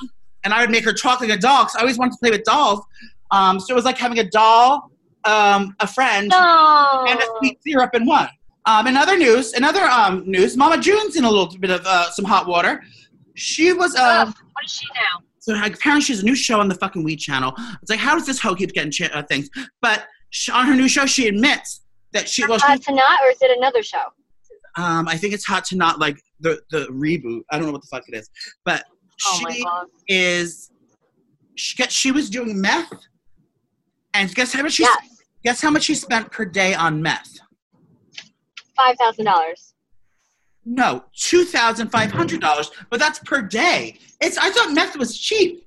and 0.44 0.54
I 0.54 0.60
would 0.60 0.70
make 0.70 0.84
her 0.84 0.92
talk 0.92 1.20
like 1.20 1.30
a 1.30 1.36
doll. 1.36 1.64
'cause 1.64 1.74
I 1.74 1.80
always 1.80 1.98
wanted 1.98 2.12
to 2.12 2.18
play 2.18 2.30
with 2.30 2.44
dolls. 2.44 2.84
Um, 3.32 3.58
so 3.58 3.72
it 3.72 3.74
was 3.74 3.84
like 3.84 3.98
having 3.98 4.20
a 4.20 4.30
doll, 4.30 4.92
um, 5.24 5.74
a 5.80 5.86
friend, 5.86 6.28
No. 6.28 7.04
and 7.08 7.18
a 7.20 7.24
sweet 7.38 7.58
syrup 7.62 7.94
in 7.94 8.06
one. 8.06 8.28
Um, 8.66 8.86
in 8.86 8.96
other 8.96 9.16
news, 9.16 9.52
in 9.52 9.62
other 9.64 9.82
um, 9.84 10.22
news, 10.26 10.56
Mama 10.56 10.78
June's 10.80 11.16
in 11.16 11.24
a 11.24 11.30
little 11.30 11.46
bit 11.58 11.70
of 11.70 11.82
uh, 11.86 12.10
some 12.10 12.24
hot 12.24 12.46
water. 12.46 12.82
She 13.34 13.72
was 13.72 13.94
uh, 13.96 14.24
Ugh, 14.28 14.34
what 14.52 14.64
is 14.64 14.72
she 14.72 14.86
now? 14.94 15.24
so 15.38 15.54
apparently 15.54 16.00
she 16.02 16.12
has 16.14 16.22
a 16.22 16.24
new 16.24 16.34
show 16.36 16.58
on 16.60 16.68
the 16.68 16.74
fucking 16.76 17.02
Weed 17.04 17.16
channel. 17.16 17.52
It's 17.82 17.90
like, 17.90 17.98
how 17.98 18.14
does 18.14 18.26
this 18.26 18.40
hoe 18.40 18.54
keep 18.54 18.72
getting 18.72 18.90
ch- 18.90 19.02
uh, 19.02 19.22
things? 19.24 19.50
But 19.82 20.06
sh 20.30 20.48
on 20.50 20.66
her 20.66 20.74
new 20.74 20.88
show, 20.88 21.04
she 21.04 21.28
admits 21.28 21.82
that 22.12 22.28
she 22.28 22.46
well, 22.46 22.58
Hot 22.60 22.78
she, 22.78 22.84
to 22.84 22.94
not, 22.94 23.20
or 23.22 23.30
is 23.30 23.36
it 23.42 23.56
another 23.58 23.82
show? 23.82 24.04
um, 24.76 25.06
I 25.08 25.16
think 25.16 25.34
it's 25.34 25.44
hot 25.44 25.64
to 25.66 25.76
not 25.76 25.98
like 26.00 26.18
the 26.40 26.60
the 26.70 26.86
reboot. 26.86 27.42
I 27.50 27.56
don't 27.58 27.66
know 27.66 27.72
what 27.72 27.82
the 27.82 27.88
fuck 27.88 28.04
it 28.08 28.14
is, 28.16 28.30
but 28.64 28.84
Oh 29.26 29.44
she 29.48 29.64
is 30.08 30.70
she 31.56 31.76
got, 31.76 31.92
she 31.92 32.10
was 32.12 32.30
doing 32.30 32.60
meth, 32.60 32.92
and 34.14 34.34
guess 34.34 34.52
how 34.52 34.62
much 34.62 34.72
she 34.72 34.82
Yes. 34.84 34.96
Guess 35.44 35.60
how 35.60 35.70
much 35.70 35.84
she 35.84 35.94
spent 35.94 36.30
per 36.30 36.44
day 36.44 36.74
on 36.74 37.02
meth? 37.02 37.38
Five 38.76 38.96
thousand 38.96 39.26
dollars. 39.26 39.74
No, 40.64 41.04
two 41.14 41.44
thousand 41.44 41.90
five 41.90 42.10
hundred 42.10 42.40
dollars, 42.40 42.70
but 42.90 42.98
that's 42.98 43.18
per 43.20 43.42
day. 43.42 43.98
It's 44.20 44.38
I 44.38 44.50
thought 44.50 44.72
meth 44.72 44.96
was 44.96 45.16
cheap. 45.16 45.66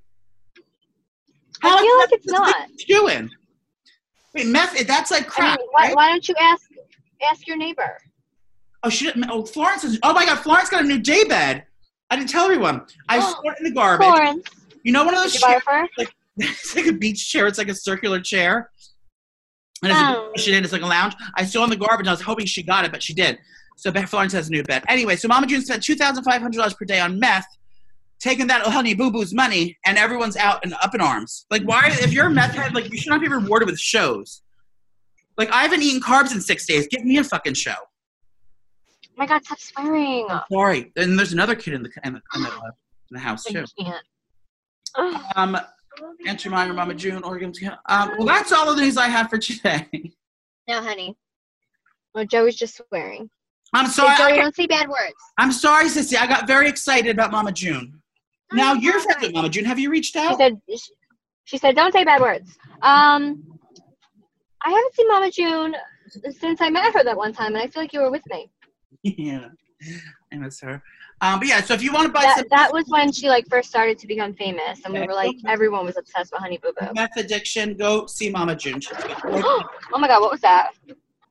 I 1.64 1.80
feel 1.80 1.98
like 1.98 2.10
it's 2.12 2.28
not. 2.28 2.56
Doing. 2.88 3.30
Wait, 4.34 4.48
meth? 4.48 4.86
That's 4.86 5.12
like 5.12 5.28
I 5.40 5.56
mean, 5.56 5.68
why, 5.72 5.82
right? 5.88 5.96
why 5.96 6.10
don't 6.10 6.28
you 6.28 6.36
ask 6.40 6.70
ask 7.32 7.48
your 7.48 7.58
neighbor? 7.58 7.98
Oh, 8.84 8.90
she 8.90 9.06
didn't. 9.06 9.26
Oh, 9.30 9.44
Florence 9.44 9.84
is. 9.84 10.00
Oh 10.04 10.14
my 10.14 10.26
God, 10.26 10.40
Florence 10.40 10.70
got 10.70 10.84
a 10.84 10.88
new 10.88 11.00
day 11.00 11.24
bed. 11.24 11.64
I 12.10 12.16
didn't 12.16 12.30
tell 12.30 12.46
everyone. 12.46 12.86
I 13.10 13.18
oh, 13.18 13.22
saw 13.22 13.42
it 13.52 13.58
in 13.60 13.66
the 13.66 13.72
garbage. 13.72 14.08
Florence. 14.08 14.48
You 14.84 14.92
know, 14.94 15.04
one 15.04 15.14
of 15.14 15.22
those. 15.22 15.34
you 15.34 15.42
buy 15.42 15.54
shit- 15.54 15.58
it 15.58 15.64
for 15.64 15.72
her? 15.72 15.88
it's 16.38 16.76
like 16.76 16.86
a 16.88 16.94
beach 16.94 17.30
chair. 17.30 17.48
It's 17.48 17.58
like 17.58 17.70
a 17.70 17.76
circular 17.76 18.20
chair. 18.20 18.72
And 19.84 19.92
it's 19.92 20.00
Oh. 20.02 20.32
it 20.36 20.48
in. 20.48 20.64
It's 20.64 20.74
like 20.74 20.82
a 20.82 20.88
lounge. 20.88 21.14
I 21.36 21.46
saw 21.46 21.64
in 21.64 21.70
the 21.70 21.76
garbage. 21.76 22.08
I 22.08 22.12
was 22.12 22.22
hoping 22.22 22.46
she 22.46 22.64
got 22.64 22.84
it, 22.86 22.92
but 22.92 23.04
she 23.04 23.14
did. 23.14 23.38
So 23.76 23.92
Beth 23.92 24.10
Florence 24.10 24.34
has 24.34 24.48
a 24.48 24.52
new 24.52 24.64
bed. 24.64 24.84
Anyway, 24.88 25.16
so 25.16 25.28
Mama 25.28 25.46
June 25.46 25.62
spent 25.62 25.84
two 25.84 25.96
thousand 25.96 26.24
five 26.24 26.42
hundred 26.42 26.58
dollars 26.58 26.74
per 26.74 26.86
day 26.86 27.00
on 27.00 27.20
meth, 27.20 27.46
taking 28.20 28.48
that 28.48 28.62
honey 28.64 28.96
boo 28.96 29.12
boo's 29.12 29.34
money, 29.36 29.78
and 29.86 29.98
everyone's 30.00 30.36
out 30.36 30.64
and 30.64 30.74
up 30.82 30.96
in 30.96 31.02
arms. 31.02 31.46
Like, 31.52 31.62
why? 31.64 31.90
If 31.92 32.12
you're 32.12 32.26
a 32.26 32.32
meth 32.32 32.56
head, 32.56 32.74
like 32.74 32.92
you 32.92 32.98
should 32.98 33.10
not 33.12 33.22
be 33.22 33.28
rewarded 33.28 33.68
with 33.70 33.80
shows. 33.80 34.42
Like, 35.38 35.52
I 35.52 35.62
haven't 35.62 35.84
eaten 35.84 36.02
carbs 36.02 36.34
in 36.34 36.42
six 36.42 36.66
days. 36.66 36.88
Give 36.88 37.06
me 37.06 37.18
a 37.20 37.24
fucking 37.24 37.54
show. 37.54 37.76
Oh 37.76 39.14
my 39.18 39.28
God, 39.28 39.46
stop 39.46 39.60
swearing. 39.60 40.28
Sorry. 40.52 40.92
And 40.96 41.18
there's 41.18 41.34
another 41.34 41.54
kid 41.54 41.76
in 41.76 41.84
the 41.84 41.92
in 42.04 42.14
the, 42.14 42.22
in 42.36 42.42
the, 42.42 42.50
in 42.50 42.54
the 43.12 43.20
house 43.20 43.46
I 43.48 43.52
too. 43.54 43.66
can't. 43.80 45.26
Um, 45.36 45.58
Aunt 46.28 46.40
Jemima, 46.40 46.74
Mama 46.74 46.94
June, 46.94 47.24
Oregon. 47.24 47.52
Um, 47.88 48.12
well, 48.18 48.28
that's 48.28 48.52
all 48.52 48.74
the 48.74 48.82
news 48.82 48.98
I 48.98 49.08
have 49.08 49.30
for 49.30 49.38
today. 49.38 49.88
No, 50.68 50.82
honey. 50.82 51.16
Oh, 52.16 52.24
Joey's 52.26 52.56
just 52.56 52.82
swearing. 52.90 53.30
I'm 53.74 53.86
Hey, 53.86 53.92
sorry. 53.92 54.18
Joey, 54.18 54.34
I, 54.34 54.42
don't 54.42 54.56
say 54.56 54.66
bad 54.66 54.88
words. 54.90 55.14
I'm 55.38 55.52
sorry, 55.52 55.86
Sissy. 55.86 56.18
I 56.18 56.28
got 56.28 56.48
very 56.48 56.68
excited 56.68 57.12
about 57.12 57.32
Mama 57.32 57.52
June. 57.52 58.02
Now 58.54 58.74
you're 58.74 59.00
friends 59.00 59.22
with 59.22 59.34
Mama 59.34 59.50
June. 59.50 59.66
Have 59.66 59.80
you 59.80 59.90
reached 59.90 60.14
She 60.14 60.20
out? 60.20 60.38
said, 60.38 60.60
she 61.46 61.58
said, 61.58 61.76
don't 61.76 61.92
say 61.94 62.04
bad 62.04 62.22
words. 62.22 62.58
Um, 62.82 63.44
I 64.64 64.70
haven't 64.72 64.96
seen 64.96 65.08
Mama 65.10 65.32
June 65.32 65.76
since 66.40 66.62
I 66.62 66.70
met 66.70 66.94
her 66.94 67.04
that 67.04 67.16
one 67.18 67.34
time, 67.34 67.56
and 67.56 67.58
I 67.64 67.68
feel 67.68 67.84
like 67.84 67.94
you 67.94 68.02
were 68.02 68.12
with 68.12 68.24
me. 68.30 68.50
yeah, 69.04 69.48
I 70.34 70.38
miss 70.38 70.60
her. 70.62 70.82
Um, 71.22 71.40
but 71.40 71.48
yeah, 71.48 71.62
so 71.62 71.74
if 71.74 71.82
you 71.82 71.92
want 71.92 72.06
to 72.06 72.12
buy 72.14 72.22
That, 72.22 72.38
some 72.38 72.48
that 72.52 72.72
was 72.72 72.86
when 72.90 73.12
she 73.12 73.28
like 73.28 73.48
first 73.48 73.70
started 73.70 73.98
to 74.00 74.08
become 74.08 74.34
famous, 74.34 74.82
and 74.86 74.94
we 74.94 75.00
were 75.02 75.14
like, 75.14 75.36
everyone 75.48 75.86
was 75.86 75.98
obsessed 75.98 76.32
with 76.32 76.42
Honey 76.42 76.60
Boo 76.62 76.72
Boo. 76.80 76.88
meth 76.94 77.18
addiction, 77.18 77.76
go 77.76 78.06
see 78.06 78.30
Mama 78.30 78.56
June. 78.56 78.82
Oh 79.94 80.00
my 80.00 80.08
God, 80.08 80.22
what 80.22 80.32
was 80.32 80.42
that? 80.42 80.72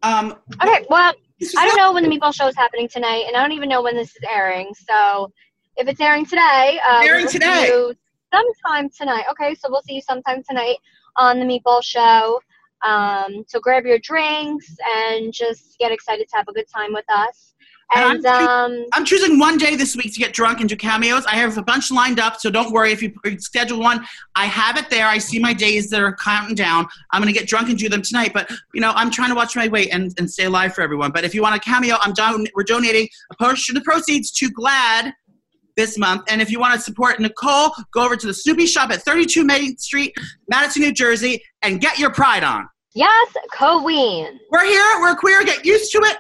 um, 0.03 0.35
Okay, 0.63 0.87
well, 0.89 1.13
I 1.57 1.67
don't 1.67 1.77
know 1.77 1.93
when 1.93 2.03
the 2.03 2.09
Meatball 2.09 2.35
Show 2.35 2.49
is 2.49 2.57
happening 2.57 2.89
tonight, 2.89 3.25
and 3.29 3.37
I 3.37 3.43
don't 3.43 3.53
even 3.53 3.69
know 3.69 3.83
when 3.83 3.95
this 3.95 4.09
is 4.11 4.23
airing. 4.29 4.73
So, 4.75 5.31
if 5.77 5.87
it's 5.87 6.01
airing 6.01 6.25
today, 6.25 6.81
uh, 6.89 7.03
Airing 7.05 7.29
see 7.29 7.39
today. 7.39 7.67
you 7.69 7.95
sometime 8.33 8.89
tonight. 8.91 9.25
Okay, 9.31 9.55
so 9.55 9.69
we'll 9.71 9.83
see 9.83 9.95
you 9.95 10.01
sometime 10.01 10.43
tonight 10.43 10.77
on 11.17 11.39
the 11.39 11.45
Meatball 11.45 11.83
Show. 11.83 12.41
Um, 12.85 13.45
so 13.47 13.59
grab 13.61 13.85
your 13.85 13.99
drinks 13.99 14.75
and 14.97 15.33
just 15.33 15.79
get 15.79 15.93
excited 15.93 16.29
to 16.29 16.37
have 16.37 16.49
a 16.49 16.53
good 16.53 16.67
time 16.75 16.93
with 16.93 17.05
us. 17.09 17.55
And 17.95 18.25
And 18.25 18.27
I'm 18.27 18.49
um, 18.49 18.87
I'm 18.95 19.05
choosing 19.05 19.39
one 19.39 19.59
day 19.59 19.77
this 19.77 19.95
week 19.97 20.13
to 20.15 20.19
get 20.19 20.33
drunk 20.33 20.61
and 20.61 20.69
do 20.69 20.77
cameos. 20.77 21.25
I 21.27 21.37
have 21.37 21.57
a 21.57 21.63
bunch 21.63 21.91
lined 21.93 22.19
up, 22.19 22.41
so 22.41 22.51
don't 22.51 22.73
worry 22.73 22.91
if 22.93 23.01
you 23.03 23.13
schedule 23.39 23.79
one. 23.79 24.05
I 24.35 24.47
have 24.47 24.77
it 24.77 24.91
there. 24.91 25.07
I 25.07 25.19
see 25.19 25.39
my 25.39 25.53
days 25.53 25.89
that 25.91 26.01
are 26.01 26.17
counting 26.17 26.57
down. 26.57 26.87
I'm 27.13 27.21
gonna 27.21 27.33
get 27.33 27.47
drunk 27.47 27.69
and 27.69 27.79
do 27.79 27.89
them 27.89 28.03
tonight. 28.03 28.33
But 28.35 28.51
you 28.75 28.81
know, 28.81 28.93
I'm 28.97 29.11
trying 29.11 29.31
to 29.31 29.37
watch 29.37 29.55
my 29.55 29.69
weight 29.69 29.91
and, 29.93 30.13
and 30.19 30.31
stay 30.31 30.45
alive 30.45 30.75
for 30.75 30.83
everyone. 30.83 31.13
But 31.13 31.25
if 31.25 31.35
you 31.35 31.43
want 31.43 31.55
a 31.55 31.61
cameo, 31.61 31.97
I'm 32.01 32.13
don- 32.13 32.47
we're 32.55 32.65
donating 32.65 33.09
a 33.31 33.37
portion 33.37 33.77
of 33.77 33.83
the 33.83 33.85
proceeds 33.85 34.33
to 34.33 34.51
GLAAD 34.51 35.13
this 35.77 35.97
month. 35.99 36.23
And 36.29 36.43
if 36.43 36.51
you 36.51 36.59
want 36.59 36.75
to 36.75 36.81
support 36.81 37.21
Nicole, 37.21 37.71
go 37.93 38.05
over 38.05 38.17
to 38.17 38.27
the 38.27 38.33
Snooki 38.33 38.67
shop 38.67 38.91
at 38.91 39.03
32 39.03 39.45
Main 39.45 39.77
Street, 39.79 40.15
Madison, 40.49 40.83
New 40.83 40.93
Jersey, 40.93 41.43
and 41.63 41.81
get 41.81 41.99
your 41.99 42.11
pride 42.11 42.43
on. 42.43 42.67
yes, 42.95 43.33
Queen. 43.53 44.41
We're 44.51 44.65
here. 44.65 45.01
We're 45.01 45.15
queer. 45.15 45.45
Get 45.45 45.65
used 45.65 45.93
to 45.93 45.99
it. 45.99 46.17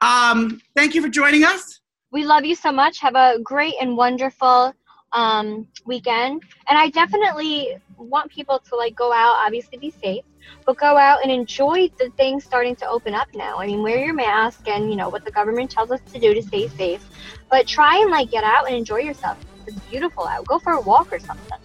Um, 0.00 0.60
thank 0.74 0.94
you 0.94 1.02
for 1.02 1.08
joining 1.08 1.44
us. 1.44 1.80
We 2.12 2.24
love 2.24 2.44
you 2.44 2.54
so 2.54 2.72
much. 2.72 3.00
Have 3.00 3.14
a 3.14 3.38
great 3.42 3.74
and 3.80 3.96
wonderful 3.96 4.74
um, 5.12 5.66
weekend. 5.84 6.42
And 6.68 6.78
I 6.78 6.90
definitely 6.90 7.76
want 7.96 8.30
people 8.30 8.58
to 8.58 8.76
like 8.76 8.94
go 8.94 9.12
out, 9.12 9.36
obviously 9.44 9.78
be 9.78 9.90
safe, 9.90 10.24
but 10.64 10.76
go 10.76 10.96
out 10.96 11.22
and 11.22 11.32
enjoy 11.32 11.88
the 11.98 12.10
things 12.16 12.44
starting 12.44 12.76
to 12.76 12.88
open 12.88 13.14
up 13.14 13.28
now. 13.34 13.56
I 13.56 13.66
mean, 13.66 13.82
wear 13.82 13.98
your 14.04 14.14
mask 14.14 14.68
and 14.68 14.90
you 14.90 14.96
know 14.96 15.08
what 15.08 15.24
the 15.24 15.30
government 15.30 15.70
tells 15.70 15.90
us 15.90 16.00
to 16.12 16.20
do 16.20 16.34
to 16.34 16.42
stay 16.42 16.68
safe. 16.68 17.04
But 17.50 17.66
try 17.66 17.98
and 17.98 18.10
like 18.10 18.30
get 18.30 18.44
out 18.44 18.66
and 18.66 18.76
enjoy 18.76 18.98
yourself. 18.98 19.38
It's 19.66 19.78
beautiful 19.90 20.26
out. 20.26 20.46
Go 20.46 20.58
for 20.58 20.74
a 20.74 20.80
walk 20.80 21.12
or 21.12 21.18
something. 21.18 21.58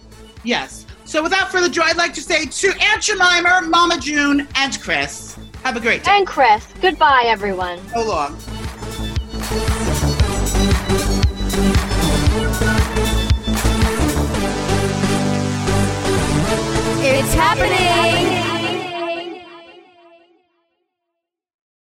Yes. 0.44 0.86
So 1.04 1.22
without 1.22 1.52
further 1.52 1.66
ado, 1.66 1.82
I'd 1.82 1.96
like 1.96 2.14
to 2.14 2.20
say 2.20 2.46
to 2.46 2.72
Aunt 2.80 3.02
Jemima, 3.02 3.62
Mama 3.68 3.98
June, 4.00 4.48
and 4.56 4.80
Chris, 4.80 5.36
have 5.62 5.76
a 5.76 5.80
great 5.80 6.04
day. 6.04 6.10
And 6.12 6.26
Chris, 6.26 6.66
goodbye 6.80 7.24
everyone. 7.26 7.78
So 7.88 8.04
long. 8.04 8.36
It's 17.04 17.34
happening! 17.34 18.41